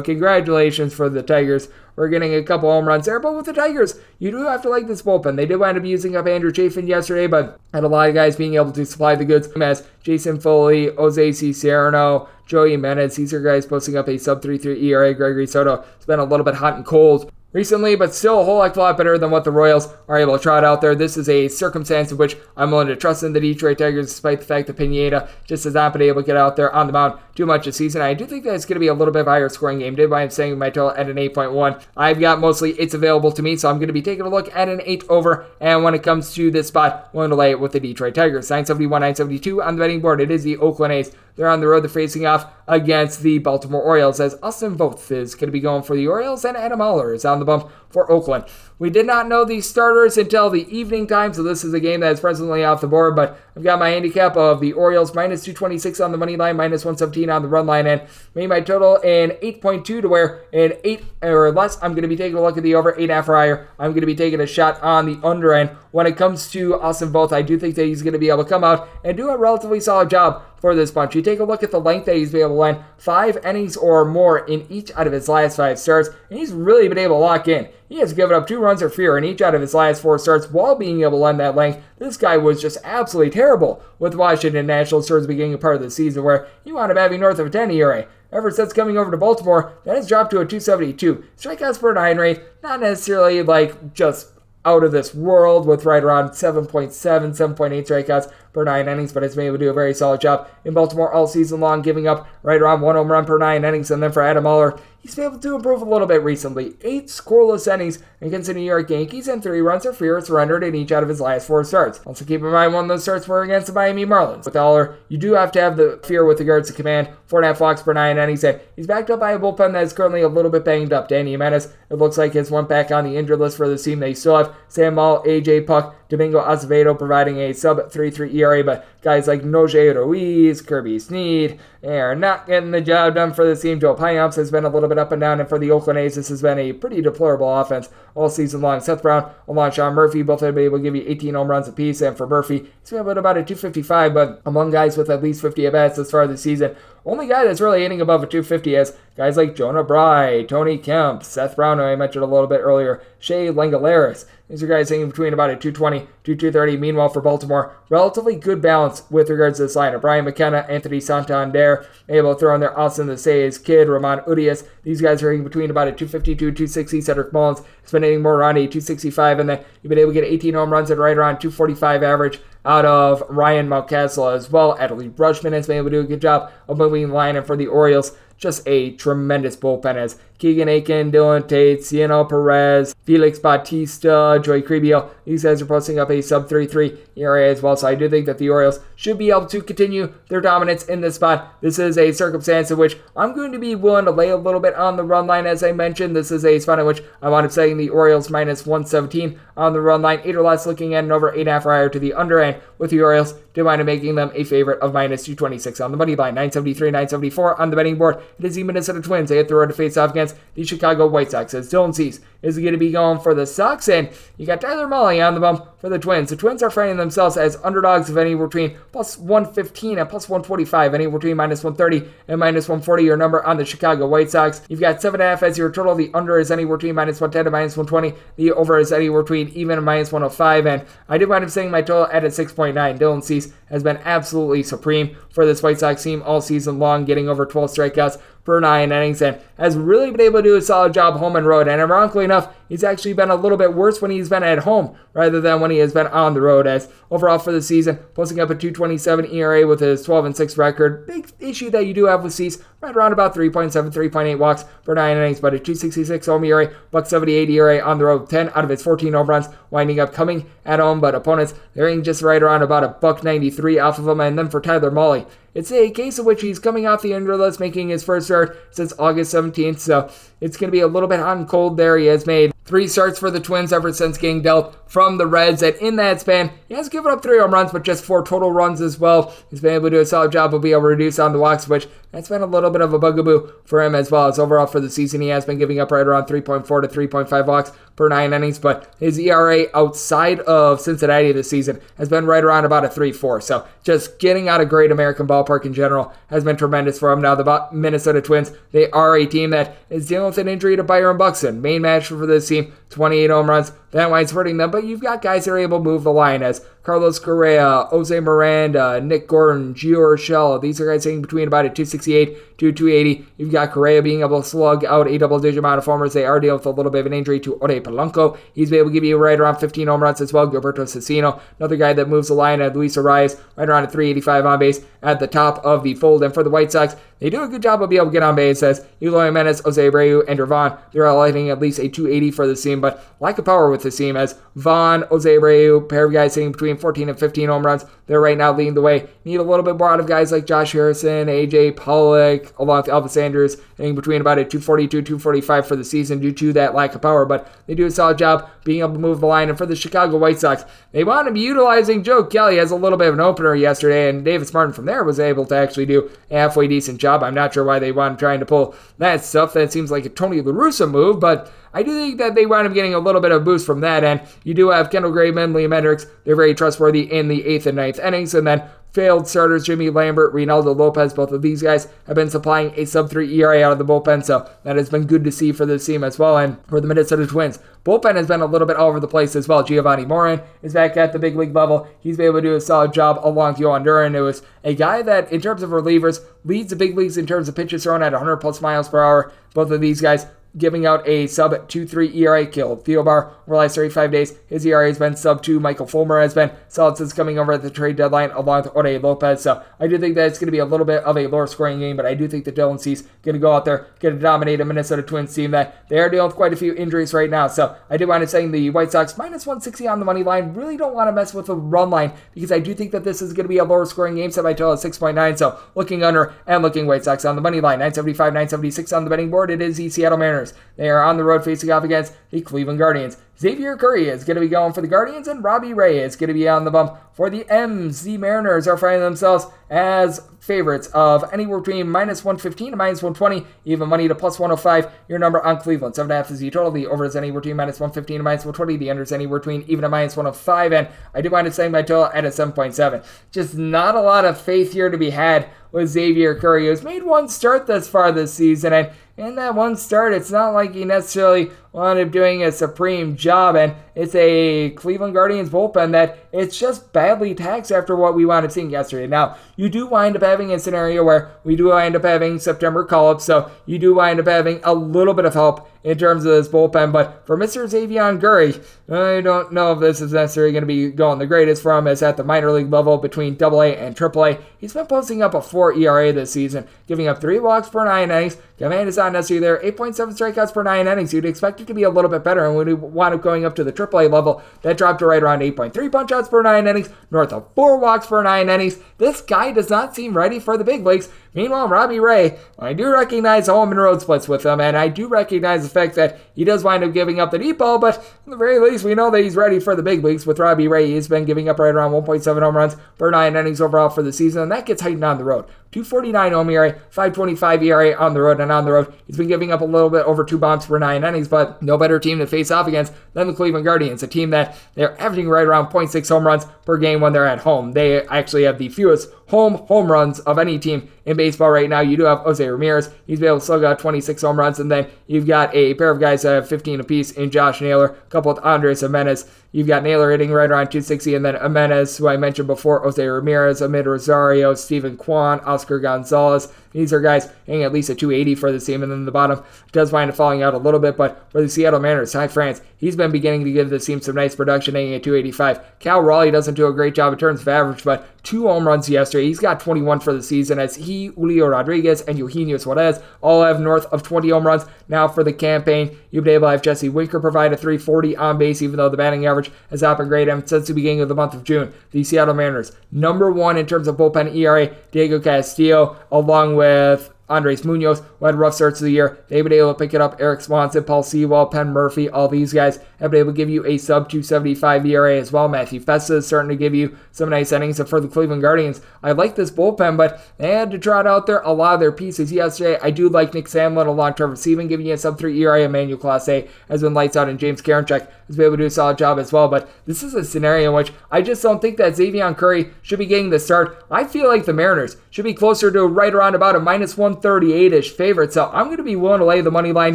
[0.00, 1.68] congratulations for the Tigers.
[1.96, 4.68] We're getting a couple home runs there, but with the Tigers, you do have to
[4.68, 5.36] like this bullpen.
[5.36, 8.36] They did wind up using up Andrew Chafin yesterday, but had a lot of guys
[8.36, 13.16] being able to supply the goods as Jason Foley, Jose Cisnero, Joey Jimenez.
[13.16, 15.14] These are guys posting up a sub 3.3 ERA.
[15.14, 18.62] Gregory Soto has been a little bit hot and cold recently, but still a whole
[18.62, 20.94] heck of a lot better than what the Royals are able to trot out there.
[20.94, 24.40] This is a circumstance in which I'm willing to trust in the Detroit Tigers, despite
[24.40, 26.92] the fact that Pineda just has not been able to get out there on the
[26.92, 28.02] mound too much this season.
[28.02, 29.78] I do think that it's going to be a little bit of a higher scoring
[29.78, 29.94] game.
[29.94, 31.82] Did I'm saying my total at an 8.1.
[31.96, 34.54] I've got mostly it's available to me, so I'm going to be taking a look
[34.54, 35.46] at an 8 over.
[35.58, 38.14] And when it comes to this spot, I'm willing to lay it with the Detroit
[38.14, 38.50] Tigers.
[38.50, 40.20] 971, 972 on the betting board.
[40.20, 41.10] It is the Oakland A's.
[41.36, 41.82] They're on the road.
[41.82, 45.82] They're facing off against the Baltimore Orioles as Austin Voth is going to be going
[45.82, 48.44] for the Orioles and Adam Oller is on the bump for Oakland.
[48.78, 52.00] We did not know these starters until the evening time, so this is a game
[52.00, 53.16] that is presently off the board.
[53.16, 56.84] But I've got my handicap of the Orioles minus 226 on the money line, minus
[56.84, 58.02] 117 on the run line, and
[58.34, 62.16] made my total in 8.2 to where in 8 or less, I'm going to be
[62.16, 63.68] taking a look at the over, 8 half or higher.
[63.78, 65.70] I'm going to be taking a shot on the under end.
[65.92, 68.44] When it comes to Austin Voth, I do think that he's going to be able
[68.44, 71.14] to come out and do a relatively solid job for this bunch.
[71.14, 73.76] You take a look at the length that he's been able to land five innings
[73.76, 77.14] or more in each out of his last five starts, and he's really been able
[77.14, 77.68] to lock in.
[77.88, 80.18] He has given up two runs or fewer in each out of his last four
[80.18, 81.84] starts while being able to lend that length.
[81.98, 85.90] This guy was just absolutely terrible with Washington Nationals towards the beginning part of the
[85.90, 88.08] season, where he wound up having north of a 10 ERA.
[88.32, 91.22] Ever since coming over to Baltimore, that has dropped to a 272.
[91.36, 94.30] Strikeouts per nine rate, not necessarily like just
[94.64, 99.36] out of this world with right around 7.7, 7.8 strikeouts per nine innings, but has
[99.36, 102.26] been able to do a very solid job in Baltimore all season long, giving up
[102.42, 103.90] right around one home run per nine innings.
[103.90, 106.74] And then for Adam Oller, he's been able to improve a little bit recently.
[106.80, 110.74] Eight scoreless innings against the New York Yankees and three runs or fewer surrendered in
[110.74, 112.00] each out of his last four starts.
[112.06, 114.46] Also keep in mind one of those starts were against the Miami Marlins.
[114.46, 117.10] With Oller, you do have to have the fear with regards to command.
[117.26, 119.72] Four and a half walks per nine innings, and he's backed up by a bullpen
[119.72, 121.10] that is currently a little bit banged up.
[121.10, 124.00] Dany Jimenez, it looks like, has went back on the injured list for the team.
[124.00, 129.26] They still have Sam Moll, AJ Puk, Domingo Acevedo providing a sub 3-3 But guys
[129.26, 133.78] like Norge Ruiz, Kirby they are not getting the job done for the team.
[133.78, 136.16] Joe Payamps has been a little bit up and down, and for the Oakland A's,
[136.16, 138.80] this has been a pretty deplorable offense all season long.
[138.80, 141.68] Seth Brown, along Sean Murphy, both have been able to give you 18 home runs
[141.68, 145.42] apiece, and for Murphy, he's been about a 255, but among guys with at least
[145.42, 146.74] 50 at bats as far the season,
[147.04, 151.22] only guy that's really hitting above a 250 is guys like Jonah Bride, Tony Kemp,
[151.22, 154.24] Seth Brown, who I mentioned a little bit earlier, Shea Langeliers.
[154.48, 156.76] These are guys hitting between about a 220 to 230.
[156.76, 160.04] Meanwhile, for Baltimore, relatively good balance with regards to this lineup.
[160.04, 164.62] Ryan McKenna, Anthony Santander, able to throw in there Austin the Says, Kid, Ramon Urias.
[164.84, 167.00] These guys are hitting between about a 250 to 260.
[167.00, 170.20] Cedric Mullins has been hitting more around a 265, and then you've been able to
[170.20, 174.76] get 18 home runs at right around 245 average out of Ryan Mountcastle as well.
[174.78, 177.46] Adley Rutschman has been able to do a good job of moving the line, and
[177.46, 183.38] for the Orioles, just a tremendous bullpen as Keegan Akin, Dylan Tate, Cionel Perez, Felix
[183.38, 185.08] Bautista, Joey Krehbiel.
[185.24, 187.76] These guys are posting up a sub 33 ERA as well.
[187.76, 191.00] So I do think that the Orioles should be able to continue their dominance in
[191.00, 191.54] this spot.
[191.62, 194.60] This is a circumstance in which I'm going to be willing to lay a little
[194.60, 196.14] bit on the run line, as I mentioned.
[196.14, 199.72] This is a spot in which I wound up setting the Orioles minus 117 on
[199.72, 200.20] the run line.
[200.24, 202.40] Eight or less looking at an over eight and a half prior to the under
[202.40, 205.96] end with the Orioles wind up making them a favorite of minus 226 on the
[205.96, 206.34] money line.
[206.34, 208.22] 973, 974 on the betting board.
[208.38, 209.28] It is the Minnesota Twins.
[209.28, 212.20] They hit the road to face off against the Chicago White Sox as Dylan Cease
[212.42, 213.88] is going to be going for the Sox.
[213.88, 216.30] And you got Tyler Mahle on the bump for the Twins.
[216.30, 220.94] The Twins are finding themselves as underdogs of anywhere between plus 115 and plus 125,
[220.94, 223.04] anywhere between minus 130 and minus 140.
[223.04, 224.62] Your number on the Chicago White Sox.
[224.68, 225.94] You've got 7.5 as your total.
[225.94, 228.20] The under is anywhere between minus 110 and minus 120.
[228.36, 230.66] The over is anywhere between even and minus 105.
[230.66, 232.74] And I did wind up saying my total at a 6.9.
[232.98, 237.28] Dylan Cease has been absolutely supreme for this White Sox team all season long, getting
[237.28, 240.92] over 12 strikeouts per nine innings and has really been able to do a solid
[240.92, 241.68] job home and road.
[241.68, 244.96] And ironically enough, he's actually been a little bit worse when he's been at home
[245.12, 246.66] rather than when he has been on the road.
[246.66, 250.58] As overall for the season, posting up a 227 ERA with his 12 and 6
[250.58, 251.06] record.
[251.06, 254.94] Big issue that you do have with Cease, right around about 3.7, 3.8 walks per
[254.94, 258.64] nine innings, but a 266 home ERA, buck 78 ERA on the road, 10 out
[258.64, 262.42] of his 14 home runs, winding up coming at home, but opponents they're just right
[262.42, 264.20] around about a buck 93 off of him.
[264.20, 267.36] And then for Tyler Mahle, it's a case of which he's coming off the injury
[267.36, 270.10] list, making his first start since August 17th, so
[270.40, 271.96] it's going to be a little bit hot and cold there.
[271.96, 275.62] He has made three starts for the Twins ever since getting dealt from the Reds,
[275.62, 278.50] and in that span, he has given up three home runs, but just four total
[278.50, 279.34] runs as well.
[279.50, 281.38] He's been able to do a solid job of being able to reduce on the
[281.38, 284.28] walks, which that's been a little bit of a bugaboo for him as well.
[284.28, 287.46] As overall for the season, he has been giving up right around 3.4 to 3.5
[287.46, 292.44] walks per nine innings, but his ERA outside of Cincinnati this season has been right
[292.44, 293.40] around about a 3 4.
[293.40, 297.22] So just getting out of great American ballpark in general has been tremendous for him.
[297.22, 300.84] Now, the Minnesota Twins, they are a team that is dealing with an injury to
[300.84, 301.62] Byron Buxton.
[301.62, 303.72] Main match for this team, 28 home runs.
[303.92, 306.42] That winds hurting them, but you've got guys that are able to move the line
[306.42, 310.60] as Carlos Correa, Jose Miranda, Nick Gordon, Gio Urshela.
[310.60, 313.26] These are guys hitting between about a 268 to 280.
[313.38, 316.12] You've got Correa being able to slug out a double digit amount of homers.
[316.12, 318.38] They are dealing with a little bit of an injury to Ode Polanco.
[318.54, 320.46] He's able to give you right around 15 home runs as well.
[320.46, 324.46] Gilberto Celestino, another guy that moves the line at Luis Arraez, right around a 385
[324.46, 326.22] on base at the top of the fold.
[326.22, 328.22] And for the White Sox, they do a good job of being able to get
[328.22, 330.78] on base as Eloy Jimenez, Jose Abreu, and Vaughn.
[330.92, 333.82] They're all hitting at least a 280 for the team, but lack of power with
[333.82, 337.64] the team as Vaughn, Jose Abreu, pair of guys hitting between 14 and 15 home
[337.64, 337.84] runs.
[338.06, 339.08] They're right now leading the way.
[339.24, 342.86] Need a little bit more out of guys like Josh Harrison, AJ Pollock, along with
[342.86, 346.94] Elvis Andrus, hitting between about a 242, 245 for the season due to that lack
[346.94, 349.48] of power, but they do a solid job being able to move the line.
[349.48, 352.76] And for the Chicago White Sox, they want to be utilizing Joe Kelly as a
[352.76, 355.86] little bit of an opener yesterday, and Davis Martin from there was able to actually
[355.86, 357.05] do a halfway decent job.
[357.06, 359.52] I'm not sure why they wound up trying to pull that stuff.
[359.52, 362.66] That seems like a Tony La Russa move, but I do think that they wound
[362.66, 364.22] up getting a little bit of boost from that end.
[364.44, 366.06] You do have Kendall Graveman, Liam Hendriks.
[366.24, 368.34] They're very trustworthy in the eighth and ninth innings.
[368.34, 368.62] And then
[368.96, 373.10] failed starters Jimmy Lambert, Reynaldo Lopez, both of these guys have been supplying a sub
[373.10, 375.84] 3 ERA out of the bullpen, so that has been good to see for this
[375.84, 376.38] team as well.
[376.38, 379.36] And for the Minnesota Twins, bullpen has been a little bit all over the place
[379.36, 379.62] as well.
[379.62, 381.86] Jovani Moran is back at the big league level.
[382.00, 384.74] He's been able to do a solid job along with Jhoan Duran, who is a
[384.74, 388.02] guy that, in terms of relievers, leads the big leagues in terms of pitches thrown
[388.02, 389.30] at 100 plus miles per hour.
[389.52, 390.24] Both of these guys
[390.58, 392.76] giving out a sub 2-3 ERA kill.
[392.76, 395.60] Thielbar over the last 35 days, his ERA has been sub 2.
[395.60, 399.02] Michael Fulmer has been solid since coming over at the trade deadline along with Ode
[399.02, 399.42] Lopez.
[399.42, 401.46] So I do think that it's going to be a little bit of a lower
[401.46, 404.16] scoring game, but I do think that Dylan Cease going to go out there, going
[404.16, 407.14] to dominate a Minnesota Twins team that they are dealing with quite a few injuries
[407.14, 407.46] right now.
[407.46, 410.54] So I do want to say the White Sox minus 160 on the money line.
[410.54, 413.22] Really don't want to mess with the run line because I do think that this
[413.22, 415.38] is going to be a lower scoring game set by total at 6.9.
[415.38, 417.78] So looking under and looking White Sox on the money line.
[417.78, 419.50] 975, 976 on the betting board.
[419.50, 420.45] It is the Seattle Mariners.
[420.76, 423.16] They are on the road facing off against the Cleveland Guardians.
[423.38, 426.28] Xzavion Curry is going to be going for the Guardians, and Robbie Ray is going
[426.28, 427.42] to be on the bump for the.
[427.42, 433.46] The Mariners are finding themselves as favorites of anywhere between minus 115 to minus 120,
[433.66, 434.90] even money to plus 105.
[435.08, 435.94] Your number on Cleveland.
[435.94, 436.70] 7.5 is the total.
[436.70, 438.76] The over is anywhere between minus 115 to minus 120.
[438.78, 440.72] The under is anywhere between even a minus 105.
[440.72, 443.04] And I do mind saying my total at a 7.7.
[443.30, 447.02] Just not a lot of faith here to be had with Xzavion Curry, who's made
[447.02, 448.72] one start thus far this season.
[448.72, 453.16] And in that one start, it's not like he necessarily wound up doing a supreme
[453.16, 453.54] job.
[453.54, 458.46] And it's a Cleveland Guardians bullpen that it's just badly taxed after what we wound
[458.46, 459.06] up seeing yesterday.
[459.06, 462.84] Now, you do wind up having a scenario where we do wind up having September
[462.84, 466.24] call up, so you do wind up having a little bit of help in terms
[466.24, 466.92] of this bullpen.
[466.92, 467.64] But for Mr.
[467.64, 468.54] Xzavion Curry,
[468.90, 471.86] I don't know if this is necessarily going to be going the greatest for him
[471.86, 474.40] as at the minor league level between AA and AAA.
[474.58, 478.10] He's been posting up a 4 ERA this season, giving up 3 walks per 9
[478.10, 478.36] innings.
[478.58, 479.72] Command is not necessarily there.
[479.72, 481.14] 8.7 strikeouts per 9 innings.
[481.14, 483.54] You'd expect to be a little bit better, and when we wound up going up
[483.56, 486.88] to the AAA level, that dropped to right around 8.3 punch outs per 9 innings,
[487.10, 488.78] north of 4 walks per 9 innings.
[488.98, 492.90] This guy does not seem ready for the big leagues Meanwhile, Robbie Ray, I do
[492.90, 496.44] recognize home and road splits with him, and I do recognize the fact that he
[496.44, 499.10] does wind up giving up the deep ball, but at the very least, we know
[499.10, 500.26] that he's ready for the big leagues.
[500.26, 503.60] With Robbie Ray, he's been giving up right around 1.7 home runs per nine innings
[503.60, 505.44] overall for the season, and that gets heightened on the road.
[505.72, 509.52] 249 home ERA, 525 ERA on the road, and on the road, he's been giving
[509.52, 512.26] up a little bit over two bombs per nine innings, but no better team to
[512.26, 516.08] face off against than the Cleveland Guardians, a team that they're averaging right around 0.6
[516.08, 517.72] home runs per game when they're at home.
[517.72, 521.80] They actually have the fewest home home runs of any team in baseball right now.
[521.80, 522.90] You do have Jose Ramirez.
[523.06, 525.90] He's been able to slug out 26 home runs, and then you've got a pair
[525.90, 529.28] of guys that have 15 apiece in Josh Naylor, a couple with Andres Gimenez.
[529.56, 533.02] You've got Naylor hitting right around 260, and then Gimenez, who I mentioned before, Jose
[533.02, 536.52] Ramirez, Amed Rosario, Steven Kwan, Oscar Gonzalez.
[536.72, 539.42] These are guys hitting at least a 280 for the team, and then the bottom
[539.72, 540.98] does wind up falling out a little bit.
[540.98, 544.16] But for the Seattle Mariners, Ty France, he's been beginning to give the team some
[544.16, 545.78] nice production, hitting at 285.
[545.78, 548.90] Cal Raleigh doesn't do a great job in terms of average, but two home runs
[548.90, 549.24] yesterday.
[549.24, 553.58] He's got 21 for the season as he, Julio Rodriguez, and Eugenio Suarez all have
[553.58, 554.66] north of 20 home runs.
[554.88, 558.36] Now for the campaign, you've been able to have Jesse Winker provide a 340 on
[558.36, 561.14] base, even though the batting average has not been great since the beginning of the
[561.14, 561.72] month of June.
[561.90, 567.64] The Seattle Mariners, number one in terms of bullpen ERA, Diego Castillo, along with Andres
[567.64, 569.18] Munoz, who had rough starts of the year.
[569.28, 570.20] They've been able to pick it up.
[570.20, 573.66] Erik Swanson, Paul Sewald, Penn Murphy, all these guys have been able to give you
[573.66, 575.48] a sub 275 ERA as well.
[575.48, 577.80] Matthew Festa is starting to give you some nice innings.
[577.80, 581.26] And for the Cleveland Guardians, I like this bullpen, but they had to trot out
[581.26, 582.78] there a lot of their pieces yesterday.
[582.80, 585.62] I do like Nick Sandlin, a long term receiving, giving you a sub 3 ERA.
[585.62, 588.98] Emmanuel Clase has been lights out, and James Karinchak been able to do a solid
[588.98, 589.46] job as well.
[589.46, 592.98] But this is a scenario in which I just don't think that Xzavion Curry should
[592.98, 593.84] be getting the start.
[593.90, 597.72] I feel like the Mariners should be closer to right around about a minus 138
[597.72, 598.32] ish favorite.
[598.32, 599.94] So I'm going to be willing to lay the money line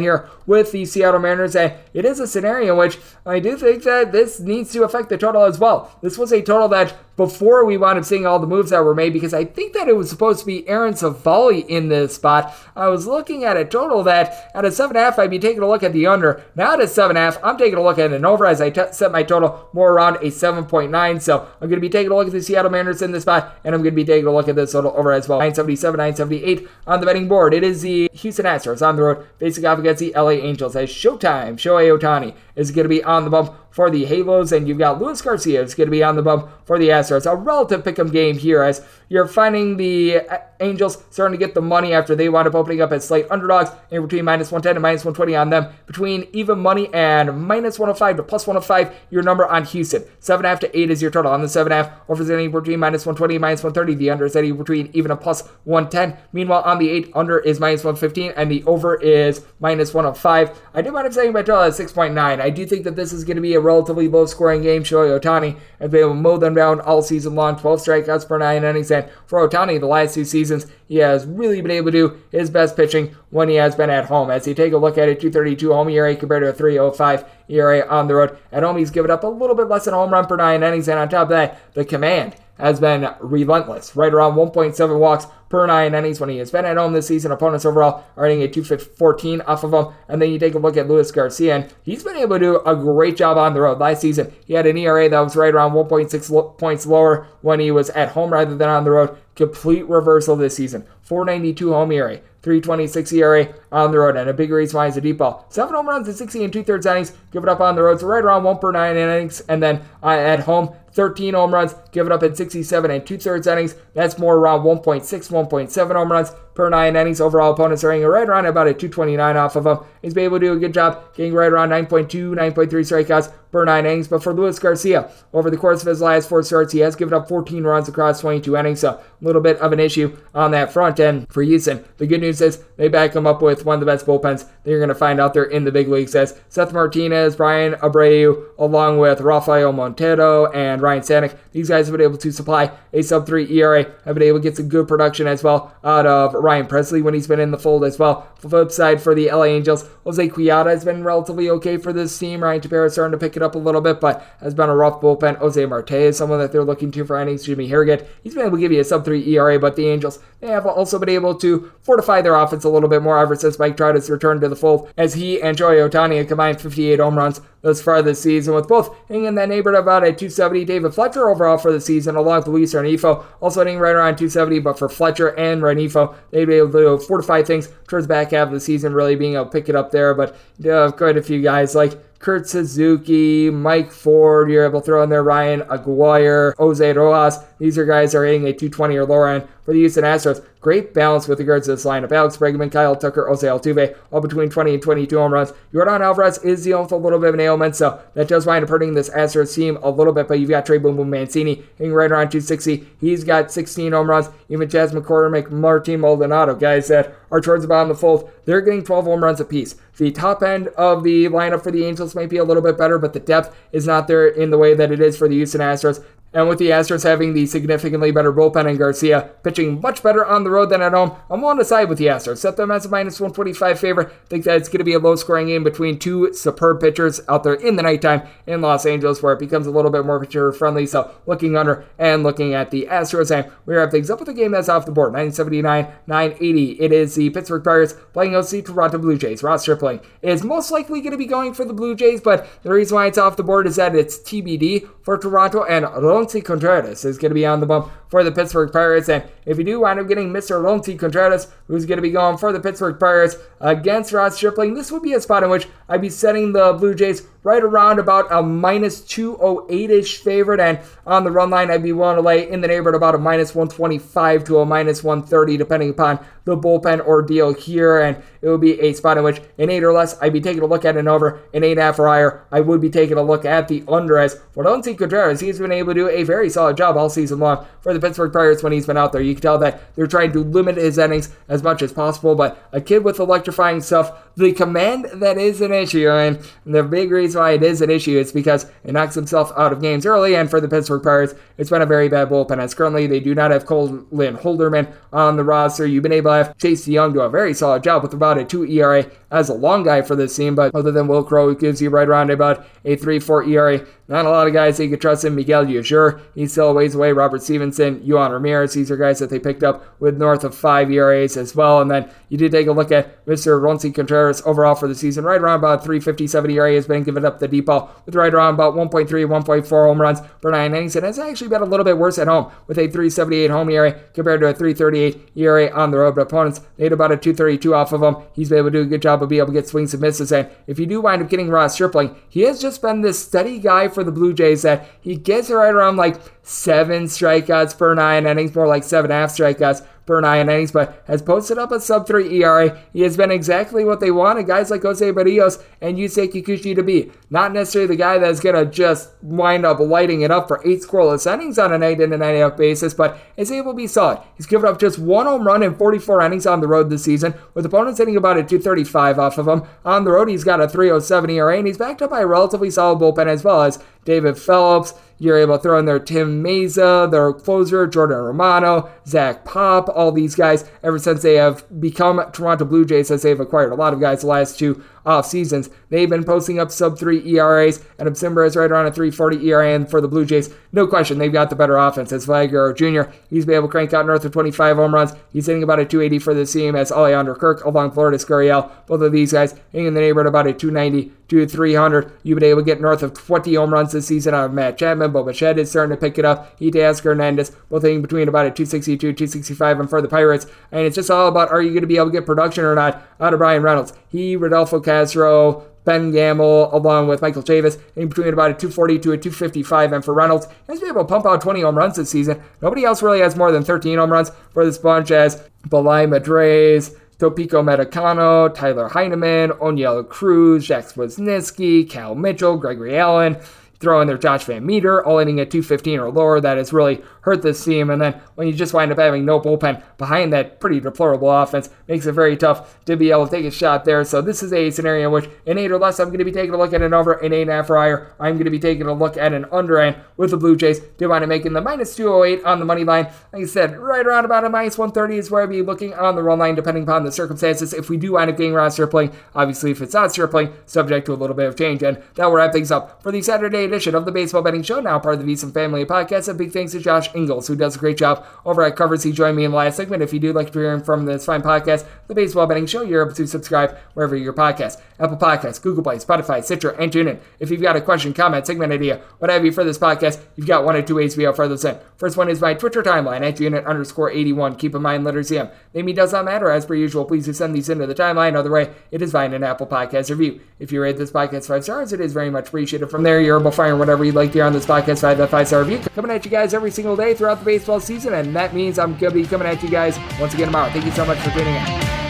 [0.00, 1.54] here with the Seattle Mariners.
[1.56, 5.08] And it is a scenario in which I do think that this needs to affect
[5.10, 5.98] the total as well.
[6.00, 8.94] This was a total that before we wound up seeing all the moves that were
[8.94, 12.54] made because I think that it was supposed to be Aaron Civale in this spot.
[12.74, 15.82] I was looking at a total that at a 7.5, I'd be taking a look
[15.82, 16.42] at the under.
[16.54, 19.12] Now at a 7.5, I'm taking a look at an over as I t- set
[19.12, 21.22] my total more around a 7.9.
[21.22, 23.56] So I'm going to be taking a look at the Seattle Mariners in this spot,
[23.64, 25.38] and I'm going to be taking a look at this total over as well.
[25.38, 27.54] 977, 978 on the betting board.
[27.54, 30.88] It is the Houston Astros on the road facing off against the LA Angels as
[30.88, 34.78] Showtime, Shohei Ohtani is going to be on the bump for the Halos, and you've
[34.78, 37.30] got Luis Garcia is going to be on the bump for the Astros.
[37.30, 41.60] A relative pick'em game here as you're finding the uh, Angels starting to get the
[41.60, 44.82] money after they wound up opening up as slight underdogs in between minus 110 and
[44.82, 45.72] minus 120 on them.
[45.86, 50.02] Between even money and minus 105 to plus 105, your number on Houston.
[50.20, 51.32] 7.5 to 8 is your total.
[51.32, 53.98] On the 7.5, over is anywhere between minus 120 and minus 130.
[53.98, 56.16] The under is anywhere between even a plus 110.
[56.32, 60.60] Meanwhile, on the 8, under is minus 115 and the over is minus 105.
[60.74, 62.40] I do mind up saying my total at 6.9.
[62.40, 64.82] I do think that this is going to be a relatively low scoring game.
[64.82, 67.56] Shohei Ohtani has been able to mow them down all season long.
[67.56, 68.90] 12 strikeouts per 9 innings.
[68.90, 72.50] And for Ohtani, the last two seasons, he has really been able to do his
[72.50, 74.30] best pitching when he has been at home.
[74.30, 77.88] As you take a look at it, 232 home ERA compared to a 305 ERA
[77.88, 78.36] on the road.
[78.50, 80.62] At home, he's given up a little bit less than a home run per nine
[80.62, 80.88] innings.
[80.88, 85.66] And on top of that, the command has been relentless, right around 1.7 walks per
[85.66, 87.32] nine innings when he has been at home this season.
[87.32, 89.92] Opponents overall are hitting a 214 off of him.
[90.08, 92.60] And then you take a look at Luis Garcia, and he's been able to do
[92.64, 93.80] a great job on the road.
[93.80, 97.72] Last season, he had an ERA that was right around 1.6 points lower when he
[97.72, 99.18] was at home rather than on the road.
[99.34, 100.86] Complete reversal this season.
[101.12, 105.00] 492 home ERA, 326 ERA on the road, and a big reason why is a
[105.02, 105.44] deep ball.
[105.50, 108.00] Seven home runs in 60 and two thirds innings, give it up on the road,
[108.00, 111.74] so right around one per nine innings, and then uh, at home, 13 home runs,
[111.90, 113.74] give it up in 67 and two thirds innings.
[113.92, 117.20] That's more around 1.6, 1.7 home runs per nine innings.
[117.20, 119.78] Overall, opponents are hitting right around about a 229 off of him.
[120.00, 123.64] He's been able to do a good job getting right around 9.2, 9.3 strikeouts per
[123.64, 124.08] nine innings.
[124.08, 127.14] But for Luis Garcia, over the course of his last four starts, he has given
[127.14, 128.80] up 14 runs across 22 innings.
[128.80, 131.84] So a little bit of an issue on that front end for Houston.
[131.98, 134.70] The good news is they back him up with one of the best bullpens that
[134.70, 138.46] you're going to find out there in the big leagues as Seth Martinez, Bryan Abreu,
[138.58, 141.36] along with Rafael Montero and Ryan Stanek.
[141.52, 144.42] These guys have been able to supply a sub 3 ERA, have been able to
[144.42, 147.58] get some good production as well out of Ryan Pressly when he's been in the
[147.58, 148.28] fold as well.
[148.36, 152.42] Flip side for the LA Angels, Jose Quijada has been relatively okay for this team.
[152.42, 154.76] Ryan Tepera is starting to pick it up a little bit, but has been a
[154.76, 155.38] rough bullpen.
[155.38, 157.44] Jose Marte is someone that they're looking to for innings.
[157.44, 160.18] Jimmy Herget, he's been able to give you a sub 3 ERA, but the Angels,
[160.40, 163.58] they have also been able to fortify their offense a little bit more ever since
[163.58, 166.98] Mike Trout has returned to the fold, as he and Shohei Ohtani have combined 58
[166.98, 170.64] home runs thus far this season, with both hitting in that neighborhood about a 270.
[170.64, 174.58] David Fletcher overall for the season, along with Luis Rengifo, also hitting right around 270.
[174.58, 178.54] But for Fletcher and Rengifo, they've been able to fortify things towards back half of
[178.54, 180.12] the season, really being able to pick it up there.
[180.12, 184.86] But you have quite a few guys like Kurt Suzuki, Mike Ford, you're able to
[184.86, 187.38] throw in there Ryan Aguilar, Jose Rojas.
[187.58, 190.44] These are guys are hitting a 220 or lower end for the Houston Astros.
[190.60, 192.12] Great balance with regards to this lineup.
[192.12, 195.52] Alex Bregman, Kyle Tucker, Jose Altuve, all between 20 and 22 home runs.
[195.72, 198.62] Yordan Alvarez is dealing with a little bit of an ailment, so that does wind
[198.62, 201.64] up hurting this Astros team a little bit, but you've got Trey Boom Boom Mancini
[201.78, 202.86] hitting right around 260.
[203.00, 204.28] He's got 16 home runs.
[204.48, 208.60] Even Chas McCormick, Martin Maldonado, guys that are towards the bottom of the fold, they're
[208.60, 209.74] getting 12 home runs apiece.
[209.96, 212.98] The top end of the lineup for the Angels might be a little bit better,
[212.98, 215.60] but the depth is not there in the way that it is for the Houston
[215.60, 216.04] Astros.
[216.34, 220.44] And with the Astros having the significantly better bullpen and Garcia pitching much better on
[220.44, 222.38] the road than at home, I'm willing to side with the Astros.
[222.38, 224.12] Set them as a minus 125 favorite.
[224.28, 227.42] Think that it's going to be a low scoring game between two superb pitchers out
[227.44, 230.52] there in the nighttime in Los Angeles where it becomes a little bit more pitcher
[230.52, 230.86] friendly.
[230.86, 234.34] So looking under and looking at the Astros, and we wrap things up with a
[234.34, 236.80] game that's off the board 979 980.
[236.80, 239.42] It is the Pittsburgh Pirates playing OC Toronto Blue Jays.
[239.42, 242.70] Ross Stripling is most likely going to be going for the Blue Jays, but the
[242.70, 245.84] reason why it's off the board is that it's TBD for Toronto and
[246.22, 249.08] Roansy Contreras is going to be on the bump for the Pittsburgh Pirates.
[249.08, 250.62] And if you do wind up getting Mr.
[250.62, 254.92] Roansy Contreras, who's going to be going for the Pittsburgh Pirates against Ross Stripling, this
[254.92, 258.30] would be a spot in which I'd be setting the Blue Jays right around about
[258.30, 260.60] a minus 208 ish favorite.
[260.60, 263.18] And on the run line, I'd be willing to lay in the neighborhood about a
[263.18, 268.00] minus 125 to a minus 130, depending upon the bullpen ordeal here.
[268.00, 270.62] And it would be a spot in which an 8 or less, I'd be taking
[270.62, 273.44] a look at an over, an 8.5 or higher, I would be taking a look
[273.44, 274.18] at the under.
[274.18, 277.38] As for Roansy Contreras, he's been able to do a very solid job all season
[277.38, 279.20] long for the Pittsburgh Pirates when he's been out there.
[279.20, 282.62] You can tell that they're trying to limit his innings as much as possible, but
[282.72, 287.31] a kid with electrifying stuff, the command that is an issue, and the big reason
[287.34, 290.50] why it is an issue is because it knocks himself out of games early, and
[290.50, 293.50] for the Pittsburgh Pirates, it's been a very bad bullpen, as currently they do not
[293.50, 295.86] have Colin Holderman on the roster.
[295.86, 298.38] You've been able to have Chase De Jong do a very solid job with about
[298.38, 301.50] a 2 ERA as a long guy for this team, but other than Wil Crowe,
[301.50, 303.86] it gives you right around about a 3 4 ERA.
[304.12, 305.34] Not a lot of guys that you could trust in.
[305.34, 307.12] Miguel Yajur, he's still a ways away.
[307.12, 310.90] Robert Stephenson, Yohan Ramirez, these are guys that they picked up with north of 5
[310.90, 311.80] ERAs as well.
[311.80, 313.58] And then you did take a look at Mr.
[313.58, 317.38] Roansy Contreras overall for the season, right around about 357 ERA has been given up
[317.38, 320.94] the deep ball with right around about 1.3, 1.4 home runs per nine innings.
[320.94, 323.98] And it's actually been a little bit worse at home with a 378 home ERA
[324.12, 326.16] compared to a 338 ERA on the road.
[326.16, 328.16] But opponents, had about a 232 off of him.
[328.34, 330.02] He's been able to do a good job of being able to get swings and
[330.02, 330.32] misses.
[330.32, 333.58] And if you do wind up getting Ross Stripling, he has just been this steady
[333.58, 338.26] guy for the Blue Jays that he gets right around like seven strikeouts per nine
[338.26, 341.72] innings, more like seven and a half strikeouts per nine innings, but has posted up
[341.72, 342.78] a sub 3 ERA.
[342.92, 346.82] He has been exactly what they wanted guys like Jose Berrios and Yusei Kikuchi to
[346.82, 347.10] be.
[347.30, 350.82] Not necessarily the guy that's going to just wind up lighting it up for eight
[350.82, 353.86] scoreless innings on a night in and night out basis, but is able to be
[353.86, 354.20] solid.
[354.36, 357.34] He's given up just one home run in 44 innings on the road this season,
[357.54, 359.62] with opponents hitting about a 235 off of him.
[359.84, 362.70] On the road, he's got a 307 ERA, and he's backed up by a relatively
[362.70, 364.94] solid bullpen as well as David Phelps.
[365.18, 370.10] You're able to throw in there Tim Mayza, their closer, Jordan Romano, Zach Pop, all
[370.10, 373.92] these guys ever since they have become Toronto Blue Jays as they've acquired a lot
[373.92, 375.70] of guys the last two off seasons.
[375.90, 379.74] They've been posting up sub 3 ERAs, and Cimber is right around a 340 ERA.
[379.74, 382.12] And for the Blue Jays, no question, they've got the better offense.
[382.12, 385.12] As Vlad Jr., he's been able to crank out north of 25 home runs.
[385.32, 388.70] He's hitting about a 280 for the team as Alejandro Kirk along Florida Gurriel.
[388.86, 392.12] Both of these guys hitting in the neighborhood about a 290 to 300.
[392.22, 394.78] You've been able to get north of 20 home runs this season out of Matt
[394.78, 395.12] Chapman.
[395.12, 396.58] Bo Bichette is starting to pick it up.
[396.58, 400.46] He Teoscar Hernandez, both hitting between about a 262, 265, and for the Pirates.
[400.70, 402.74] And it's just all about are you going to be able to get production or
[402.74, 403.92] not out of Bryan Reynolds.
[404.08, 409.12] He, Rodolfo Castro, Ben Gamel, along with Michael Chavis, in between about a 240 to
[409.12, 409.92] a 255.
[409.92, 412.42] And for Reynolds, he's been able to pump out 20 home runs this season.
[412.60, 416.94] Nobody else really has more than 13 home runs for this bunch, as Bligh Madris,
[417.18, 423.36] Tucupita Marcano, Tyler Heineman, Oneil Cruz, Jack Suwinski, Cal Mitchell, Gregory Allen.
[423.82, 426.40] Throw in there Josh VanMeter, all hitting at 215 or lower.
[426.40, 427.90] That has really hurt this team.
[427.90, 431.68] And then when you just wind up having no bullpen behind that pretty deplorable offense,
[431.88, 434.04] makes it very tough to be able to take a shot there.
[434.04, 436.30] So this is a scenario in which an 8 or less, I'm going to be
[436.30, 438.14] taking a look at an over, an 8.5 or higher.
[438.20, 440.78] I'm going to be taking a look at an under end with the Blue Jays.
[440.78, 443.06] Do wind up making the minus 208 on the money line.
[443.32, 446.14] Like I said, right around about a minus 130 is where I'd be looking on
[446.14, 447.74] the run line, depending upon the circumstances.
[447.74, 451.12] If we do wind up getting Ross Stripling, obviously if it's not Stripling, subject to
[451.12, 451.82] a little bit of change.
[451.82, 454.80] And that will wrap things up for the Saturday edition of the Baseball Betting Show,
[454.80, 456.28] now part of the VSiN Family Podcast.
[456.28, 459.02] A big thanks to Josh Inglis, who does a great job over at Covers.
[459.02, 460.02] He joined me in the last segment.
[460.02, 462.82] If you do like to hear him from this fine podcast, the Baseball Betting Show,
[462.82, 467.18] you're able to subscribe wherever your podcast, Apple Podcasts, Google Play, Spotify, Stitcher, and TuneIn.
[467.40, 470.46] If you've got a question, comment, segment idea, what have you for this podcast, you've
[470.46, 471.78] got one or two ways to be able those in.
[471.96, 474.56] First one is my Twitter timeline at unit underscore 81.
[474.56, 475.50] Keep in mind, letters CM.
[475.72, 476.50] Name does not matter.
[476.50, 478.34] As per usual, please do send these into the timeline.
[478.34, 480.40] Other way, it is fine an Apple Podcast review.
[480.58, 482.90] If you rate this podcast five stars, it is very much appreciated.
[482.90, 485.00] From there, you're able to fire, and whatever you'd like to hear on this podcast,
[485.00, 485.78] five that five star review.
[485.94, 488.96] Coming at you guys every single day throughout the baseball season, and that means I'm
[488.96, 490.70] going to be coming at you guys once again tomorrow.
[490.70, 492.02] Thank you so much for tuning in.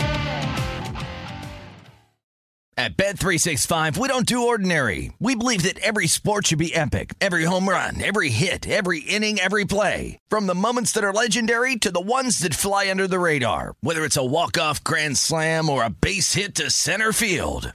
[2.75, 5.13] At Bet365, we don't do ordinary.
[5.21, 7.15] We believe that every sport should be epic.
[7.21, 10.19] Every home run, every hit, every inning, every play.
[10.29, 13.75] From the moments that are legendary to the ones that fly under the radar.
[13.83, 17.75] Whether it's a walk-off grand slam or a base hit to center field.